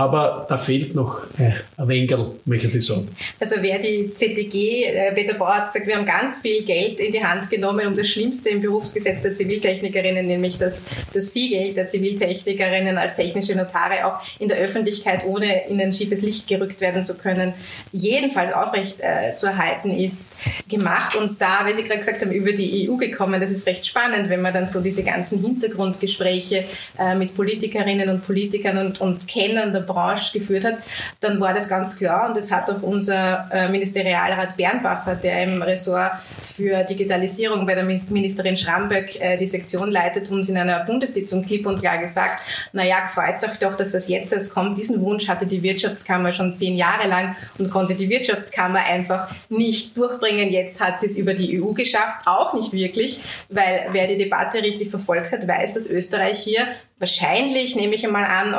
aber 0.00 0.46
da 0.48 0.56
fehlt 0.56 0.94
noch 0.94 1.24
äh, 1.38 1.52
ein 1.76 1.88
wenig, 1.88 2.16
möchte 2.46 2.68
ich 2.68 2.86
sagen. 2.86 3.06
Also 3.38 3.56
wer 3.60 3.78
die 3.78 4.14
ZTG, 4.14 4.84
äh, 4.84 5.14
Peter 5.14 5.34
Bauer 5.34 5.56
hat 5.56 5.70
gesagt, 5.70 5.86
wir 5.86 5.94
haben 5.94 6.06
ganz 6.06 6.38
viel 6.38 6.62
Geld 6.62 6.98
in 7.00 7.12
die 7.12 7.22
Hand 7.22 7.50
genommen, 7.50 7.86
um 7.86 7.94
das 7.94 8.08
Schlimmste 8.08 8.48
im 8.48 8.62
Berufsgesetz 8.62 9.20
der 9.20 9.34
Ziviltechnikerinnen, 9.34 10.26
nämlich 10.26 10.56
das, 10.56 10.86
das 11.12 11.34
Siegel 11.34 11.74
der 11.74 11.84
Ziviltechnikerinnen 11.84 12.96
als 12.96 13.16
technische 13.16 13.54
Notare 13.54 14.06
auch 14.06 14.22
in 14.38 14.48
der 14.48 14.56
Öffentlichkeit 14.56 15.22
ohne 15.26 15.68
in 15.68 15.78
ein 15.78 15.92
schiefes 15.92 16.22
Licht 16.22 16.48
gerückt 16.48 16.80
werden 16.80 17.02
zu 17.02 17.14
können, 17.14 17.52
jedenfalls 17.92 18.54
aufrecht 18.54 19.00
äh, 19.00 19.36
zu 19.36 19.48
erhalten 19.48 19.90
ist, 19.90 20.32
gemacht. 20.66 21.14
Und 21.14 21.42
da, 21.42 21.60
weil 21.64 21.74
Sie 21.74 21.82
gerade 21.82 21.98
gesagt 21.98 22.22
haben, 22.22 22.32
über 22.32 22.52
die 22.52 22.88
EU 22.88 22.96
gekommen, 22.96 23.38
das 23.38 23.50
ist 23.50 23.66
recht 23.66 23.86
spannend, 23.86 24.30
wenn 24.30 24.40
man 24.40 24.54
dann 24.54 24.66
so 24.66 24.80
diese 24.80 25.02
ganzen 25.02 25.42
Hintergrundgespräche 25.42 26.64
äh, 26.98 27.14
mit 27.14 27.36
Politikerinnen 27.36 28.08
und 28.08 28.26
Politikern 28.26 28.78
und, 28.78 28.98
und 29.02 29.28
Kennern 29.28 29.74
der 29.74 29.89
Branche 29.92 30.32
geführt 30.32 30.64
hat, 30.64 30.78
dann 31.20 31.40
war 31.40 31.54
das 31.54 31.68
ganz 31.68 31.96
klar 31.96 32.28
und 32.28 32.36
das 32.36 32.50
hat 32.50 32.70
auch 32.70 32.82
unser 32.82 33.48
äh, 33.52 33.68
Ministerialrat 33.68 34.56
Bernbacher, 34.56 35.16
der 35.16 35.42
im 35.42 35.62
Ressort 35.62 36.12
für 36.42 36.84
Digitalisierung 36.84 37.66
bei 37.66 37.74
der 37.74 37.84
Ministerin 37.84 38.56
Schramböck 38.56 39.20
äh, 39.20 39.36
die 39.36 39.46
Sektion 39.46 39.90
leitet, 39.90 40.30
uns 40.30 40.48
in 40.48 40.56
einer 40.56 40.84
Bundessitzung 40.84 41.44
klipp 41.44 41.66
und 41.66 41.80
klar 41.80 41.98
gesagt, 41.98 42.42
naja, 42.72 43.08
freut 43.08 43.42
euch 43.42 43.58
doch, 43.58 43.76
dass 43.76 43.92
das 43.92 44.08
jetzt 44.08 44.32
erst 44.32 44.52
kommt. 44.52 44.78
Diesen 44.78 45.00
Wunsch 45.00 45.28
hatte 45.28 45.46
die 45.46 45.62
Wirtschaftskammer 45.62 46.32
schon 46.32 46.56
zehn 46.56 46.76
Jahre 46.76 47.08
lang 47.08 47.36
und 47.58 47.70
konnte 47.70 47.94
die 47.94 48.08
Wirtschaftskammer 48.08 48.80
einfach 48.80 49.28
nicht 49.48 49.96
durchbringen. 49.96 50.50
Jetzt 50.50 50.80
hat 50.80 51.00
sie 51.00 51.06
es 51.06 51.16
über 51.16 51.34
die 51.34 51.60
EU 51.60 51.72
geschafft, 51.72 52.26
auch 52.26 52.54
nicht 52.54 52.72
wirklich, 52.72 53.20
weil 53.48 53.86
wer 53.92 54.06
die 54.06 54.18
Debatte 54.18 54.62
richtig 54.62 54.90
verfolgt 54.90 55.32
hat, 55.32 55.46
weiß, 55.46 55.74
dass 55.74 55.88
Österreich 55.88 56.40
hier 56.40 56.66
wahrscheinlich, 56.98 57.76
nehme 57.76 57.94
ich 57.94 58.06
einmal 58.06 58.24
an, 58.24 58.54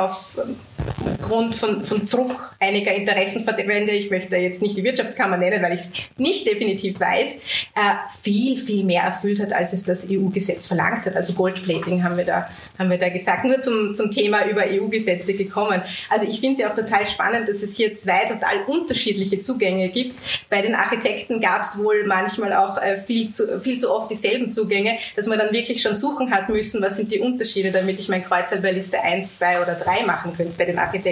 aufgrund 1.22 1.54
von, 1.54 1.84
von 1.84 2.08
Druck 2.08 2.54
einiger 2.58 2.92
Interessenverbände, 2.92 3.92
ich 3.92 4.10
möchte 4.10 4.36
jetzt 4.36 4.60
nicht 4.60 4.76
die 4.76 4.84
Wirtschaftskammer 4.84 5.36
nennen, 5.36 5.62
weil 5.62 5.74
ich 5.74 5.80
es 5.80 5.90
nicht 6.16 6.46
definitiv 6.46 6.98
weiß, 7.00 7.36
äh, 7.36 7.80
viel, 8.22 8.56
viel 8.56 8.84
mehr 8.84 9.04
erfüllt 9.04 9.40
hat, 9.40 9.52
als 9.52 9.72
es 9.72 9.84
das 9.84 10.08
EU-Gesetz 10.10 10.66
verlangt 10.66 11.06
hat. 11.06 11.16
Also 11.16 11.32
Goldplating 11.34 12.02
haben 12.02 12.16
wir 12.16 12.24
da, 12.24 12.48
haben 12.78 12.90
wir 12.90 12.98
da 12.98 13.08
gesagt, 13.08 13.44
nur 13.44 13.60
zum, 13.60 13.94
zum 13.94 14.10
Thema 14.10 14.46
über 14.46 14.62
EU-Gesetze 14.66 15.34
gekommen. 15.34 15.80
Also 16.10 16.26
ich 16.26 16.40
finde 16.40 16.54
es 16.54 16.58
ja 16.60 16.70
auch 16.70 16.74
total 16.74 17.06
spannend, 17.06 17.48
dass 17.48 17.62
es 17.62 17.76
hier 17.76 17.94
zwei 17.94 18.24
total 18.24 18.62
unterschiedliche 18.66 19.38
Zugänge 19.38 19.88
gibt. 19.90 20.16
Bei 20.50 20.60
den 20.60 20.74
Architekten 20.74 21.40
gab 21.40 21.62
es 21.62 21.78
wohl 21.78 22.04
manchmal 22.06 22.52
auch 22.52 22.78
äh, 22.78 22.96
viel, 22.96 23.28
zu, 23.28 23.60
viel 23.60 23.78
zu 23.78 23.94
oft 23.94 24.10
dieselben 24.10 24.50
Zugänge, 24.50 24.98
dass 25.14 25.28
man 25.28 25.38
dann 25.38 25.52
wirklich 25.52 25.82
schon 25.82 25.94
suchen 25.94 26.30
hat 26.32 26.48
müssen, 26.48 26.82
was 26.82 26.96
sind 26.96 27.12
die 27.12 27.20
Unterschiede, 27.20 27.70
damit 27.70 28.00
ich 28.00 28.08
mein 28.08 28.24
Kreuzerl 28.24 28.60
bei 28.60 28.72
Liste 28.72 29.00
1, 29.00 29.38
2 29.38 29.62
oder 29.62 29.74
3 29.74 30.04
machen 30.06 30.32
könnt 30.36 30.58
bei 30.58 30.64
den 30.64 30.78
Architekten. 30.78 31.11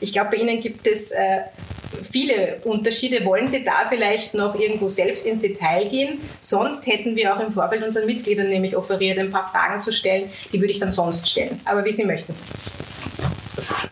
Ich 0.00 0.12
glaube, 0.12 0.30
bei 0.32 0.36
Ihnen 0.38 0.60
gibt 0.60 0.86
es 0.86 1.10
äh, 1.10 1.40
viele 2.02 2.58
Unterschiede. 2.64 3.24
Wollen 3.24 3.48
Sie 3.48 3.64
da 3.64 3.86
vielleicht 3.88 4.34
noch 4.34 4.58
irgendwo 4.58 4.88
selbst 4.88 5.26
ins 5.26 5.40
Detail 5.40 5.88
gehen? 5.88 6.18
Sonst 6.40 6.86
hätten 6.86 7.16
wir 7.16 7.34
auch 7.34 7.40
im 7.40 7.52
Vorfeld 7.52 7.82
unseren 7.84 8.06
Mitgliedern 8.06 8.48
nämlich 8.48 8.76
offeriert, 8.76 9.18
ein 9.18 9.30
paar 9.30 9.50
Fragen 9.50 9.80
zu 9.80 9.92
stellen. 9.92 10.28
Die 10.52 10.60
würde 10.60 10.72
ich 10.72 10.78
dann 10.78 10.92
sonst 10.92 11.28
stellen. 11.28 11.60
Aber 11.64 11.84
wie 11.84 11.92
Sie 11.92 12.04
möchten. 12.04 12.34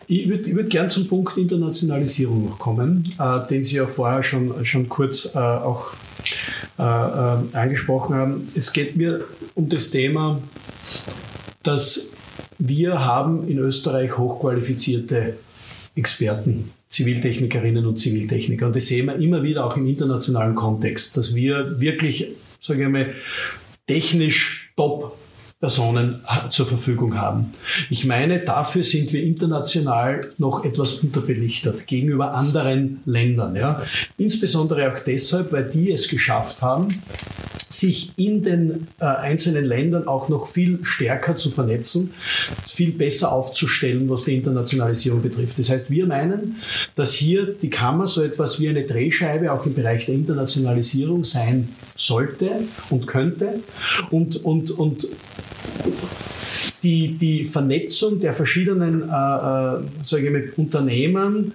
Ich 0.07 0.29
würde 0.29 0.55
würd 0.55 0.69
gern 0.69 0.89
zum 0.89 1.07
Punkt 1.07 1.37
Internationalisierung 1.37 2.45
noch 2.45 2.59
kommen, 2.59 3.13
äh, 3.19 3.47
den 3.47 3.63
Sie 3.63 3.77
ja 3.77 3.87
vorher 3.87 4.21
schon, 4.21 4.63
schon 4.65 4.87
kurz 4.87 5.33
äh, 5.33 5.39
auch 5.39 5.93
äh, 6.77 6.83
äh 6.83 7.57
angesprochen 7.57 8.15
haben. 8.15 8.51
Es 8.55 8.71
geht 8.71 8.95
mir 8.95 9.25
um 9.55 9.67
das 9.67 9.89
Thema, 9.89 10.39
dass 11.63 12.11
wir 12.57 13.03
haben 13.03 13.47
in 13.47 13.57
Österreich 13.57 14.17
hochqualifizierte 14.17 15.37
Experten, 15.95 16.71
Ziviltechnikerinnen 16.89 17.85
und 17.85 17.97
Ziviltechniker. 17.97 18.67
Und 18.67 18.75
das 18.75 18.87
sehen 18.87 19.07
wir 19.07 19.15
immer 19.15 19.43
wieder 19.43 19.65
auch 19.65 19.77
im 19.77 19.87
internationalen 19.87 20.55
Kontext, 20.55 21.17
dass 21.17 21.35
wir 21.35 21.79
wirklich, 21.79 22.31
sage 22.61 22.83
ich 22.83 22.89
mal, 22.89 23.13
technisch 23.87 24.71
top 24.75 25.14
Personen 25.59 26.21
zur 26.49 26.65
Verfügung 26.65 27.17
haben. 27.17 27.53
Ich 27.89 28.05
meine, 28.05 28.39
dafür 28.39 28.83
sind 28.83 29.13
wir 29.13 29.23
international 29.23 30.29
noch 30.37 30.65
etwas 30.65 30.95
unterbelichtet 30.95 31.87
gegenüber 31.87 32.33
anderen 32.33 32.99
Ländern. 33.05 33.55
Ja. 33.55 33.81
Insbesondere 34.17 34.91
auch 34.91 34.99
deshalb, 34.99 35.53
weil 35.53 35.63
die 35.63 35.91
es 35.91 36.09
geschafft 36.09 36.61
haben, 36.61 37.01
sich 37.69 38.11
in 38.17 38.43
den 38.43 38.87
äh, 38.99 39.05
einzelnen 39.05 39.65
Ländern 39.65 40.07
auch 40.07 40.29
noch 40.29 40.47
viel 40.47 40.79
stärker 40.83 41.35
zu 41.37 41.51
vernetzen, 41.51 42.13
viel 42.67 42.91
besser 42.91 43.31
aufzustellen, 43.31 44.09
was 44.09 44.25
die 44.25 44.35
Internationalisierung 44.35 45.21
betrifft. 45.21 45.59
Das 45.59 45.69
heißt, 45.69 45.89
wir 45.89 46.05
meinen, 46.05 46.57
dass 46.95 47.13
hier 47.13 47.53
die 47.61 47.69
Kammer 47.69 48.07
so 48.07 48.23
etwas 48.23 48.59
wie 48.59 48.69
eine 48.69 48.83
Drehscheibe 48.83 49.51
auch 49.51 49.65
im 49.65 49.73
Bereich 49.73 50.05
der 50.05 50.15
Internationalisierung 50.15 51.25
sein 51.25 51.69
sollte 51.97 52.49
und 52.89 53.07
könnte 53.07 53.59
und, 54.11 54.43
und, 54.43 54.71
und 54.71 55.07
die, 56.85 57.17
die 57.17 57.45
Vernetzung 57.45 58.19
der 58.19 58.33
verschiedenen 58.33 59.01
äh, 59.01 59.05
äh, 59.05 59.81
sage 60.03 60.25
ich 60.25 60.31
mal, 60.31 60.43
Unternehmen 60.57 61.53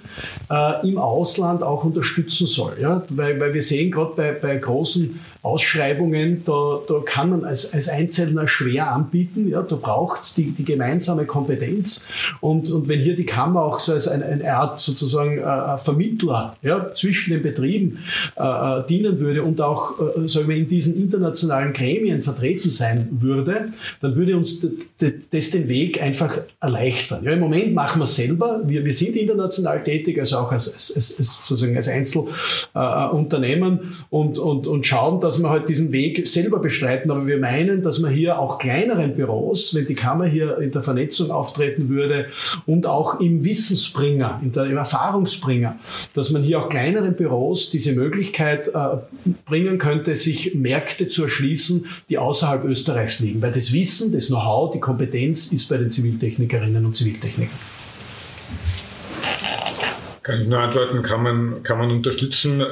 äh, 0.50 0.88
im 0.88 0.98
Ausland 0.98 1.62
auch 1.62 1.84
unterstützen 1.84 2.46
soll. 2.46 2.74
Ja? 2.80 3.04
Weil, 3.10 3.40
weil 3.40 3.54
wir 3.54 3.62
sehen 3.62 3.90
gerade 3.92 4.12
bei, 4.16 4.32
bei 4.32 4.56
großen 4.56 5.20
Ausschreibungen, 5.42 6.42
da, 6.44 6.80
da 6.86 7.00
kann 7.04 7.30
man 7.30 7.44
als, 7.44 7.72
als 7.72 7.88
Einzelner 7.88 8.46
schwer 8.46 8.92
anbieten. 8.92 9.48
Ja? 9.48 9.62
Da 9.62 9.76
braucht 9.76 10.22
es 10.22 10.34
die, 10.34 10.50
die 10.50 10.64
gemeinsame 10.64 11.24
Kompetenz. 11.24 12.08
Und, 12.40 12.70
und 12.70 12.88
wenn 12.88 13.00
hier 13.00 13.16
die 13.16 13.24
Kammer 13.24 13.62
auch 13.62 13.80
so 13.80 13.92
als 13.92 14.06
eine, 14.06 14.24
eine 14.24 14.54
Art 14.54 14.80
sozusagen 14.80 15.38
äh, 15.38 15.78
Vermittler 15.78 16.56
ja, 16.62 16.94
zwischen 16.94 17.32
den 17.32 17.42
Betrieben 17.42 17.98
äh, 18.36 18.42
äh 18.42 18.86
dienen 18.88 19.20
würde 19.20 19.42
und 19.42 19.60
auch 19.60 19.94
äh, 19.98 20.28
sagen 20.28 20.48
wir, 20.48 20.56
in 20.56 20.68
diesen 20.68 20.96
internationalen 21.00 21.72
Gremien 21.72 22.22
vertreten 22.22 22.70
sein 22.70 23.08
würde, 23.10 23.72
dann 24.00 24.16
würde 24.16 24.36
uns 24.36 24.66
das 25.30 25.50
den 25.50 25.68
Weg 25.68 26.02
einfach 26.02 26.38
erleichtern. 26.60 27.24
Ja, 27.24 27.32
Im 27.32 27.40
Moment 27.40 27.74
machen 27.74 28.00
wir 28.00 28.04
es 28.04 28.16
selber. 28.16 28.60
Wir, 28.64 28.84
wir 28.84 28.94
sind 28.94 29.16
international 29.16 29.82
tätig, 29.84 30.18
also 30.18 30.38
auch 30.38 30.52
als, 30.52 30.74
als, 30.74 31.18
als 31.18 31.46
sozusagen 31.46 31.76
als 31.76 31.88
Einzelunternehmen 31.88 33.78
äh, 33.78 33.82
und, 34.10 34.38
und, 34.38 34.66
und 34.66 34.86
schauen, 34.86 35.20
dass 35.20 35.29
wir 35.38 35.50
halt 35.50 35.68
diesen 35.68 35.92
Weg 35.92 36.26
selber 36.26 36.58
bestreiten. 36.58 37.10
Aber 37.10 37.26
wir 37.26 37.38
meinen, 37.38 37.82
dass 37.82 38.00
man 38.00 38.12
hier 38.12 38.38
auch 38.38 38.58
kleineren 38.58 39.14
Büros, 39.14 39.74
wenn 39.74 39.86
die 39.86 39.94
Kammer 39.94 40.26
hier 40.26 40.58
in 40.58 40.72
der 40.72 40.82
Vernetzung 40.82 41.30
auftreten 41.30 41.88
würde 41.88 42.26
und 42.66 42.86
auch 42.86 43.20
im 43.20 43.44
Wissensbringer, 43.44 44.40
in 44.42 44.52
der, 44.52 44.64
im 44.64 44.76
Erfahrungsbringer, 44.76 45.76
dass 46.14 46.30
man 46.30 46.42
hier 46.42 46.60
auch 46.60 46.68
kleineren 46.68 47.14
Büros 47.14 47.70
diese 47.70 47.92
Möglichkeit 47.92 48.68
äh, 48.68 48.96
bringen 49.46 49.78
könnte, 49.78 50.16
sich 50.16 50.54
Märkte 50.54 51.08
zu 51.08 51.24
erschließen, 51.24 51.86
die 52.08 52.18
außerhalb 52.18 52.64
Österreichs 52.64 53.20
liegen. 53.20 53.40
Weil 53.42 53.52
das 53.52 53.72
Wissen, 53.72 54.12
das 54.12 54.28
Know-how, 54.28 54.72
die 54.72 54.80
Kompetenz 54.80 55.52
ist 55.52 55.68
bei 55.68 55.76
den 55.76 55.90
Ziviltechnikerinnen 55.90 56.84
und 56.84 56.96
Ziviltechnikern. 56.96 57.58
Kann 60.22 60.42
ich 60.42 60.48
nur 60.48 60.58
antworten, 60.58 61.00
kann 61.02 61.22
man, 61.22 61.62
kann 61.62 61.78
man 61.78 61.90
unterstützen. 61.90 62.62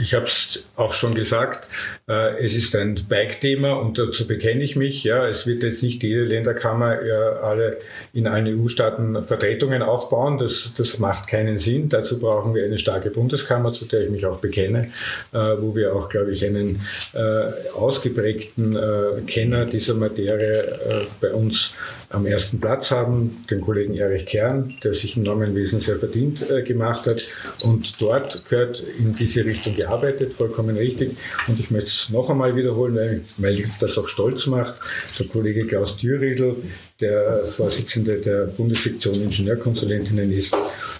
Ich 0.00 0.12
habe 0.14 0.26
es 0.26 0.64
auch 0.74 0.92
schon 0.92 1.14
gesagt, 1.14 1.68
äh, 2.08 2.36
es 2.44 2.56
ist 2.56 2.74
ein 2.74 3.06
Bike-Thema 3.08 3.74
und 3.74 3.96
dazu 3.96 4.26
bekenne 4.26 4.64
ich 4.64 4.74
mich. 4.74 5.04
Ja, 5.04 5.24
es 5.28 5.46
wird 5.46 5.62
jetzt 5.62 5.84
nicht 5.84 6.02
jede 6.02 6.24
Länderkammer 6.24 7.00
äh, 7.00 7.12
alle 7.42 7.76
in 8.12 8.26
allen 8.26 8.48
EU-Staaten 8.48 9.22
Vertretungen 9.22 9.82
aufbauen. 9.82 10.38
Das, 10.38 10.72
das 10.76 10.98
macht 10.98 11.28
keinen 11.28 11.58
Sinn. 11.58 11.88
Dazu 11.88 12.18
brauchen 12.18 12.56
wir 12.56 12.64
eine 12.64 12.78
starke 12.78 13.10
Bundeskammer, 13.10 13.72
zu 13.72 13.84
der 13.84 14.02
ich 14.02 14.10
mich 14.10 14.26
auch 14.26 14.40
bekenne, 14.40 14.90
äh, 15.32 15.38
wo 15.60 15.76
wir 15.76 15.94
auch, 15.94 16.08
glaube 16.08 16.32
ich, 16.32 16.44
einen 16.44 16.80
äh, 17.14 17.72
ausgeprägten 17.72 18.74
äh, 18.74 19.20
Kenner 19.28 19.64
dieser 19.66 19.94
Materie 19.94 20.60
äh, 20.60 21.06
bei 21.20 21.32
uns 21.32 21.72
am 22.10 22.26
ersten 22.26 22.60
Platz 22.60 22.90
haben, 22.90 23.44
den 23.50 23.60
Kollegen 23.60 23.94
Erich 23.94 24.26
Kern, 24.26 24.72
der 24.84 24.94
sich 24.94 25.16
im 25.16 25.24
Normenwesen 25.24 25.80
sehr 25.80 25.96
verdient 25.96 26.48
äh, 26.50 26.62
gemacht 26.96 27.06
hat. 27.06 27.26
Und 27.62 28.00
dort 28.00 28.48
gehört 28.48 28.82
in 28.98 29.14
diese 29.14 29.44
Richtung 29.44 29.74
gearbeitet, 29.74 30.34
vollkommen 30.34 30.76
richtig. 30.76 31.16
Und 31.46 31.58
ich 31.60 31.70
möchte 31.70 31.88
es 31.88 32.10
noch 32.10 32.30
einmal 32.30 32.56
wiederholen, 32.56 32.96
weil, 32.96 33.22
weil 33.38 33.64
das 33.80 33.98
auch 33.98 34.08
stolz 34.08 34.46
macht. 34.46 34.74
Der 35.18 35.26
Kollege 35.26 35.66
Klaus 35.66 35.96
Thürriedl, 35.96 36.56
der 37.00 37.38
Vorsitzende 37.38 38.18
der 38.18 38.46
Bundessektion 38.46 39.14
Ingenieurkonsulentinnen 39.14 40.32
ist, 40.32 40.56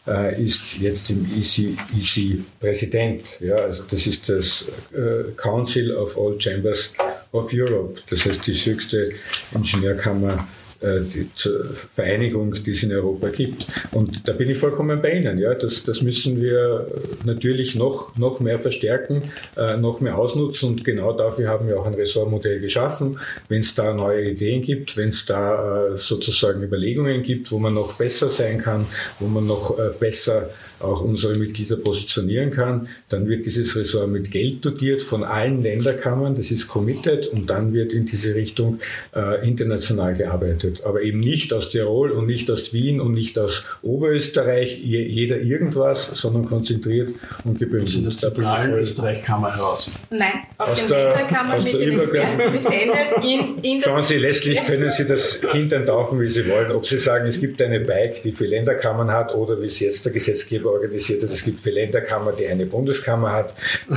äh, 0.06 0.42
ist 0.42 0.78
jetzt 0.78 1.10
im 1.10 1.24
EC, 1.24 1.76
EC 1.98 2.38
Präsident. 2.60 3.40
Ja, 3.40 3.56
also 3.56 3.84
das 3.90 4.06
ist 4.06 4.28
das 4.28 4.66
äh, 4.92 5.32
Council 5.36 5.92
of 5.96 6.18
All 6.18 6.38
Chambers 6.38 6.92
of 7.32 7.50
Europe. 7.52 8.00
Das 8.10 8.24
heißt, 8.24 8.46
die 8.46 8.52
höchste 8.52 9.12
Ingenieurkammer 9.54 10.46
die 11.00 11.28
Vereinigung, 11.90 12.54
die 12.64 12.70
es 12.70 12.82
in 12.82 12.92
Europa 12.92 13.28
gibt. 13.28 13.66
Und 13.92 14.28
da 14.28 14.32
bin 14.32 14.50
ich 14.50 14.58
vollkommen 14.58 15.00
bei 15.02 15.14
Ihnen. 15.14 15.38
Ja, 15.38 15.54
das, 15.54 15.84
das 15.84 16.02
müssen 16.02 16.40
wir 16.40 16.86
natürlich 17.24 17.74
noch, 17.74 18.16
noch 18.16 18.40
mehr 18.40 18.58
verstärken, 18.58 19.22
äh, 19.56 19.76
noch 19.76 20.00
mehr 20.00 20.16
ausnutzen. 20.18 20.70
Und 20.70 20.84
genau 20.84 21.12
dafür 21.12 21.48
haben 21.48 21.68
wir 21.68 21.80
auch 21.80 21.86
ein 21.86 21.94
Ressortmodell 21.94 22.60
geschaffen. 22.60 23.18
Wenn 23.48 23.60
es 23.60 23.74
da 23.74 23.92
neue 23.92 24.30
Ideen 24.30 24.62
gibt, 24.62 24.96
wenn 24.96 25.08
es 25.08 25.26
da 25.26 25.94
äh, 25.94 25.98
sozusagen 25.98 26.62
Überlegungen 26.62 27.22
gibt, 27.22 27.50
wo 27.52 27.58
man 27.58 27.74
noch 27.74 27.94
besser 27.94 28.30
sein 28.30 28.58
kann, 28.58 28.86
wo 29.18 29.26
man 29.26 29.46
noch 29.46 29.78
äh, 29.78 29.90
besser 29.98 30.50
auch 30.80 31.00
unsere 31.00 31.36
Mitglieder 31.36 31.76
positionieren 31.76 32.50
kann, 32.50 32.88
dann 33.08 33.28
wird 33.28 33.46
dieses 33.46 33.74
Ressort 33.76 34.10
mit 34.10 34.30
Geld 34.30 34.64
dotiert 34.64 35.00
von 35.00 35.24
allen 35.24 35.62
Länderkammern. 35.62 36.36
Das 36.36 36.50
ist 36.50 36.68
committed 36.68 37.28
und 37.28 37.48
dann 37.48 37.72
wird 37.72 37.92
in 37.92 38.04
diese 38.04 38.34
Richtung 38.34 38.78
äh, 39.14 39.46
international 39.46 40.14
gearbeitet 40.14 40.75
gearbeitet, 40.76 40.84
aber 40.84 41.02
eben 41.02 41.20
nicht 41.20 41.52
aus 41.52 41.70
Tirol 41.70 42.10
und 42.10 42.26
nicht 42.26 42.50
aus 42.50 42.72
Wien 42.72 43.00
und 43.00 43.12
nicht 43.12 43.38
aus 43.38 43.64
Oberösterreich, 43.82 44.78
jeder 44.78 45.38
irgendwas, 45.38 46.06
sondern 46.14 46.46
konzentriert 46.46 47.10
und 47.44 47.58
gebündelt. 47.58 48.06
Aus 48.08 48.20
der 48.20 48.34
zentralen 48.34 48.72
Österreich-Kammer 48.74 49.56
heraus. 49.56 49.92
Nein, 50.10 50.28
aus, 50.58 50.72
aus 50.72 50.80
den 50.80 50.88
Länderkammern 50.88 51.64
mit 51.64 51.74
den 51.74 52.00
Experten 52.00 52.52
gesendet. 52.52 52.96
In, 53.22 53.58
in 53.62 53.82
Schauen 53.82 54.04
Sie, 54.04 54.18
letztlich 54.18 54.64
können 54.64 54.90
Sie 54.90 55.06
das 55.06 55.40
Hintern 55.52 55.86
taufen, 55.86 56.20
wie 56.20 56.28
Sie 56.28 56.48
wollen. 56.48 56.72
Ob 56.72 56.86
Sie 56.86 56.98
sagen, 56.98 57.26
es 57.26 57.40
gibt 57.40 57.60
eine 57.62 57.80
Bike, 57.80 58.22
die 58.22 58.32
vier 58.32 58.48
Länderkammern 58.48 59.10
hat, 59.10 59.34
oder 59.34 59.60
wie 59.60 59.66
es 59.66 59.80
jetzt 59.80 60.04
der 60.06 60.12
Gesetzgeber 60.12 60.72
organisiert 60.72 61.22
hat, 61.22 61.30
es 61.30 61.44
gibt 61.44 61.60
vier 61.60 61.72
Länderkammern, 61.72 62.34
die 62.38 62.46
eine 62.46 62.66
Bundeskammer 62.66 63.32
hat. 63.32 63.54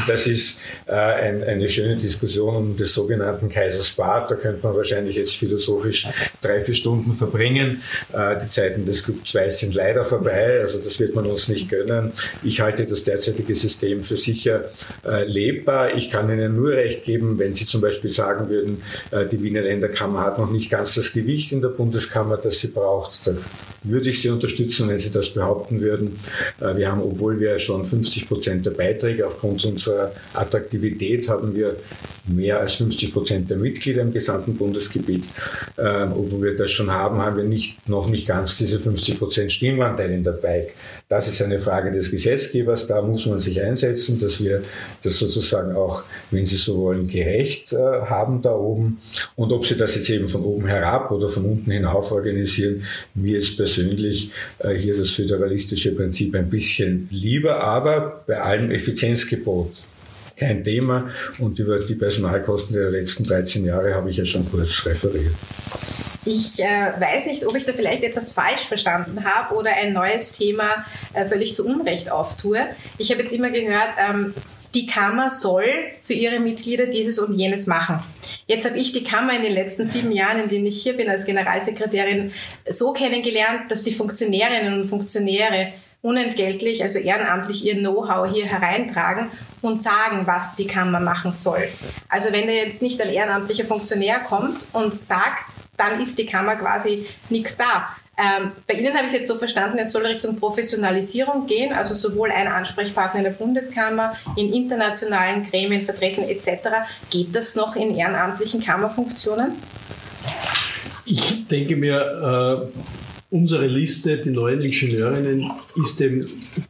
Das 0.07 0.27
ist 0.27 0.61
äh, 0.87 0.93
ein, 0.93 1.43
eine 1.43 1.67
schöne 1.67 1.95
Diskussion 1.95 2.55
um 2.55 2.77
des 2.77 2.93
sogenannten 2.93 3.49
Kaisers 3.49 3.89
Bad. 3.91 4.31
Da 4.31 4.35
könnte 4.35 4.65
man 4.65 4.75
wahrscheinlich 4.75 5.15
jetzt 5.15 5.35
philosophisch 5.35 6.07
drei 6.41 6.58
drei, 6.59 6.61
vier 6.61 6.75
Stunden 6.75 7.11
verbringen. 7.11 7.81
Äh, 8.13 8.35
die 8.43 8.49
Zeiten 8.49 8.85
des 8.85 9.03
Club 9.03 9.27
2 9.27 9.49
sind 9.49 9.75
leider 9.75 10.03
vorbei, 10.03 10.59
also 10.59 10.79
das 10.79 10.99
wird 10.99 11.15
man 11.15 11.25
uns 11.25 11.47
nicht 11.47 11.69
gönnen. 11.69 12.11
Ich 12.43 12.61
halte 12.61 12.85
das 12.85 13.03
derzeitige 13.03 13.55
System 13.55 14.03
für 14.03 14.17
sicher 14.17 14.65
äh, 15.05 15.23
lebbar. 15.25 15.95
Ich 15.95 16.09
kann 16.09 16.29
Ihnen 16.29 16.55
nur 16.55 16.71
recht 16.71 17.03
geben, 17.03 17.39
wenn 17.39 17.53
Sie 17.53 17.65
zum 17.65 17.81
Beispiel 17.81 18.11
sagen 18.11 18.49
würden, 18.49 18.81
äh, 19.11 19.25
die 19.25 19.41
Wiener 19.41 19.61
Länderkammer 19.61 20.21
hat 20.21 20.37
noch 20.37 20.51
nicht 20.51 20.69
ganz 20.69 20.95
das 20.95 21.13
Gewicht 21.13 21.51
in 21.51 21.61
der 21.61 21.69
Bundeskammer, 21.69 22.37
das 22.37 22.59
sie 22.59 22.67
braucht. 22.67 23.25
Dann 23.25 23.37
würde 23.83 24.09
ich 24.09 24.21
Sie 24.21 24.29
unterstützen, 24.29 24.89
wenn 24.89 24.99
Sie 24.99 25.11
das 25.11 25.29
behaupten 25.29 25.81
würden. 25.81 26.19
Wir 26.59 26.91
haben, 26.91 27.01
obwohl 27.01 27.39
wir 27.39 27.57
schon 27.59 27.85
50 27.85 28.27
Prozent 28.27 28.65
der 28.65 28.71
Beiträge 28.71 29.25
aufgrund 29.25 29.63
unserer 29.63 30.11
Attraktivität 30.33 31.29
haben 31.29 31.55
wir 31.55 31.77
mehr 32.29 32.59
als 32.59 32.75
50 32.75 33.13
Prozent 33.13 33.49
der 33.49 33.57
Mitglieder 33.57 34.01
im 34.01 34.13
gesamten 34.13 34.55
Bundesgebiet. 34.55 35.25
obwohl 35.77 36.41
wir 36.41 36.57
das 36.57 36.71
schon 36.71 36.91
haben, 36.91 37.19
haben 37.19 37.37
wir 37.37 37.43
nicht, 37.43 37.87
noch 37.87 38.09
nicht 38.09 38.27
ganz 38.27 38.57
diese 38.57 38.79
50 38.79 39.17
Prozent 39.17 39.51
Stimmanteil 39.51 40.11
in 40.11 40.23
der 40.23 40.31
Bike. 40.31 40.75
Das 41.09 41.27
ist 41.27 41.41
eine 41.41 41.57
Frage 41.57 41.91
des 41.91 42.11
Gesetzgebers. 42.11 42.85
Da 42.85 43.01
muss 43.01 43.25
man 43.25 43.39
sich 43.39 43.61
einsetzen, 43.61 44.19
dass 44.21 44.43
wir 44.43 44.63
das 45.01 45.17
sozusagen 45.17 45.75
auch, 45.75 46.03
wenn 46.29 46.45
Sie 46.45 46.55
so 46.55 46.77
wollen, 46.77 47.07
gerecht 47.07 47.73
äh, 47.73 47.77
haben 47.77 48.43
da 48.43 48.53
oben. 48.53 48.99
Und 49.35 49.51
ob 49.51 49.65
Sie 49.65 49.75
das 49.75 49.95
jetzt 49.95 50.09
eben 50.11 50.27
von 50.27 50.43
oben 50.43 50.67
herab 50.67 51.09
oder 51.09 51.27
von 51.27 51.45
unten 51.45 51.71
hinauf 51.71 52.11
organisieren, 52.11 52.83
mir 53.15 53.39
ist 53.39 53.57
persönlich 53.57 54.31
äh, 54.59 54.75
hier 54.75 54.95
das 54.95 55.09
föderalistische 55.09 55.95
Prinzip 55.95 56.35
ein 56.35 56.49
bisschen 56.49 57.07
lieber, 57.11 57.59
aber 57.59 58.23
bei 58.27 58.39
allem 58.39 58.69
Effizienzgebot 58.69 59.71
kein 60.39 60.63
Thema. 60.63 61.09
Und 61.37 61.59
über 61.59 61.79
die 61.79 61.95
Personalkosten 61.95 62.75
der 62.75 62.89
letzten 62.91 63.23
13 63.23 63.65
Jahre 63.65 63.93
habe 63.93 64.09
ich 64.09 64.17
ja 64.17 64.25
schon 64.25 64.49
kurz 64.49 64.85
referiert. 64.85 65.33
Ich 66.25 66.61
äh, 66.61 66.93
weiß 66.99 67.25
nicht, 67.27 67.45
ob 67.45 67.55
ich 67.55 67.65
da 67.65 67.73
vielleicht 67.73 68.03
etwas 68.03 68.31
falsch 68.31 68.63
verstanden 68.67 69.23
habe 69.23 69.55
oder 69.55 69.71
ein 69.71 69.93
neues 69.93 70.31
Thema 70.31 70.85
äh, 71.13 71.25
völlig 71.25 71.55
zu 71.55 71.65
Unrecht 71.65 72.11
auftue. 72.11 72.59
Ich 72.97 73.11
habe 73.11 73.21
jetzt 73.21 73.33
immer 73.33 73.49
gehört, 73.49 73.89
ähm, 73.97 74.33
die 74.75 74.85
Kammer 74.85 75.31
soll 75.31 75.65
für 76.01 76.13
ihre 76.13 76.39
Mitglieder 76.39 76.85
dieses 76.85 77.17
und 77.17 77.33
jenes 77.33 77.65
machen. 77.65 78.03
Jetzt 78.45 78.67
habe 78.67 78.77
ich 78.77 78.91
die 78.91 79.03
Kammer 79.03 79.35
in 79.35 79.41
den 79.41 79.53
letzten 79.53 79.85
sieben 79.85 80.11
Jahren, 80.11 80.41
in 80.41 80.49
denen 80.49 80.67
ich 80.67 80.83
hier 80.83 80.95
bin 80.95 81.09
als 81.09 81.25
Generalsekretärin, 81.25 82.31
so 82.67 82.93
kennengelernt, 82.93 83.71
dass 83.71 83.83
die 83.83 83.93
Funktionärinnen 83.93 84.81
und 84.81 84.87
Funktionäre 84.87 85.73
unentgeltlich, 86.01 86.81
also 86.81 86.99
ehrenamtlich 86.99 87.65
ihr 87.65 87.75
Know-how 87.75 88.31
hier 88.31 88.45
hereintragen 88.45 89.29
und 89.61 89.79
sagen, 89.79 90.25
was 90.25 90.55
die 90.55 90.67
Kammer 90.67 90.99
machen 90.99 91.33
soll. 91.33 91.67
Also 92.07 92.31
wenn 92.31 92.47
da 92.47 92.53
jetzt 92.53 92.81
nicht 92.81 93.01
ein 93.01 93.09
ehrenamtlicher 93.09 93.65
Funktionär 93.65 94.19
kommt 94.19 94.65
und 94.71 95.05
sagt, 95.05 95.43
dann 95.75 96.01
ist 96.01 96.17
die 96.17 96.25
Kammer 96.25 96.55
quasi 96.55 97.05
nichts 97.29 97.57
da. 97.57 97.89
Ähm, 98.17 98.51
bei 98.67 98.73
Ihnen 98.73 98.93
habe 98.95 99.07
ich 99.07 99.13
jetzt 99.13 99.29
so 99.29 99.35
verstanden, 99.35 99.77
es 99.77 99.93
soll 99.93 100.05
Richtung 100.05 100.35
Professionalisierung 100.35 101.47
gehen, 101.47 101.71
also 101.71 101.93
sowohl 101.93 102.31
ein 102.31 102.47
Ansprechpartner 102.47 103.19
in 103.19 103.23
der 103.23 103.31
Bundeskammer, 103.31 104.13
in 104.35 104.51
internationalen 104.51 105.43
Gremien 105.43 105.85
vertreten 105.85 106.23
etc. 106.23 106.67
Geht 107.09 107.33
das 107.33 107.55
noch 107.55 107.77
in 107.77 107.95
ehrenamtlichen 107.95 108.61
Kammerfunktionen? 108.61 109.53
Ich 111.05 111.47
denke 111.47 111.77
mir, 111.77 112.69
äh 112.71 112.79
Unsere 113.31 113.67
Liste, 113.67 114.17
die 114.17 114.31
neuen 114.31 114.61
Ingenieurinnen, 114.61 115.51
ist 115.81 116.01
eben 116.01 116.25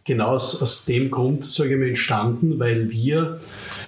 genau 0.05 0.35
aus, 0.35 0.61
aus 0.61 0.83
dem 0.83 1.09
Grund, 1.09 1.45
sage 1.45 1.73
ich 1.73 1.79
mal, 1.79 1.87
entstanden, 1.87 2.59
weil 2.59 2.91
wir 2.91 3.39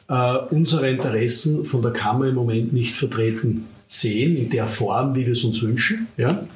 äh, 0.07 0.37
unsere 0.51 0.89
Interessen 0.89 1.65
von 1.65 1.81
der 1.81 1.91
Kammer 1.91 2.27
im 2.27 2.35
Moment 2.35 2.71
nicht 2.71 2.95
vertreten 2.95 3.65
sehen, 3.89 4.37
in 4.37 4.49
der 4.49 4.67
Form, 4.67 5.15
wie 5.15 5.25
wir 5.25 5.33
es 5.33 5.43
uns 5.43 5.61
wünschen. 5.61 6.07
Ja? 6.15 6.47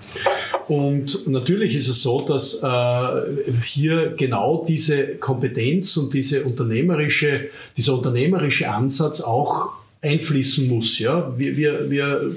Und 0.70 1.28
natürlich 1.28 1.76
ist 1.76 1.90
es 1.90 2.02
so, 2.02 2.20
dass 2.20 2.64
äh, 2.64 3.54
hier 3.66 4.14
genau 4.18 4.66
diese 4.68 5.16
Kompetenz 5.16 5.98
und 5.98 6.14
diese 6.14 6.46
unternehmerische, 6.46 7.50
dieser 7.76 7.96
unternehmerische 7.96 8.70
Ansatz 8.70 9.20
auch 9.20 9.74
einfließen 10.06 10.68
muss. 10.68 11.00
Ja? 11.00 11.34
Wir, 11.38 11.58
wir, 11.58 11.90
wir 11.90 12.32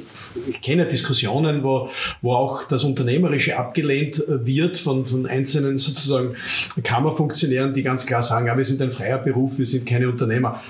ich 0.48 0.60
kenne 0.60 0.86
Diskussionen, 0.86 1.62
wo, 1.62 1.90
wo 2.22 2.32
auch 2.32 2.68
das 2.68 2.84
Unternehmerische 2.84 3.56
abgelehnt 3.56 4.22
wird 4.28 4.76
von, 4.76 5.04
von 5.04 5.26
einzelnen 5.26 5.78
sozusagen 5.78 6.36
Kammerfunktionären, 6.82 7.74
die 7.74 7.82
ganz 7.82 8.06
klar 8.06 8.22
sagen, 8.22 8.46
ja, 8.46 8.56
wir 8.56 8.64
sind 8.64 8.80
ein 8.82 8.90
freier 8.90 9.18
Beruf, 9.18 9.58
wir 9.58 9.66
sind 9.66 9.86
keine 9.86 10.08
Unternehmer 10.08 10.62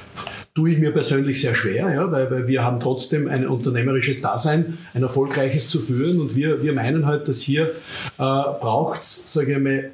tue 0.58 0.72
ich 0.72 0.78
mir 0.78 0.90
persönlich 0.90 1.40
sehr 1.40 1.54
schwer, 1.54 1.94
ja, 1.94 2.10
weil, 2.10 2.28
weil 2.32 2.48
wir 2.48 2.64
haben 2.64 2.80
trotzdem 2.80 3.28
ein 3.28 3.46
unternehmerisches 3.46 4.22
Dasein, 4.22 4.76
ein 4.92 5.02
erfolgreiches 5.02 5.70
zu 5.70 5.78
führen 5.78 6.20
und 6.20 6.34
wir, 6.34 6.64
wir 6.64 6.72
meinen 6.72 7.06
halt, 7.06 7.28
dass 7.28 7.40
hier 7.40 7.66
äh, 7.66 7.70
braucht 8.18 9.02
es, 9.02 9.32
sage 9.32 9.52
ich 9.52 9.58
mal, 9.60 9.90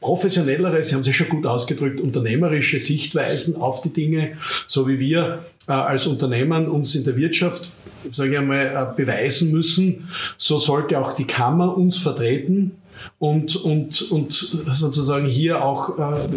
professionellere, 0.00 0.82
Sie 0.82 0.94
haben 0.94 1.04
sich 1.04 1.16
schon 1.16 1.28
gut 1.28 1.46
ausgedrückt, 1.46 2.00
unternehmerische 2.00 2.80
Sichtweisen 2.80 3.60
auf 3.60 3.82
die 3.82 3.92
Dinge, 3.92 4.36
so 4.66 4.88
wie 4.88 4.98
wir 4.98 5.44
äh, 5.68 5.72
als 5.72 6.06
Unternehmen 6.06 6.68
uns 6.68 6.94
in 6.94 7.04
der 7.04 7.16
Wirtschaft 7.16 7.68
sage 8.10 8.32
ich 8.32 8.38
einmal, 8.38 8.66
äh, 8.66 8.96
beweisen 8.96 9.52
müssen, 9.52 10.08
so 10.36 10.58
sollte 10.58 10.98
auch 10.98 11.14
die 11.14 11.26
Kammer 11.26 11.76
uns 11.76 11.98
vertreten 11.98 12.72
und, 13.18 13.56
und, 13.56 14.10
und 14.10 14.32
sozusagen 14.32 15.26
hier 15.26 15.64
auch 15.64 15.98
äh, 15.98 16.28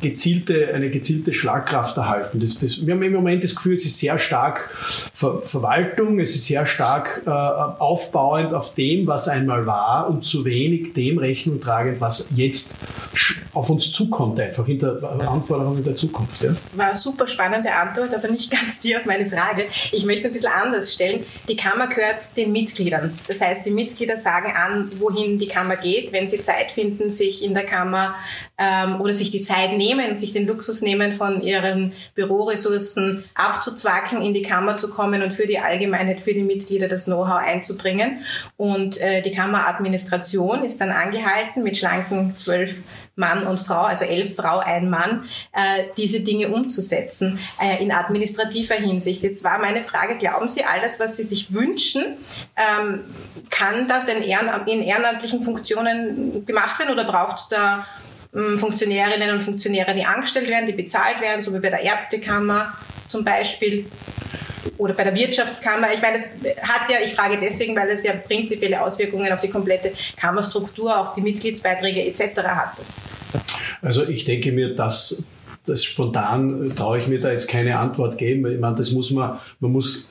gezielte, 0.00 0.72
eine 0.74 0.90
gezielte 0.90 1.32
Schlagkraft 1.32 1.96
erhalten. 1.96 2.40
Das, 2.40 2.60
das, 2.60 2.86
wir 2.86 2.94
haben 2.94 3.02
im 3.02 3.12
Moment 3.12 3.44
das 3.44 3.54
Gefühl, 3.54 3.74
es 3.74 3.84
ist 3.84 3.98
sehr 3.98 4.18
stark 4.18 4.70
Ver 5.14 5.42
Verwaltung, 5.42 6.20
es 6.20 6.34
ist 6.34 6.46
sehr 6.46 6.66
stark 6.66 7.22
äh, 7.26 7.30
aufbauend 7.30 8.54
auf 8.54 8.74
dem, 8.74 9.06
was 9.06 9.28
einmal 9.28 9.66
war 9.66 10.08
und 10.08 10.24
zu 10.24 10.44
wenig 10.44 10.92
dem 10.92 11.18
Rechnung 11.18 11.60
tragend, 11.60 12.00
was 12.00 12.30
jetzt 12.36 12.74
auf 13.54 13.70
uns 13.70 13.92
zukommt, 13.92 14.38
einfach 14.38 14.66
hinter 14.66 15.02
Anforderungen 15.28 15.82
der 15.82 15.96
Zukunft. 15.96 16.42
Ja? 16.42 16.54
War 16.74 16.86
eine 16.86 16.96
super 16.96 17.26
spannende 17.26 17.72
Antwort, 17.72 18.14
aber 18.14 18.28
nicht 18.28 18.50
ganz 18.50 18.80
die 18.80 18.96
auf 18.96 19.04
meine 19.06 19.28
Frage. 19.28 19.64
Ich 19.92 20.04
möchte 20.04 20.28
ein 20.28 20.32
bisschen 20.32 20.52
anders 20.52 20.94
stellen. 20.94 21.24
Die 21.48 21.56
Kammer 21.56 21.88
gehört 21.88 22.18
den 22.36 22.52
Mitgliedern. 22.52 23.18
Das 23.26 23.40
heißt, 23.40 23.66
die 23.66 23.70
Mitglieder 23.70 24.16
sagen 24.16 24.52
an, 24.56 24.92
wohin 24.98 25.38
die 25.38 25.48
Kammer 25.48 25.76
geht 25.76 25.97
geht, 26.00 26.12
wenn 26.12 26.28
sie 26.28 26.40
Zeit 26.40 26.70
finden, 26.70 27.10
sich 27.10 27.44
in 27.44 27.54
der 27.54 27.64
Kammer 27.64 28.14
ähm, 28.56 29.00
oder 29.00 29.14
sich 29.14 29.30
die 29.30 29.40
Zeit 29.40 29.76
nehmen, 29.76 30.16
sich 30.16 30.32
den 30.32 30.46
Luxus 30.46 30.82
nehmen, 30.82 31.12
von 31.12 31.42
ihren 31.42 31.92
Büroressourcen 32.14 33.24
abzuzwacken, 33.34 34.22
in 34.22 34.34
die 34.34 34.42
Kammer 34.42 34.76
zu 34.76 34.90
kommen 34.90 35.22
und 35.22 35.32
für 35.32 35.46
die 35.46 35.58
Allgemeinheit, 35.58 36.20
für 36.20 36.34
die 36.34 36.42
Mitglieder 36.42 36.88
das 36.88 37.06
Know-how 37.06 37.38
einzubringen. 37.38 38.20
Und 38.56 39.00
äh, 39.00 39.22
die 39.22 39.32
Kammeradministration 39.32 40.64
ist 40.64 40.80
dann 40.80 40.90
angehalten, 40.90 41.62
mit 41.62 41.76
schlanken 41.76 42.36
zwölf 42.36 42.82
Mann 43.18 43.46
und 43.46 43.58
Frau, 43.58 43.82
also 43.82 44.04
elf 44.04 44.36
Frau, 44.36 44.58
ein 44.58 44.88
Mann, 44.88 45.24
äh, 45.52 45.84
diese 45.96 46.20
Dinge 46.20 46.48
umzusetzen 46.48 47.38
äh, 47.60 47.82
in 47.82 47.92
administrativer 47.92 48.76
Hinsicht. 48.76 49.22
Jetzt 49.22 49.44
war 49.44 49.58
meine 49.58 49.82
Frage, 49.82 50.16
glauben 50.16 50.48
Sie, 50.48 50.64
all 50.64 50.80
das, 50.80 51.00
was 51.00 51.16
Sie 51.16 51.24
sich 51.24 51.52
wünschen, 51.52 52.16
ähm, 52.56 53.04
kann 53.50 53.88
das 53.88 54.08
in, 54.08 54.22
Ehrenamt, 54.22 54.68
in 54.68 54.82
ehrenamtlichen 54.82 55.42
Funktionen 55.42 56.46
gemacht 56.46 56.78
werden 56.78 56.92
oder 56.92 57.04
braucht 57.04 57.38
es 57.38 57.48
da 57.48 57.86
ähm, 58.34 58.58
Funktionärinnen 58.58 59.30
und 59.32 59.42
Funktionäre, 59.42 59.94
die 59.94 60.04
angestellt 60.04 60.48
werden, 60.48 60.66
die 60.66 60.72
bezahlt 60.72 61.20
werden, 61.20 61.42
so 61.42 61.52
wie 61.52 61.60
bei 61.60 61.70
der 61.70 61.82
Ärztekammer 61.82 62.72
zum 63.08 63.24
Beispiel? 63.24 63.86
Oder 64.76 64.94
bei 64.94 65.04
der 65.04 65.14
Wirtschaftskammer. 65.14 65.92
Ich 65.94 66.02
meine, 66.02 66.18
das 66.18 66.30
hat 66.62 66.90
ja, 66.90 66.98
ich 67.04 67.14
frage 67.14 67.38
deswegen, 67.40 67.74
weil 67.76 67.88
es 67.88 68.04
ja 68.04 68.12
prinzipielle 68.14 68.82
Auswirkungen 68.82 69.32
auf 69.32 69.40
die 69.40 69.48
komplette 69.48 69.92
Kammerstruktur, 70.16 70.98
auf 70.98 71.14
die 71.14 71.20
Mitgliedsbeiträge 71.20 72.04
etc. 72.04 72.42
hat. 72.42 72.78
Das. 72.78 73.04
Also 73.82 74.06
ich 74.06 74.24
denke 74.24 74.52
mir, 74.52 74.74
dass 74.74 75.22
das 75.66 75.84
spontan 75.84 76.72
traue 76.74 76.98
ich 76.98 77.06
mir 77.06 77.20
da 77.20 77.30
jetzt 77.30 77.48
keine 77.48 77.78
Antwort 77.78 78.18
geben. 78.18 78.50
Ich 78.50 78.58
meine, 78.58 78.76
das 78.76 78.92
muss 78.92 79.10
man, 79.10 79.38
man 79.60 79.72
muss 79.72 80.10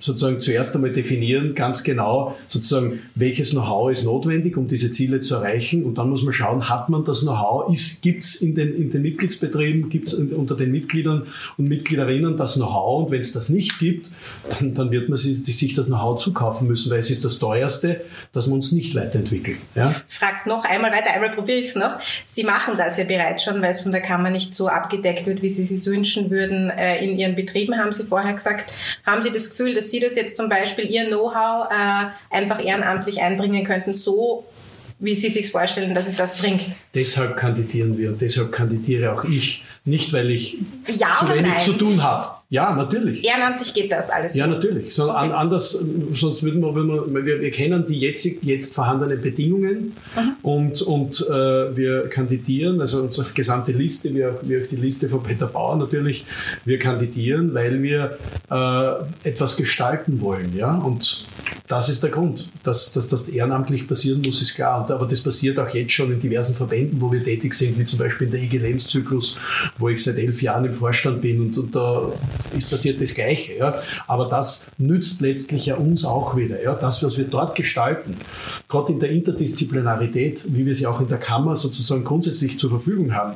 sozusagen 0.00 0.40
zuerst 0.40 0.74
einmal 0.74 0.92
definieren, 0.92 1.54
ganz 1.54 1.84
genau 1.84 2.36
sozusagen, 2.48 3.00
welches 3.14 3.50
Know-how 3.50 3.90
ist 3.90 4.04
notwendig, 4.04 4.56
um 4.56 4.68
diese 4.68 4.90
Ziele 4.90 5.20
zu 5.20 5.36
erreichen. 5.36 5.84
Und 5.84 5.98
dann 5.98 6.10
muss 6.10 6.22
man 6.22 6.32
schauen, 6.32 6.68
hat 6.68 6.88
man 6.88 7.04
das 7.04 7.22
Know-how, 7.22 7.72
gibt 8.02 8.24
es 8.24 8.36
in 8.36 8.54
den, 8.54 8.74
in 8.74 8.90
den 8.90 9.02
Mitgliedsbetrieben, 9.02 9.88
gibt 9.88 10.08
es 10.08 10.14
unter 10.14 10.56
den 10.56 10.70
Mitgliedern 10.72 11.26
und 11.56 11.68
Mitgliederinnen 11.68 12.36
das 12.36 12.54
Know-how. 12.54 13.04
Und 13.04 13.10
wenn 13.12 13.20
es 13.20 13.32
das 13.32 13.48
nicht 13.48 13.78
gibt, 13.78 14.10
dann, 14.50 14.74
dann 14.74 14.90
wird 14.90 15.08
man 15.08 15.18
sich, 15.18 15.74
das 15.74 15.86
Know-how 15.86 16.20
zukaufen 16.20 16.68
müssen, 16.68 16.90
weil 16.90 16.98
es 16.98 17.10
ist 17.10 17.24
das 17.24 17.38
teuerste, 17.38 18.02
dass 18.32 18.46
man 18.46 18.56
uns 18.56 18.72
nicht 18.72 18.94
weiterentwickelt. 18.94 19.58
Ja? 19.74 19.94
Fragt 20.08 20.46
noch 20.46 20.64
einmal 20.64 20.92
weiter, 20.92 21.12
einmal 21.14 21.30
probiere 21.30 21.58
ich 21.58 21.68
es 21.68 21.74
noch. 21.74 21.98
Sie 22.24 22.44
machen 22.44 22.74
das 22.76 22.98
ja 22.98 23.04
bereits 23.04 23.44
schon, 23.44 23.60
weil 23.62 23.70
es 23.70 23.80
von 23.80 23.92
der 23.92 24.02
Kammer 24.02 24.30
nicht 24.30 24.54
so 24.54 24.68
abgedeckt 24.68 25.26
wird, 25.26 25.42
wie 25.42 25.48
Sie 25.48 25.62
es 25.74 25.86
wünschen 25.86 26.30
würden. 26.30 26.70
Äh, 26.70 27.04
in 27.04 27.18
Ihren 27.18 27.34
Betrieben 27.34 27.76
haben 27.76 27.92
Sie 27.92 28.04
vorher 28.04 28.34
gesagt. 28.34 28.72
Haben 29.04 29.22
Sie 29.22 29.30
das 29.30 29.53
Gefühl, 29.56 29.74
dass 29.74 29.90
Sie 29.90 30.00
das 30.00 30.16
jetzt 30.16 30.36
zum 30.36 30.48
Beispiel 30.48 30.90
Ihr 30.90 31.06
Know-how 31.06 31.68
äh, 31.70 32.34
einfach 32.34 32.64
ehrenamtlich 32.64 33.22
einbringen 33.22 33.64
könnten, 33.64 33.94
so 33.94 34.44
wie 34.98 35.14
Sie 35.14 35.30
sich 35.30 35.50
vorstellen, 35.50 35.94
dass 35.94 36.08
es 36.08 36.16
das 36.16 36.38
bringt? 36.38 36.66
Deshalb 36.94 37.36
kandidieren 37.36 37.96
wir 37.96 38.10
und 38.10 38.20
deshalb 38.20 38.52
kandidiere 38.52 39.12
auch 39.12 39.24
ich. 39.24 39.64
Nicht, 39.84 40.12
weil 40.12 40.30
ich 40.30 40.58
ja 40.96 41.16
zu 41.18 41.28
wenig 41.28 41.42
nein? 41.42 41.60
zu 41.60 41.74
tun 41.74 42.02
habe. 42.02 42.36
Ja, 42.54 42.72
natürlich. 42.76 43.24
Ehrenamtlich 43.24 43.74
geht 43.74 43.90
das 43.90 44.10
alles. 44.10 44.36
Ja, 44.36 44.46
natürlich. 44.46 44.94
So, 44.94 45.10
okay. 45.10 45.32
anders, 45.32 45.72
sonst 46.14 46.44
würden 46.44 46.60
wir, 46.60 46.72
würden 46.72 47.26
wir, 47.26 47.40
wir 47.40 47.50
kennen 47.50 47.84
die 47.88 47.98
jetzt, 47.98 48.24
jetzt 48.42 48.76
vorhandenen 48.76 49.20
Bedingungen 49.20 49.92
mhm. 50.14 50.36
und, 50.42 50.80
und 50.82 51.20
äh, 51.28 51.76
wir 51.76 52.08
kandidieren, 52.10 52.80
also 52.80 53.02
unsere 53.02 53.28
gesamte 53.32 53.72
Liste, 53.72 54.14
wie 54.14 54.24
auch, 54.24 54.38
wie 54.42 54.56
auch 54.56 54.68
die 54.70 54.76
Liste 54.76 55.08
von 55.08 55.24
Peter 55.24 55.46
Bauer 55.46 55.74
natürlich, 55.74 56.26
wir 56.64 56.78
kandidieren, 56.78 57.52
weil 57.54 57.82
wir 57.82 58.18
äh, 58.48 59.28
etwas 59.28 59.56
gestalten 59.56 60.20
wollen. 60.20 60.56
Ja? 60.56 60.76
Und 60.76 61.26
das 61.66 61.88
ist 61.88 62.04
der 62.04 62.10
Grund. 62.10 62.50
Dass, 62.62 62.92
dass 62.92 63.08
das 63.08 63.28
ehrenamtlich 63.28 63.88
passieren 63.88 64.22
muss, 64.24 64.40
ist 64.42 64.54
klar. 64.54 64.82
Und, 64.82 64.92
aber 64.92 65.06
das 65.06 65.22
passiert 65.22 65.58
auch 65.58 65.70
jetzt 65.70 65.92
schon 65.92 66.12
in 66.12 66.20
diversen 66.20 66.54
Verbänden, 66.54 67.00
wo 67.00 67.10
wir 67.10 67.24
tätig 67.24 67.54
sind, 67.54 67.76
wie 67.80 67.84
zum 67.84 67.98
Beispiel 67.98 68.28
in 68.28 68.32
der 68.32 68.42
IG 68.42 68.58
Lebenszyklus, 68.58 69.38
wo 69.78 69.88
ich 69.88 70.04
seit 70.04 70.18
elf 70.18 70.40
Jahren 70.40 70.66
im 70.66 70.72
Vorstand 70.72 71.20
bin 71.20 71.40
und, 71.40 71.58
und 71.58 71.74
da 71.74 72.12
ist 72.56 72.70
passiert 72.70 73.00
das 73.00 73.14
Gleiche. 73.14 73.54
Ja. 73.54 73.74
Aber 74.06 74.26
das 74.26 74.70
nützt 74.78 75.20
letztlich 75.20 75.66
ja 75.66 75.76
uns 75.76 76.04
auch 76.04 76.36
wieder. 76.36 76.62
Ja. 76.62 76.74
Das, 76.74 77.02
was 77.02 77.16
wir 77.16 77.24
dort 77.24 77.54
gestalten, 77.54 78.16
gerade 78.68 78.92
in 78.92 79.00
der 79.00 79.10
Interdisziplinarität, 79.10 80.44
wie 80.48 80.66
wir 80.66 80.76
sie 80.76 80.86
auch 80.86 81.00
in 81.00 81.08
der 81.08 81.18
Kammer 81.18 81.56
sozusagen 81.56 82.04
grundsätzlich 82.04 82.58
zur 82.58 82.70
Verfügung 82.70 83.14
haben, 83.14 83.34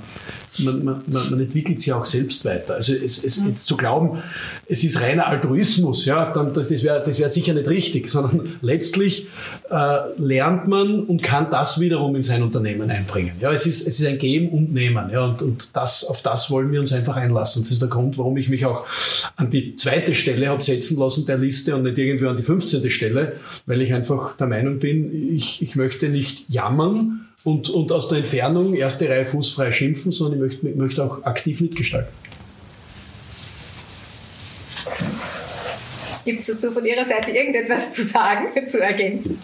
man, 0.59 0.85
man, 0.85 1.03
man 1.07 1.41
entwickelt 1.41 1.81
sie 1.81 1.93
auch 1.93 2.07
selbst 2.07 2.45
weiter. 2.45 2.75
Also 2.75 2.95
es, 2.95 3.25
es, 3.25 3.41
mhm. 3.41 3.57
zu 3.57 3.77
glauben, 3.77 4.19
es 4.67 4.85
ist 4.85 5.01
reiner 5.01 5.27
Altruismus, 5.27 6.05
ja, 6.05 6.33
dann, 6.33 6.53
das, 6.53 6.69
das 6.69 6.83
wäre 6.83 7.03
das 7.05 7.19
wär 7.19 7.29
sicher 7.29 7.55
nicht 7.55 7.69
richtig, 7.69 8.09
sondern 8.09 8.57
letztlich 8.61 9.29
äh, 9.71 9.99
lernt 10.19 10.69
man 10.69 11.01
und 11.05 11.23
kann 11.23 11.51
das 11.51 11.81
wiederum 11.81 12.17
in 12.17 12.23
sein 12.23 12.43
Unternehmen 12.43 12.91
einbringen. 12.91 13.33
Ja, 13.41 13.53
es 13.53 13.67
ist, 13.67 13.87
es 13.87 14.01
ist 14.01 14.07
ein 14.07 14.19
Geben 14.19 14.49
und 14.49 14.73
Nehmen. 14.73 15.11
Ja, 15.13 15.25
und, 15.25 15.43
und 15.43 15.77
das, 15.77 16.05
auf 16.05 16.23
das 16.23 16.51
wollen 16.51 16.73
wir 16.73 16.81
uns 16.81 16.93
einfach 16.93 17.17
einlassen. 17.17 17.63
Das 17.63 17.71
ist 17.71 17.83
der 17.83 17.89
Grund, 17.89 18.19
warum 18.19 18.37
ich 18.37 18.49
mich 18.49 18.67
auch 18.67 18.87
an 19.37 19.51
die 19.51 19.77
zweite 19.77 20.15
Stelle 20.15 20.49
habe 20.49 20.63
setzen 20.63 20.99
lassen 20.99 21.27
der 21.27 21.39
Liste 21.39 21.77
und 21.77 21.83
nicht 21.83 21.99
irgendwie 21.99 22.27
an 22.27 22.37
die 22.37 22.43
15. 22.43 22.91
Stelle, 22.91 23.35
weil 23.67 23.83
ich 23.83 23.93
einfach 23.93 24.37
der 24.37 24.47
Meinung 24.47 24.79
bin, 24.79 25.35
ich, 25.35 25.63
ich 25.63 25.77
möchte 25.77 26.09
nicht 26.09 26.49
jammern, 26.49 27.28
und, 27.49 27.71
und 27.71 27.93
aus 27.93 28.09
der 28.09 28.19
Entfernung 28.19 28.75
erste 28.75 29.09
Reihe 29.09 29.25
fußfrei 29.25 29.73
schimpfen, 29.73 30.13
sondern 30.13 30.45
ich 30.45 30.63
möchte, 30.63 30.79
möchte 30.79 31.05
auch 31.05 31.25
aktiv 31.25 31.61
mitgestalten. 31.63 32.13
Gibt 36.29 36.41
es 36.41 36.47
dazu 36.49 36.73
von 36.73 36.85
Ihrer 36.85 37.07
Seite 37.07 37.31
irgendetwas 37.31 37.91
zu 37.91 38.05
sagen, 38.05 38.49
zu 38.67 38.83
ergänzen? 38.83 39.39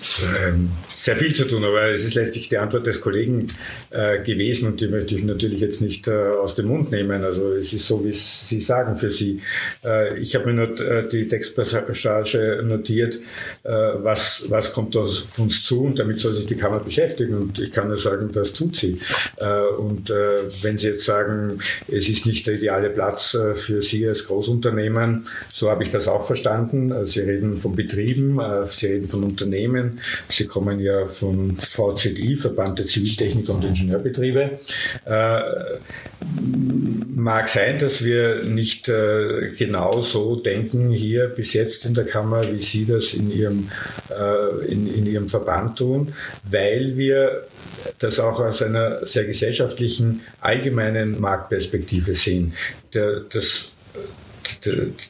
Ähm, 0.46 0.68
sehr 0.94 1.16
viel 1.16 1.34
zu 1.34 1.48
tun, 1.48 1.64
aber 1.64 1.88
es 1.90 2.04
ist 2.04 2.14
letztlich 2.14 2.50
die 2.50 2.58
Antwort 2.58 2.84
des 2.84 3.00
Kollegen 3.00 3.50
äh, 3.88 4.22
gewesen 4.22 4.68
und 4.68 4.82
die 4.82 4.88
möchte 4.88 5.14
ich 5.14 5.24
natürlich 5.24 5.62
jetzt 5.62 5.80
nicht 5.80 6.08
äh, 6.08 6.12
aus 6.12 6.56
dem 6.56 6.66
Mund 6.66 6.90
nehmen. 6.90 7.24
Also 7.24 7.52
es 7.52 7.72
ist 7.72 7.86
so, 7.86 8.04
wie 8.04 8.12
Sie 8.12 8.60
sagen 8.60 8.96
für 8.96 9.08
Sie. 9.08 9.40
Äh, 9.82 10.18
ich 10.18 10.34
habe 10.34 10.52
mir 10.52 10.66
nur 10.66 11.04
die 11.08 11.26
Textpassage 11.26 12.62
notiert, 12.62 13.18
was, 13.62 14.44
was 14.48 14.72
kommt 14.72 14.94
auf 14.96 15.38
uns 15.38 15.64
zu 15.64 15.84
und 15.84 15.98
damit 15.98 16.18
soll 16.18 16.34
sich 16.34 16.46
die 16.46 16.56
Kammer 16.56 16.80
beschäftigen 16.80 17.34
und 17.34 17.58
ich 17.58 17.72
kann 17.72 17.88
nur 17.88 17.96
sagen, 17.96 18.30
das 18.30 18.52
tut 18.52 18.76
sie. 18.76 18.98
Und 19.78 20.10
wenn 20.10 20.76
Sie 20.76 20.88
jetzt 20.88 21.04
sagen, 21.04 21.58
es 21.88 22.08
ist 22.08 22.26
nicht 22.26 22.46
der 22.46 22.54
ideale 22.54 22.90
Platz 22.90 23.36
für 23.54 23.80
Sie 23.80 24.06
als 24.06 24.26
Großunternehmen, 24.26 25.26
so 25.52 25.70
habe 25.70 25.82
ich 25.82 25.90
das 25.90 26.08
auch 26.08 26.26
verstanden, 26.26 26.73
Mandanten, 26.74 26.92
äh, 26.92 27.06
Sie 27.06 27.20
reden 27.20 27.58
von 27.58 27.74
Betrieben, 27.74 28.38
äh, 28.38 28.66
Sie 28.66 28.86
reden 28.86 29.08
von 29.08 29.24
Unternehmen, 29.24 30.00
Sie 30.28 30.46
kommen 30.46 30.80
ja 30.80 31.06
vom 31.08 31.56
VZI, 31.58 32.36
Verband 32.36 32.78
der 32.78 32.86
Ziviltechniker 32.86 33.54
und 33.54 33.64
Ingenieurbetriebe. 33.64 34.58
Mag 37.14 37.48
sein, 37.48 37.78
dass 37.78 38.04
wir 38.04 38.44
nicht 38.44 38.86
genau 38.86 40.00
so 40.00 40.36
denken 40.36 40.90
hier 40.90 41.28
bis 41.28 41.52
jetzt 41.52 41.84
in 41.84 41.94
der 41.94 42.04
Kammer, 42.04 42.42
wie 42.52 42.60
Sie 42.60 42.86
das 42.86 43.14
in 43.14 43.30
Ihrem, 43.30 43.68
in, 44.66 44.92
in 44.92 45.06
Ihrem 45.06 45.28
Verband 45.28 45.78
tun, 45.78 46.14
weil 46.50 46.96
wir 46.96 47.44
das 47.98 48.18
auch 48.18 48.40
aus 48.40 48.62
einer 48.62 49.06
sehr 49.06 49.24
gesellschaftlichen, 49.24 50.22
allgemeinen 50.40 51.20
Marktperspektive 51.20 52.14
sehen. 52.14 52.54
Der, 52.94 53.20
das 53.20 53.70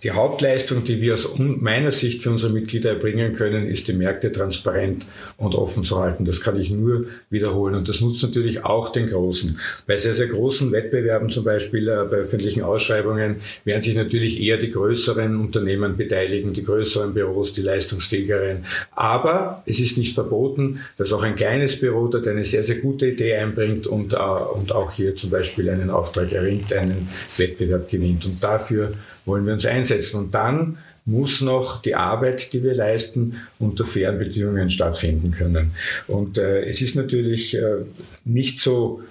die 0.03 0.11
Hauptleistung, 0.11 0.85
die 0.85 1.01
wir 1.01 1.15
aus 1.15 1.29
meiner 1.39 1.93
Sicht 1.93 2.23
für 2.23 2.31
unsere 2.31 2.53
Mitglieder 2.53 2.91
erbringen 2.91 3.33
können, 3.33 3.67
ist, 3.67 3.89
die 3.89 3.93
Märkte 3.93 4.33
transparent 4.33 5.07
und 5.37 5.55
offen 5.55 5.85
zu 5.85 5.99
halten. 5.99 6.25
Das 6.25 6.41
kann 6.41 6.59
ich 6.59 6.71
nur 6.71 7.07
wiederholen. 7.31 7.75
Und 7.75 7.89
das 7.89 8.01
nutzt 8.01 8.23
natürlich 8.23 8.65
auch 8.65 8.91
den 8.91 9.09
Großen. 9.09 9.59
Bei 9.87 9.97
sehr, 9.97 10.15
sehr 10.15 10.29
großen 10.29 10.73
Wettbewerben, 10.73 11.31
zum 11.31 11.45
Beispiel 11.45 11.89
äh, 11.89 12.05
bei 12.11 12.17
öffentlichen 12.19 12.63
Ausschreibungen, 12.63 13.37
werden 13.65 13.83
sich 13.83 13.97
natürlich 13.97 14.43
eher 14.43 14.57
die 14.57 14.71
größeren 14.71 15.41
Unternehmen 15.41 15.97
beteiligen, 15.97 16.53
die 16.53 16.65
größeren 16.65 17.15
Büros, 17.15 17.53
die 17.53 17.63
leistungsfähigeren. 17.63 18.65
Aber 18.93 19.63
es 19.67 19.81
ist 19.81 19.99
nicht 19.99 20.15
verboten, 20.15 20.81
dass 20.97 21.13
auch 21.13 21.23
ein 21.23 21.35
kleines 21.35 21.79
Büro 21.79 22.09
dort 22.09 22.27
eine 22.27 22.45
sehr, 22.45 22.65
sehr 22.65 22.77
gute 22.77 23.07
Idee 23.07 23.35
einbringt 23.35 23.87
und, 23.87 24.13
äh, 24.13 24.17
und 24.17 24.73
auch 24.73 24.93
hier 24.93 25.15
zum 25.17 25.31
Beispiel 25.31 25.69
einen 25.71 25.91
Auftrag 25.91 26.33
erringt, 26.33 26.73
einen 26.73 27.09
Wettbewerb 27.37 27.89
gewinnt. 27.89 28.25
Und 28.27 28.43
dafür 28.43 28.95
wollen 29.25 29.47
wir 29.47 29.53
uns 29.53 29.67
einsetzen. 29.67 30.19
Und 30.19 30.35
dann 30.35 30.79
muss 31.07 31.41
noch 31.41 31.83
die 31.83 31.95
Arbeit, 31.95 32.53
die 32.53 32.63
wir 32.63 32.75
leisten, 32.75 33.41
unter 33.59 33.85
fairen 33.85 34.19
Bedingungen 34.19 34.71
stattfinden 34.71 35.33
können. 35.33 35.73
Und 36.07 36.39
äh, 36.39 36.63
es 36.63 36.81
ist 36.81 36.97
natürlich 36.97 37.57
äh, 37.57 37.85
nicht 38.25 38.61
so 38.61 39.03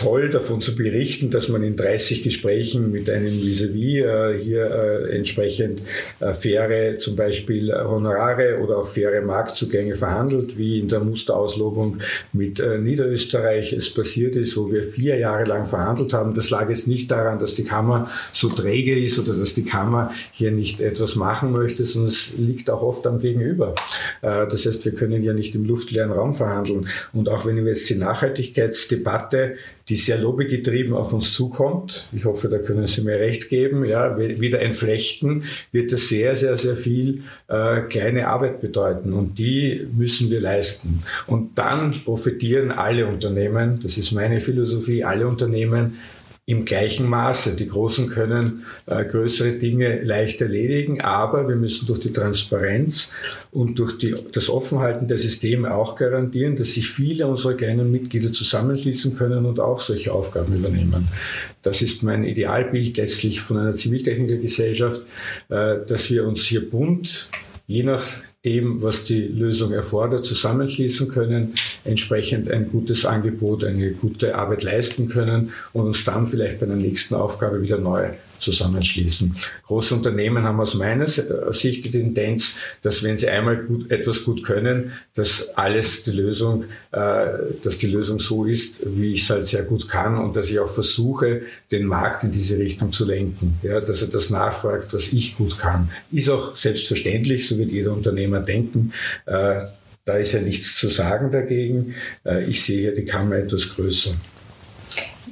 toll 0.00 0.30
davon 0.30 0.60
zu 0.60 0.76
berichten, 0.76 1.30
dass 1.30 1.48
man 1.48 1.62
in 1.62 1.76
30 1.76 2.22
Gesprächen 2.22 2.90
mit 2.90 3.10
einem 3.10 3.26
vis-à-vis 3.26 4.04
äh, 4.04 4.38
hier 4.38 4.70
äh, 4.70 5.16
entsprechend 5.16 5.82
äh, 6.20 6.32
faire 6.32 6.96
zum 6.96 7.16
Beispiel 7.16 7.72
Honorare 7.72 8.58
oder 8.62 8.78
auch 8.78 8.86
faire 8.86 9.20
Marktzugänge 9.20 9.94
verhandelt, 9.94 10.56
wie 10.56 10.78
in 10.78 10.88
der 10.88 11.00
Musterauslobung 11.00 11.98
mit 12.32 12.60
äh, 12.60 12.78
Niederösterreich 12.78 13.74
es 13.74 13.92
passiert 13.92 14.36
ist, 14.36 14.56
wo 14.56 14.72
wir 14.72 14.84
vier 14.84 15.18
Jahre 15.18 15.44
lang 15.44 15.66
verhandelt 15.66 16.14
haben. 16.14 16.32
Das 16.34 16.48
lag 16.48 16.70
jetzt 16.70 16.88
nicht 16.88 17.10
daran, 17.10 17.38
dass 17.38 17.54
die 17.54 17.64
Kammer 17.64 18.10
so 18.32 18.48
träge 18.48 18.98
ist 18.98 19.18
oder 19.18 19.34
dass 19.34 19.52
die 19.52 19.64
Kammer 19.64 20.14
hier 20.32 20.50
nicht 20.50 20.80
etwas 20.80 21.16
machen 21.16 21.52
möchte, 21.52 21.84
sondern 21.84 22.08
es 22.08 22.34
liegt 22.38 22.70
auch 22.70 22.82
oft 22.82 23.06
am 23.06 23.18
Gegenüber. 23.18 23.74
Äh, 24.22 24.46
das 24.48 24.64
heißt, 24.64 24.82
wir 24.86 24.92
können 24.92 25.22
ja 25.22 25.34
nicht 25.34 25.54
im 25.54 25.66
luftleeren 25.66 26.10
Raum 26.10 26.32
verhandeln. 26.32 26.88
Und 27.12 27.28
auch 27.28 27.44
wenn 27.44 27.56
wir 27.56 27.64
jetzt 27.64 27.90
die 27.90 27.96
Nachhaltigkeitsdebatte 27.96 29.56
die 29.90 29.96
sehr 29.96 30.18
lobbygetrieben 30.18 30.94
auf 30.94 31.12
uns 31.12 31.32
zukommt. 31.32 32.06
Ich 32.12 32.24
hoffe, 32.24 32.48
da 32.48 32.58
können 32.58 32.86
Sie 32.86 33.02
mir 33.02 33.18
recht 33.18 33.48
geben. 33.48 33.84
Ja, 33.84 34.16
wieder 34.16 34.60
entflechten 34.60 35.44
wird 35.72 35.92
das 35.92 36.08
sehr, 36.08 36.36
sehr, 36.36 36.56
sehr 36.56 36.76
viel 36.76 37.24
äh, 37.48 37.80
kleine 37.82 38.28
Arbeit 38.28 38.60
bedeuten 38.60 39.12
und 39.12 39.38
die 39.38 39.86
müssen 39.96 40.30
wir 40.30 40.40
leisten. 40.40 41.02
Und 41.26 41.58
dann 41.58 42.02
profitieren 42.04 42.70
alle 42.70 43.06
Unternehmen, 43.06 43.80
das 43.82 43.98
ist 43.98 44.12
meine 44.12 44.40
Philosophie, 44.40 45.02
alle 45.02 45.26
Unternehmen 45.26 45.98
im 46.50 46.64
gleichen 46.64 47.06
Maße. 47.08 47.54
Die 47.54 47.68
Großen 47.68 48.08
können 48.08 48.64
äh, 48.86 49.04
größere 49.04 49.52
Dinge 49.52 50.02
leicht 50.02 50.40
erledigen, 50.40 51.00
aber 51.00 51.48
wir 51.48 51.54
müssen 51.54 51.86
durch 51.86 52.00
die 52.00 52.12
Transparenz 52.12 53.12
und 53.52 53.78
durch 53.78 53.98
die, 53.98 54.16
das 54.32 54.50
Offenhalten 54.50 55.06
der 55.06 55.18
Systeme 55.18 55.72
auch 55.72 55.94
garantieren, 55.94 56.56
dass 56.56 56.74
sich 56.74 56.90
viele 56.90 57.28
unserer 57.28 57.54
kleinen 57.54 57.92
Mitglieder 57.92 58.32
zusammenschließen 58.32 59.16
können 59.16 59.46
und 59.46 59.60
auch 59.60 59.78
solche 59.78 60.12
Aufgaben 60.12 60.52
übernehmen. 60.52 61.06
Das 61.62 61.82
ist 61.82 62.02
mein 62.02 62.24
Idealbild 62.24 62.96
letztlich 62.96 63.40
von 63.40 63.56
einer 63.56 63.76
Ziviltechnikergesellschaft, 63.76 65.02
äh, 65.50 65.76
dass 65.86 66.10
wir 66.10 66.26
uns 66.26 66.42
hier 66.42 66.68
bunt 66.68 67.30
je 67.68 67.84
nach 67.84 68.04
dem, 68.44 68.82
was 68.82 69.04
die 69.04 69.20
Lösung 69.20 69.72
erfordert, 69.72 70.24
zusammenschließen 70.24 71.08
können, 71.08 71.54
entsprechend 71.84 72.50
ein 72.50 72.70
gutes 72.70 73.04
Angebot, 73.04 73.64
eine 73.64 73.92
gute 73.92 74.34
Arbeit 74.34 74.62
leisten 74.62 75.08
können 75.08 75.52
und 75.72 75.86
uns 75.86 76.04
dann 76.04 76.26
vielleicht 76.26 76.60
bei 76.60 76.66
der 76.66 76.76
nächsten 76.76 77.14
Aufgabe 77.14 77.60
wieder 77.60 77.78
neu 77.78 78.10
zusammenschließen. 78.40 79.36
Große 79.66 79.94
Unternehmen 79.94 80.44
haben 80.44 80.60
aus 80.60 80.74
meiner 80.74 81.06
Sicht 81.06 81.84
die 81.84 81.90
Tendenz, 81.90 82.56
dass 82.82 83.02
wenn 83.02 83.16
sie 83.16 83.28
einmal 83.28 83.58
gut, 83.58 83.90
etwas 83.90 84.24
gut 84.24 84.42
können, 84.44 84.92
dass 85.14 85.56
alles 85.56 86.04
die 86.04 86.12
Lösung, 86.12 86.64
äh, 86.92 87.26
dass 87.62 87.78
die 87.78 87.88
Lösung 87.88 88.18
so 88.18 88.44
ist, 88.44 88.80
wie 88.84 89.12
ich 89.12 89.22
es 89.22 89.30
halt 89.30 89.46
sehr 89.46 89.62
gut 89.62 89.88
kann 89.88 90.18
und 90.18 90.36
dass 90.36 90.50
ich 90.50 90.58
auch 90.58 90.68
versuche, 90.68 91.42
den 91.70 91.86
Markt 91.86 92.24
in 92.24 92.32
diese 92.32 92.58
Richtung 92.58 92.92
zu 92.92 93.04
lenken. 93.04 93.58
Ja, 93.62 93.80
dass 93.80 94.02
er 94.02 94.08
das 94.08 94.30
nachfragt, 94.30 94.92
was 94.92 95.12
ich 95.12 95.36
gut 95.36 95.58
kann. 95.58 95.90
Ist 96.10 96.28
auch 96.28 96.56
selbstverständlich, 96.56 97.46
so 97.46 97.58
wird 97.58 97.70
jeder 97.70 97.92
Unternehmer 97.92 98.40
denken. 98.40 98.92
Äh, 99.26 99.62
da 100.04 100.16
ist 100.16 100.32
ja 100.32 100.40
nichts 100.40 100.76
zu 100.76 100.88
sagen 100.88 101.30
dagegen. 101.30 101.94
Äh, 102.24 102.44
ich 102.44 102.64
sehe 102.64 102.80
hier 102.80 102.94
die 102.94 103.04
Kammer 103.04 103.36
etwas 103.36 103.68
größer. 103.68 104.12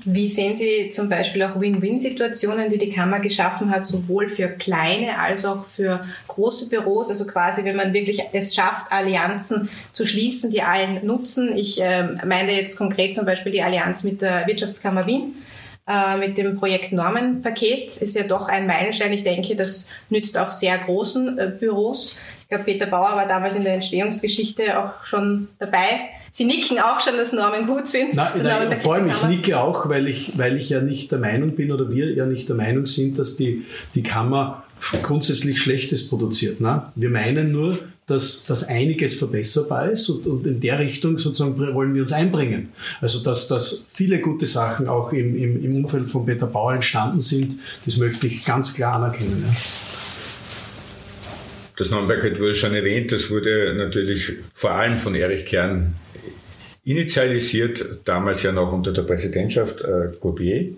Wie 0.04 0.28
sehen 0.28 0.56
Sie 0.56 0.90
zum 0.90 1.08
Beispiel 1.08 1.42
auch 1.42 1.60
Win-Win-Situationen, 1.60 2.70
die 2.70 2.78
die 2.78 2.90
Kammer 2.90 3.20
geschaffen 3.20 3.70
hat, 3.70 3.84
sowohl 3.84 4.28
für 4.28 4.48
kleine 4.48 5.18
als 5.18 5.44
auch 5.44 5.66
für 5.66 6.04
große 6.28 6.68
Büros? 6.68 7.10
Also 7.10 7.26
quasi, 7.26 7.64
wenn 7.64 7.76
man 7.76 7.92
wirklich 7.92 8.22
es 8.32 8.54
schafft, 8.54 8.92
Allianzen 8.92 9.68
zu 9.92 10.06
schließen, 10.06 10.50
die 10.50 10.62
allen 10.62 11.04
nutzen. 11.06 11.56
Ich 11.56 11.80
äh, 11.80 12.04
meine 12.24 12.52
jetzt 12.52 12.76
konkret 12.76 13.14
zum 13.14 13.26
Beispiel 13.26 13.52
die 13.52 13.62
Allianz 13.62 14.04
mit 14.04 14.22
der 14.22 14.46
Wirtschaftskammer 14.46 15.06
Wien 15.06 15.34
äh, 15.88 16.18
mit 16.18 16.36
dem 16.36 16.58
Projekt 16.58 16.92
Normenpaket 16.92 17.96
ist 17.96 18.14
ja 18.14 18.24
doch 18.24 18.48
ein 18.48 18.66
Meilenstein. 18.66 19.12
Ich 19.12 19.24
denke, 19.24 19.56
das 19.56 19.88
nützt 20.10 20.36
auch 20.36 20.52
sehr 20.52 20.76
großen 20.76 21.38
äh, 21.38 21.46
Büros. 21.58 22.18
Ich 22.42 22.48
glaube, 22.48 22.64
Peter 22.64 22.86
Bauer 22.86 23.16
war 23.16 23.26
damals 23.26 23.54
in 23.54 23.64
der 23.64 23.74
Entstehungsgeschichte 23.74 24.78
auch 24.78 25.02
schon 25.02 25.48
dabei. 25.58 26.10
Sie 26.30 26.44
nicken 26.44 26.78
auch 26.78 27.00
schon, 27.00 27.16
dass 27.16 27.32
Normen 27.32 27.66
gut 27.66 27.88
sind. 27.88 28.14
Nein, 28.14 28.28
nein, 28.42 28.78
vor 28.78 28.94
allem, 28.94 29.08
ich 29.08 29.22
nicke 29.24 29.58
auch, 29.58 29.88
weil 29.88 30.08
ich, 30.08 30.36
weil 30.36 30.56
ich 30.56 30.68
ja 30.68 30.80
nicht 30.80 31.10
der 31.10 31.18
Meinung 31.18 31.54
bin 31.54 31.72
oder 31.72 31.90
wir 31.90 32.12
ja 32.12 32.26
nicht 32.26 32.48
der 32.48 32.56
Meinung 32.56 32.86
sind, 32.86 33.18
dass 33.18 33.36
die, 33.36 33.64
die 33.94 34.02
Kammer 34.02 34.64
grundsätzlich 35.02 35.60
Schlechtes 35.60 36.08
produziert. 36.08 36.60
Ne? 36.60 36.84
Wir 36.94 37.10
meinen 37.10 37.52
nur, 37.52 37.78
dass, 38.06 38.46
dass 38.46 38.68
einiges 38.68 39.16
verbesserbar 39.16 39.90
ist 39.90 40.08
und, 40.08 40.26
und 40.26 40.46
in 40.46 40.60
der 40.60 40.78
Richtung 40.78 41.18
sozusagen 41.18 41.58
wollen 41.74 41.94
wir 41.94 42.02
uns 42.02 42.12
einbringen. 42.12 42.70
Also 43.00 43.22
dass, 43.22 43.48
dass 43.48 43.86
viele 43.90 44.20
gute 44.20 44.46
Sachen 44.46 44.88
auch 44.88 45.12
im, 45.12 45.36
im, 45.36 45.64
im 45.64 45.84
Umfeld 45.84 46.10
von 46.10 46.24
Peter 46.24 46.46
Bauer 46.46 46.74
entstanden 46.74 47.20
sind, 47.20 47.58
das 47.84 47.98
möchte 47.98 48.26
ich 48.26 48.44
ganz 48.44 48.74
klar 48.74 48.94
anerkennen. 48.94 49.44
Ja. 49.46 49.54
Das 51.78 51.90
Nürnberg 51.90 52.38
wurde 52.40 52.56
schon 52.56 52.74
erwähnt, 52.74 53.12
das 53.12 53.30
wurde 53.30 53.72
natürlich 53.72 54.32
vor 54.52 54.72
allem 54.72 54.98
von 54.98 55.14
Erich 55.14 55.46
Kern 55.46 55.94
initialisiert, 56.88 58.00
damals 58.06 58.42
ja 58.42 58.50
noch 58.50 58.72
unter 58.72 58.92
der 58.92 59.02
Präsidentschaft 59.02 59.82
äh, 59.82 60.08
Gobier. 60.18 60.72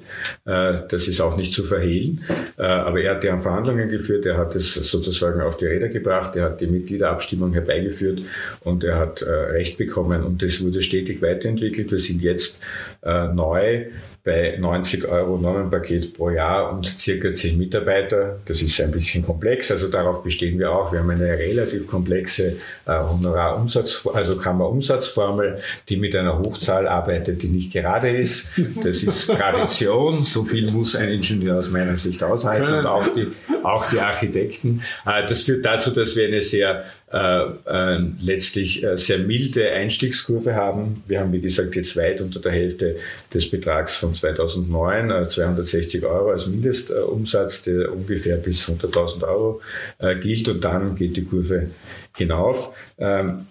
Äh, 0.44 0.80
das 0.88 1.06
ist 1.06 1.20
auch 1.20 1.36
nicht 1.36 1.54
zu 1.54 1.62
verhehlen. 1.62 2.20
Äh, 2.58 2.62
aber 2.62 3.00
er 3.00 3.14
hat 3.14 3.24
ja 3.24 3.38
Verhandlungen 3.38 3.88
geführt, 3.88 4.26
er 4.26 4.36
hat 4.36 4.56
es 4.56 4.74
sozusagen 4.74 5.40
auf 5.40 5.56
die 5.56 5.66
Räder 5.66 5.88
gebracht, 5.88 6.34
er 6.34 6.46
hat 6.46 6.60
die 6.60 6.66
Mitgliederabstimmung 6.66 7.52
herbeigeführt 7.52 8.22
und 8.62 8.82
er 8.82 8.98
hat 8.98 9.22
äh, 9.22 9.30
Recht 9.30 9.78
bekommen 9.78 10.24
und 10.24 10.42
das 10.42 10.60
wurde 10.60 10.82
stetig 10.82 11.22
weiterentwickelt. 11.22 11.92
Wir 11.92 12.00
sind 12.00 12.22
jetzt 12.22 12.58
äh, 13.02 13.28
neu 13.28 13.86
bei 14.30 14.56
90 14.56 15.08
Euro 15.08 15.38
Normenpaket 15.38 16.14
pro 16.14 16.30
Jahr 16.30 16.72
und 16.72 16.86
circa 16.86 17.34
10 17.34 17.58
Mitarbeiter. 17.58 18.38
Das 18.44 18.62
ist 18.62 18.80
ein 18.80 18.92
bisschen 18.92 19.24
komplex, 19.24 19.72
also 19.72 19.88
darauf 19.88 20.22
bestehen 20.22 20.56
wir 20.56 20.70
auch. 20.70 20.92
Wir 20.92 21.00
haben 21.00 21.10
eine 21.10 21.36
relativ 21.36 21.88
komplexe 21.88 22.56
äh, 22.86 22.92
Honorarumsatz, 22.92 24.08
also 24.14 24.36
Kammerumsatzformel, 24.36 25.58
die 25.88 25.96
mit 25.96 26.14
einer 26.14 26.38
Hochzahl 26.38 26.86
arbeitet, 26.86 27.42
die 27.42 27.48
nicht 27.48 27.72
gerade 27.72 28.10
ist. 28.10 28.52
Das 28.84 29.02
ist 29.02 29.32
Tradition. 29.32 30.22
So 30.22 30.44
viel 30.44 30.70
muss 30.70 30.94
ein 30.94 31.08
Ingenieur 31.08 31.58
aus 31.58 31.70
meiner 31.70 31.96
Sicht 31.96 32.22
aushalten 32.22 32.72
und 32.72 32.86
auch 32.86 33.08
die, 33.08 33.26
auch 33.64 33.86
die 33.86 33.98
Architekten. 33.98 34.80
Äh, 35.06 35.26
das 35.26 35.42
führt 35.42 35.66
dazu, 35.66 35.90
dass 35.90 36.14
wir 36.14 36.28
eine 36.28 36.40
sehr 36.40 36.84
äh, 37.12 37.42
äh, 37.66 37.98
letztlich 38.20 38.84
äh, 38.84 38.96
sehr 38.96 39.18
milde 39.18 39.68
Einstiegskurve 39.72 40.54
haben. 40.54 41.02
Wir 41.08 41.20
haben, 41.20 41.32
wie 41.32 41.40
gesagt, 41.40 41.74
jetzt 41.74 41.96
weit 41.96 42.20
unter 42.20 42.38
der 42.38 42.52
Hälfte 42.52 42.96
des 43.34 43.50
Betrags 43.50 43.96
von 43.96 44.14
2009, 44.14 45.10
äh, 45.10 45.28
260 45.28 46.04
Euro 46.04 46.30
als 46.30 46.46
Mindestumsatz, 46.46 47.64
der 47.64 47.92
ungefähr 47.92 48.36
bis 48.36 48.68
100.000 48.68 49.24
Euro 49.26 49.60
äh, 49.98 50.14
gilt 50.16 50.48
und 50.48 50.62
dann 50.62 50.94
geht 50.94 51.16
die 51.16 51.24
Kurve 51.24 51.70
hinauf. 52.16 52.74
Ähm, 52.98 53.46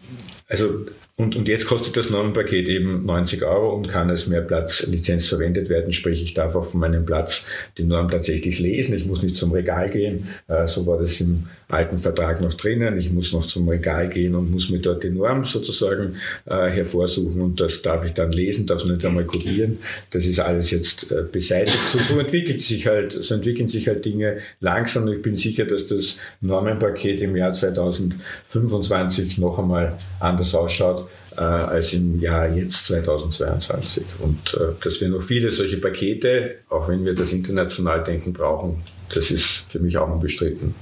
also 0.47 0.85
Und, 1.19 1.35
und 1.35 1.49
jetzt 1.49 1.65
kostet 1.65 1.97
das 1.97 2.09
Normenpaket 2.09 2.69
eben 2.69 3.05
90 3.05 3.43
Euro 3.43 3.75
und 3.75 3.89
kann 3.89 4.09
als 4.09 4.27
Mehrplatzlizenz 4.27 5.25
verwendet 5.25 5.67
werden. 5.67 5.91
Sprich, 5.91 6.23
ich 6.23 6.33
darf 6.33 6.55
auch 6.55 6.63
von 6.63 6.79
meinem 6.79 7.05
Platz 7.05 7.45
die 7.77 7.83
Norm 7.83 8.09
tatsächlich 8.09 8.57
lesen. 8.59 8.95
Ich 8.95 9.05
muss 9.05 9.21
nicht 9.21 9.35
zum 9.35 9.51
Regal 9.51 9.89
gehen. 9.89 10.29
Äh, 10.47 10.65
so 10.65 10.87
war 10.87 10.97
das 10.97 11.19
im 11.19 11.43
alten 11.67 11.99
Vertrag 11.99 12.39
noch 12.39 12.53
drinnen. 12.53 12.97
Ich 12.97 13.11
muss 13.11 13.33
noch 13.33 13.45
zum 13.45 13.67
Regal 13.67 14.07
gehen 14.07 14.33
und 14.33 14.49
muss 14.49 14.69
mir 14.69 14.79
dort 14.79 15.03
die 15.03 15.09
Norm 15.09 15.43
sozusagen 15.43 16.15
äh, 16.45 16.69
hervorsuchen 16.69 17.41
und 17.41 17.59
das 17.59 17.81
darf 17.81 18.05
ich 18.05 18.13
dann 18.13 18.31
lesen, 18.31 18.65
darf 18.65 18.85
nicht 18.85 19.03
einmal 19.05 19.25
kopieren. 19.25 19.79
Das 20.11 20.25
ist 20.25 20.39
alles 20.39 20.71
jetzt 20.71 21.11
äh, 21.11 21.23
beseitigt. 21.29 21.79
So, 21.91 21.99
so 21.99 22.17
entwickelt 22.17 22.61
sich 22.61 22.87
halt, 22.87 23.11
so 23.11 23.35
entwickeln 23.35 23.67
sich 23.67 23.89
halt 23.89 24.05
Dinge 24.05 24.37
langsam. 24.61 25.05
Ich 25.09 25.21
bin 25.21 25.35
sicher, 25.35 25.65
dass 25.65 25.85
das 25.87 26.17
Normenpaket 26.39 27.21
im 27.21 27.35
Jahr 27.35 27.51
2025 27.51 29.37
noch 29.37 29.59
einmal 29.59 29.97
anders 30.21 30.55
ausschaut 30.55 31.08
äh, 31.35 31.41
als 31.41 31.93
im 31.93 32.19
Jahr 32.19 32.49
jetzt 32.49 32.85
2022. 32.85 34.03
Und 34.19 34.53
äh, 34.55 34.73
dass 34.83 34.99
wir 35.01 35.09
noch 35.09 35.21
viele 35.21 35.51
solche 35.51 35.77
Pakete, 35.77 36.55
auch 36.69 36.87
wenn 36.89 37.05
wir 37.05 37.15
das 37.15 37.31
international 37.31 38.03
denken 38.03 38.33
brauchen, 38.33 38.83
das 39.13 39.31
ist 39.31 39.63
für 39.67 39.79
mich 39.79 39.97
auch 39.97 40.11
unbestritten. 40.11 40.75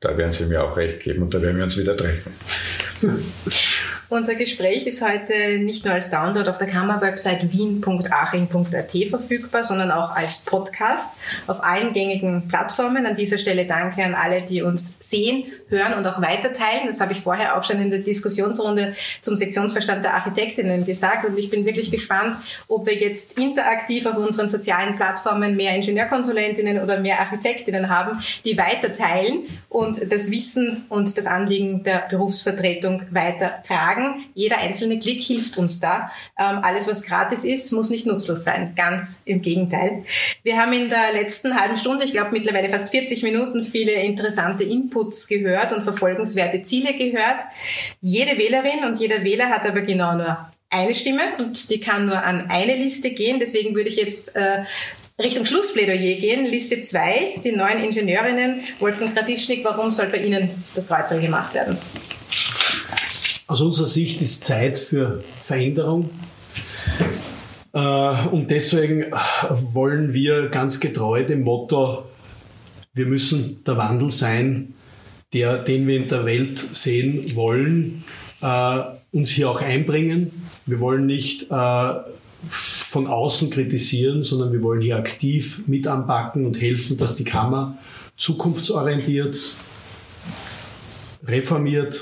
Da 0.00 0.16
werden 0.16 0.32
Sie 0.32 0.46
mir 0.46 0.64
auch 0.64 0.76
recht 0.76 1.00
geben 1.00 1.22
und 1.22 1.32
da 1.32 1.40
werden 1.40 1.56
wir 1.56 1.64
uns 1.64 1.78
wieder 1.78 1.96
treffen. 1.96 2.32
Unser 4.08 4.34
Gespräch 4.34 4.86
ist 4.86 5.00
heute 5.00 5.58
nicht 5.58 5.86
nur 5.86 5.94
als 5.94 6.10
Download 6.10 6.46
auf 6.50 6.58
der 6.58 6.68
Kammerwebsite 6.68 7.50
wien.aching.at 7.50 9.08
verfügbar, 9.08 9.64
sondern 9.64 9.90
auch 9.90 10.10
als 10.10 10.40
Podcast 10.40 11.12
auf 11.46 11.64
allen 11.64 11.94
gängigen 11.94 12.46
Plattformen. 12.46 13.06
An 13.06 13.14
dieser 13.14 13.38
Stelle 13.38 13.64
danke 13.64 14.04
an 14.04 14.14
alle, 14.14 14.42
die 14.42 14.60
uns 14.60 14.98
sehen, 15.00 15.44
hören 15.72 15.94
und 15.94 16.06
auch 16.06 16.22
weiterteilen. 16.22 16.86
Das 16.86 17.00
habe 17.00 17.12
ich 17.12 17.20
vorher 17.20 17.58
auch 17.58 17.64
schon 17.64 17.80
in 17.80 17.90
der 17.90 17.98
Diskussionsrunde 17.98 18.94
zum 19.20 19.34
Sektionsverstand 19.34 20.04
der 20.04 20.14
Architektinnen 20.14 20.86
gesagt 20.86 21.24
und 21.24 21.36
ich 21.36 21.50
bin 21.50 21.66
wirklich 21.66 21.90
gespannt, 21.90 22.36
ob 22.68 22.86
wir 22.86 22.94
jetzt 22.94 23.36
interaktiv 23.38 24.06
auf 24.06 24.16
unseren 24.16 24.48
sozialen 24.48 24.94
Plattformen 24.94 25.56
mehr 25.56 25.74
Ingenieurkonsulentinnen 25.74 26.80
oder 26.80 27.00
mehr 27.00 27.18
Architektinnen 27.18 27.88
haben, 27.88 28.20
die 28.44 28.56
weiterteilen 28.56 29.42
und 29.68 30.12
das 30.12 30.30
Wissen 30.30 30.84
und 30.88 31.18
das 31.18 31.26
Anliegen 31.26 31.82
der 31.82 32.06
Berufsvertretung 32.08 33.02
weitertragen 33.10 34.12
jeder 34.34 34.58
einzelne 34.58 34.98
Klick 34.98 35.22
hilft 35.22 35.56
uns 35.58 35.80
da. 35.80 36.10
Ähm, 36.38 36.58
alles, 36.62 36.88
was 36.88 37.02
gratis 37.02 37.44
ist, 37.44 37.72
muss 37.72 37.90
nicht 37.90 38.06
nutzlos 38.06 38.44
sein. 38.44 38.72
Ganz 38.76 39.20
im 39.24 39.40
Gegenteil. 39.40 40.04
Wir 40.42 40.56
haben 40.56 40.72
in 40.72 40.88
der 40.88 41.12
letzten 41.12 41.58
halben 41.58 41.76
Stunde, 41.76 42.04
ich 42.04 42.12
glaube 42.12 42.30
mittlerweile 42.32 42.68
fast 42.68 42.90
40 42.90 43.22
Minuten, 43.22 43.62
viele 43.62 43.92
interessante 43.92 44.64
Inputs 44.64 45.28
gehört 45.28 45.61
und 45.70 45.82
verfolgenswerte 45.84 46.62
Ziele 46.62 46.94
gehört. 46.94 47.42
Jede 48.00 48.36
Wählerin 48.38 48.84
und 48.84 48.98
jeder 48.98 49.22
Wähler 49.22 49.50
hat 49.50 49.64
aber 49.68 49.82
genau 49.82 50.14
nur 50.16 50.50
eine 50.70 50.94
Stimme 50.94 51.36
und 51.38 51.70
die 51.70 51.78
kann 51.78 52.06
nur 52.06 52.24
an 52.24 52.46
eine 52.48 52.74
Liste 52.74 53.10
gehen. 53.10 53.38
Deswegen 53.38 53.76
würde 53.76 53.90
ich 53.90 53.96
jetzt 53.96 54.34
äh, 54.34 54.64
Richtung 55.20 55.44
Schlussplädoyer 55.44 56.16
gehen. 56.16 56.46
Liste 56.46 56.80
2, 56.80 57.40
die 57.44 57.52
neuen 57.52 57.84
Ingenieurinnen. 57.84 58.60
Wolfgang 58.80 59.14
Kratischnik, 59.14 59.64
warum 59.64 59.92
soll 59.92 60.06
bei 60.06 60.18
Ihnen 60.18 60.50
das 60.74 60.88
Kreuzer 60.88 61.20
gemacht 61.20 61.54
werden? 61.54 61.76
Aus 63.46 63.60
unserer 63.60 63.86
Sicht 63.86 64.22
ist 64.22 64.44
Zeit 64.44 64.78
für 64.78 65.22
Veränderung. 65.44 66.10
Äh, 67.74 68.28
und 68.28 68.50
deswegen 68.50 69.12
wollen 69.72 70.14
wir 70.14 70.48
ganz 70.48 70.80
getreu 70.80 71.24
dem 71.24 71.42
Motto, 71.42 72.04
wir 72.94 73.06
müssen 73.06 73.62
der 73.64 73.76
Wandel 73.76 74.10
sein, 74.10 74.74
der, 75.32 75.58
den 75.58 75.86
wir 75.86 75.96
in 75.96 76.08
der 76.08 76.24
Welt 76.24 76.58
sehen 76.58 77.34
wollen, 77.34 78.04
äh, 78.40 78.80
uns 79.12 79.30
hier 79.30 79.50
auch 79.50 79.60
einbringen. 79.60 80.30
Wir 80.66 80.80
wollen 80.80 81.06
nicht 81.06 81.50
äh, 81.50 81.94
von 82.48 83.06
außen 83.06 83.50
kritisieren, 83.50 84.22
sondern 84.22 84.52
wir 84.52 84.62
wollen 84.62 84.82
hier 84.82 84.96
aktiv 84.96 85.62
mit 85.66 85.86
anpacken 85.86 86.44
und 86.44 86.60
helfen, 86.60 86.98
dass 86.98 87.16
die 87.16 87.24
Kammer 87.24 87.78
zukunftsorientiert, 88.16 89.36
reformiert, 91.24 92.00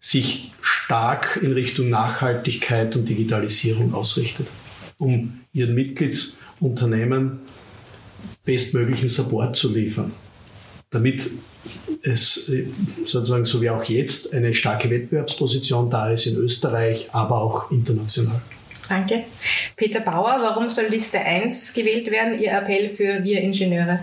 sich 0.00 0.52
stark 0.60 1.38
in 1.42 1.52
Richtung 1.52 1.88
Nachhaltigkeit 1.88 2.94
und 2.94 3.08
Digitalisierung 3.08 3.94
ausrichtet, 3.94 4.46
um 4.98 5.40
ihren 5.54 5.74
Mitgliedsunternehmen 5.74 7.38
bestmöglichen 8.44 9.08
Support 9.08 9.56
zu 9.56 9.72
liefern, 9.72 10.12
damit 10.90 11.30
es 12.02 12.50
sozusagen 13.06 13.46
so 13.46 13.62
wie 13.62 13.70
auch 13.70 13.84
jetzt 13.84 14.34
eine 14.34 14.54
starke 14.54 14.90
Wettbewerbsposition 14.90 15.90
da 15.90 16.10
ist 16.10 16.26
in 16.26 16.36
Österreich, 16.36 17.08
aber 17.12 17.40
auch 17.40 17.70
international. 17.70 18.40
Danke. 18.88 19.24
Peter 19.76 20.00
Bauer, 20.00 20.38
warum 20.42 20.68
soll 20.68 20.86
Liste 20.90 21.18
1 21.18 21.72
gewählt 21.72 22.10
werden? 22.10 22.38
Ihr 22.38 22.52
Appell 22.52 22.90
für 22.90 23.24
wir 23.24 23.40
Ingenieure? 23.40 24.00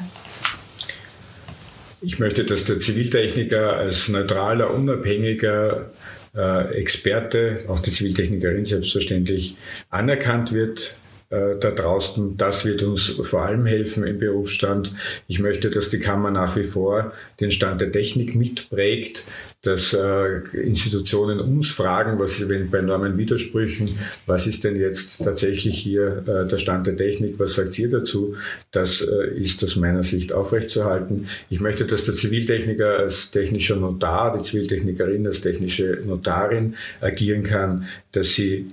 Ich 2.02 2.18
möchte, 2.18 2.44
dass 2.46 2.64
der 2.64 2.80
Ziviltechniker 2.80 3.78
als 3.78 4.10
neutraler, 4.10 4.74
unabhängiger 4.74 5.92
äh, 6.36 6.74
Experte, 6.74 7.66
auch 7.68 7.80
die 7.80 7.92
Ziviltechnikerin 7.92 8.66
selbstverständlich, 8.66 9.56
anerkannt 9.92 10.52
wird 10.52 10.98
äh, 11.32 11.56
da 11.60 11.72
draußen. 11.72 12.38
Das 12.38 12.66
wird 12.66 12.84
uns 12.84 13.08
vor 13.10 13.44
allem 13.44 13.66
helfen 13.66 14.04
im 14.04 14.20
Berufsstand. 14.20 14.94
Ich 15.28 15.40
möchte, 15.40 15.72
dass 15.72 15.90
die 15.90 16.00
Kammer 16.00 16.30
nach 16.30 16.56
wie 16.58 16.66
vor 16.66 17.14
den 17.40 17.52
Stand 17.52 17.82
der 17.82 17.92
Technik 17.92 18.36
mitprägt, 18.36 19.26
dass 19.62 19.94
äh, 19.94 20.40
Institutionen 20.54 21.40
uns 21.40 21.72
fragen, 21.72 22.20
was 22.20 22.50
wenn 22.50 22.70
bei 22.70 22.80
enormen 22.80 23.18
Widersprüchen, 23.18 23.98
was 24.26 24.46
ist 24.46 24.64
denn 24.64 24.76
jetzt 24.76 25.24
tatsächlich 25.24 25.78
hier 25.78 26.24
äh, 26.28 26.48
der 26.50 26.58
Stand 26.58 26.88
der 26.88 26.98
Technik, 26.98 27.40
was 27.40 27.54
sagt 27.54 27.78
ihr 27.80 27.90
dazu? 27.90 28.36
Das 28.72 29.02
äh, 29.02 29.28
ist 29.36 29.64
aus 29.64 29.76
meiner 29.76 30.04
Sicht 30.04 30.34
aufrechtzuerhalten. 30.34 31.28
Ich 31.50 31.62
möchte, 31.62 31.86
dass 31.86 32.04
der 32.04 32.14
Ziviltechniker 32.14 32.98
als 32.98 33.32
technischer 33.32 33.78
Notar, 33.78 34.36
die 34.38 34.44
Ziviltechnikerin 34.44 35.26
als 35.26 35.42
technische 35.42 36.02
Notarin 36.06 36.76
agieren 37.00 37.44
kann, 37.44 37.88
dass 38.12 38.34
sie 38.34 38.72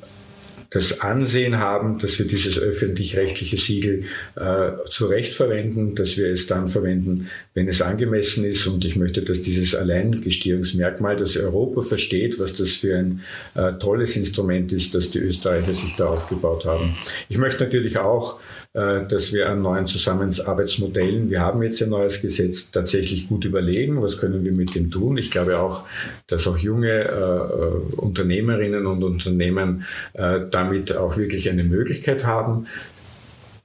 das 0.70 1.00
Ansehen 1.00 1.58
haben, 1.58 1.98
dass 1.98 2.18
wir 2.18 2.26
dieses 2.26 2.58
öffentlich-rechtliche 2.58 3.56
Siegel 3.56 4.04
äh, 4.36 4.72
zu 4.88 5.06
Recht 5.06 5.32
verwenden, 5.32 5.94
dass 5.94 6.18
wir 6.18 6.28
es 6.28 6.46
dann 6.46 6.68
verwenden, 6.68 7.28
wenn 7.54 7.68
es 7.68 7.80
angemessen 7.80 8.44
ist. 8.44 8.66
Und 8.66 8.84
ich 8.84 8.96
möchte, 8.96 9.22
dass 9.22 9.40
dieses 9.40 9.74
Alleingestehungsmerkmal, 9.74 11.16
dass 11.16 11.38
Europa 11.38 11.80
versteht, 11.80 12.38
was 12.38 12.52
das 12.54 12.72
für 12.72 12.98
ein 12.98 13.22
äh, 13.54 13.72
tolles 13.74 14.16
Instrument 14.16 14.70
ist, 14.72 14.94
dass 14.94 15.10
die 15.10 15.20
Österreicher 15.20 15.72
sich 15.72 15.96
da 15.96 16.06
aufgebaut 16.06 16.66
haben. 16.66 16.96
Ich 17.30 17.38
möchte 17.38 17.64
natürlich 17.64 17.98
auch 17.98 18.38
dass 18.74 19.32
wir 19.32 19.48
an 19.48 19.62
neuen 19.62 19.86
Zusammenarbeitsmodellen, 19.86 21.30
wir 21.30 21.40
haben 21.40 21.62
jetzt 21.62 21.82
ein 21.82 21.88
neues 21.88 22.20
Gesetz, 22.20 22.70
tatsächlich 22.70 23.28
gut 23.28 23.44
überlegen, 23.44 24.02
was 24.02 24.18
können 24.18 24.44
wir 24.44 24.52
mit 24.52 24.74
dem 24.74 24.90
tun. 24.90 25.16
Ich 25.16 25.30
glaube 25.30 25.58
auch, 25.58 25.84
dass 26.26 26.46
auch 26.46 26.58
junge 26.58 26.90
äh, 26.90 27.08
äh 27.08 27.96
Unternehmerinnen 27.96 28.86
und 28.86 29.02
Unternehmen 29.02 29.84
äh, 30.12 30.40
damit 30.50 30.94
auch 30.94 31.16
wirklich 31.16 31.50
eine 31.50 31.64
Möglichkeit 31.64 32.26
haben, 32.26 32.66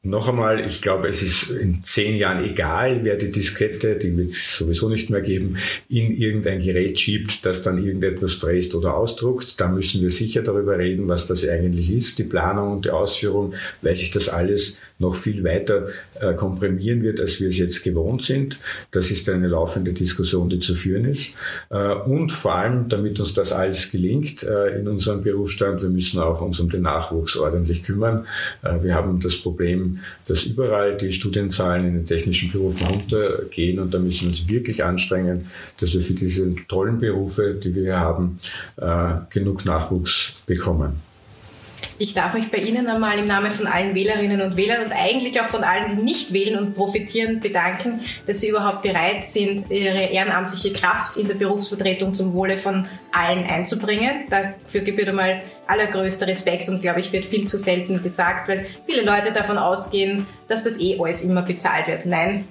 noch 0.05 0.27
einmal, 0.27 0.59
ich 0.67 0.81
glaube, 0.81 1.07
es 1.07 1.23
ist 1.23 1.49
in 1.49 1.81
zehn 1.85 2.17
Jahren 2.17 2.43
egal, 2.43 3.05
wer 3.05 3.15
die 3.15 3.31
Diskette, 3.31 3.95
die 3.95 4.15
wird 4.17 4.31
es 4.31 4.57
sowieso 4.57 4.89
nicht 4.89 5.09
mehr 5.09 5.21
geben, 5.21 5.55
in 5.87 6.11
irgendein 6.11 6.61
Gerät 6.61 6.99
schiebt, 6.99 7.45
das 7.45 7.61
dann 7.61 7.81
irgendetwas 7.81 8.33
fräst 8.33 8.75
oder 8.75 8.97
ausdruckt. 8.97 9.61
Da 9.61 9.69
müssen 9.69 10.01
wir 10.01 10.11
sicher 10.11 10.41
darüber 10.41 10.77
reden, 10.77 11.07
was 11.07 11.25
das 11.25 11.47
eigentlich 11.47 11.89
ist, 11.89 12.19
die 12.19 12.25
Planung 12.25 12.73
und 12.73 12.85
die 12.85 12.89
Ausführung, 12.89 13.53
weil 13.81 13.95
sich 13.95 14.11
das 14.11 14.27
alles 14.27 14.77
noch 14.99 15.15
viel 15.15 15.43
weiter 15.43 15.87
äh, 16.19 16.33
komprimieren 16.33 17.01
wird, 17.01 17.19
als 17.19 17.39
wir 17.39 17.49
es 17.49 17.57
jetzt 17.57 17.83
gewohnt 17.83 18.23
sind. 18.23 18.59
Das 18.91 19.09
ist 19.11 19.29
eine 19.29 19.47
laufende 19.47 19.93
Diskussion, 19.93 20.49
die 20.49 20.59
zu 20.59 20.75
führen 20.75 21.05
ist. 21.05 21.31
Äh, 21.69 21.93
und 21.93 22.31
vor 22.31 22.55
allem, 22.55 22.89
damit 22.89 23.19
uns 23.19 23.33
das 23.33 23.51
alles 23.51 23.91
gelingt 23.91 24.43
äh, 24.43 24.79
in 24.79 24.87
unserem 24.87 25.23
Berufsstand, 25.23 25.81
wir 25.81 25.89
müssen 25.89 26.19
auch 26.19 26.41
uns 26.41 26.59
um 26.59 26.69
den 26.69 26.81
Nachwuchs 26.81 27.35
ordentlich 27.37 27.83
kümmern. 27.83 28.25
Äh, 28.63 28.83
wir 28.83 28.95
haben 28.95 29.19
das 29.19 29.37
Problem, 29.37 29.92
dass 30.27 30.45
überall 30.45 30.97
die 30.97 31.11
Studienzahlen 31.11 31.85
in 31.85 31.93
den 31.95 32.05
technischen 32.05 32.51
Berufen 32.51 32.87
runtergehen 32.87 33.79
und 33.79 33.93
da 33.93 33.99
müssen 33.99 34.21
wir 34.21 34.27
uns 34.29 34.47
wirklich 34.47 34.83
anstrengen, 34.83 35.47
dass 35.79 35.93
wir 35.93 36.01
für 36.01 36.13
diese 36.13 36.49
tollen 36.67 36.99
Berufe, 36.99 37.55
die 37.55 37.73
wir 37.75 37.83
hier 37.83 37.99
haben, 37.99 38.39
äh, 38.77 39.15
genug 39.29 39.65
Nachwuchs 39.65 40.35
bekommen. 40.45 41.12
Ich 41.97 42.13
darf 42.13 42.33
mich 42.33 42.49
bei 42.49 42.57
Ihnen 42.57 42.87
einmal 42.87 43.17
im 43.19 43.27
Namen 43.27 43.51
von 43.51 43.67
allen 43.67 43.95
Wählerinnen 43.95 44.41
und 44.41 44.57
Wählern 44.57 44.85
und 44.85 44.91
eigentlich 44.91 45.39
auch 45.39 45.47
von 45.47 45.63
allen, 45.63 45.95
die 45.95 46.03
nicht 46.03 46.33
wählen 46.33 46.59
und 46.59 46.75
profitieren, 46.75 47.39
bedanken, 47.39 48.01
dass 48.25 48.41
Sie 48.41 48.49
überhaupt 48.49 48.83
bereit 48.83 49.25
sind, 49.25 49.69
Ihre 49.71 50.05
ehrenamtliche 50.05 50.73
Kraft 50.73 51.17
in 51.17 51.27
der 51.27 51.35
Berufsvertretung 51.35 52.13
zum 52.13 52.33
Wohle 52.33 52.57
von 52.57 52.87
allen 53.11 53.45
einzubringen. 53.45 54.25
Dafür 54.29 54.81
gebührt 54.81 55.09
einmal 55.09 55.41
allergrößter 55.67 56.27
Respekt 56.27 56.67
und 56.69 56.81
glaube 56.81 56.99
ich 56.99 57.11
wird 57.13 57.25
viel 57.25 57.45
zu 57.45 57.57
selten 57.57 58.01
gesagt, 58.01 58.49
weil 58.49 58.65
viele 58.85 59.03
Leute 59.03 59.31
davon 59.31 59.57
ausgehen, 59.57 60.25
dass 60.47 60.63
das 60.63 60.79
eh 60.79 60.99
alles 60.99 61.23
immer 61.23 61.43
bezahlt 61.43 61.87
wird. 61.87 62.05
Nein, 62.05 62.47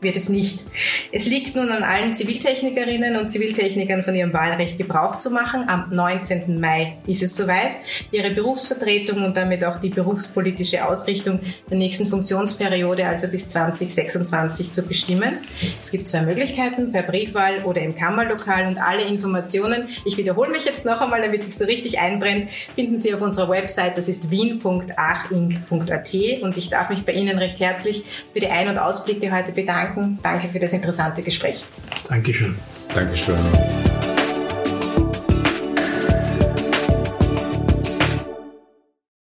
wird 0.00 0.16
es 0.16 0.28
nicht. 0.28 0.64
Es 1.12 1.26
liegt 1.26 1.56
nun 1.56 1.70
an 1.70 1.82
allen 1.82 2.14
Ziviltechnikerinnen 2.14 3.16
und 3.16 3.28
Ziviltechnikern 3.28 4.02
von 4.02 4.14
ihrem 4.14 4.32
Wahlrecht 4.32 4.78
Gebrauch 4.78 5.16
zu 5.16 5.30
machen. 5.30 5.68
Am 5.68 5.88
19. 5.90 6.58
Mai 6.58 6.96
ist 7.06 7.22
es 7.22 7.36
soweit, 7.36 7.72
ihre 8.10 8.30
Berufsvertretung 8.30 9.22
und 9.24 9.36
damit 9.36 9.64
auch 9.64 9.78
die 9.78 9.90
berufspolitische 9.90 10.86
Ausrichtung 10.86 11.40
der 11.70 11.78
nächsten 11.78 12.06
Funktionsperiode, 12.06 13.06
also 13.06 13.28
bis 13.28 13.48
2026, 13.48 14.72
zu 14.72 14.82
bestimmen. 14.82 15.38
Es 15.80 15.90
gibt 15.90 16.08
zwei 16.08 16.22
Möglichkeiten, 16.22 16.92
per 16.92 17.02
Briefwahl 17.02 17.64
oder 17.64 17.82
im 17.82 17.94
Kammerlokal 17.94 18.66
und 18.66 18.78
alle 18.78 19.02
Informationen, 19.02 19.88
ich 20.04 20.16
wiederhole 20.16 20.50
mich 20.50 20.64
jetzt 20.64 20.84
noch 20.84 21.00
einmal, 21.00 21.22
damit 21.22 21.40
es 21.40 21.46
sich 21.46 21.58
so 21.58 21.64
richtig 21.64 21.98
einbrennt, 21.98 22.50
finden 22.74 22.98
Sie 22.98 23.14
auf 23.14 23.20
unserer 23.20 23.50
Website, 23.50 23.98
das 23.98 24.08
ist 24.08 24.30
wien.achinc.at 24.30 26.14
und 26.42 26.56
ich 26.56 26.70
darf 26.70 26.90
mich 26.90 27.04
bei 27.04 27.12
Ihnen 27.12 27.38
recht 27.38 27.60
herzlich 27.60 28.02
für 28.32 28.40
die 28.40 28.48
Ein- 28.48 28.68
und 28.68 28.78
Ausblicke 28.78 29.34
heute 29.34 29.52
bedanken. 29.94 30.18
Danke 30.22 30.48
für 30.48 30.58
das 30.58 30.72
interessante 30.72 31.22
Gespräch. 31.22 31.64
Dankeschön. 32.08 32.56
Dankeschön. 32.94 33.36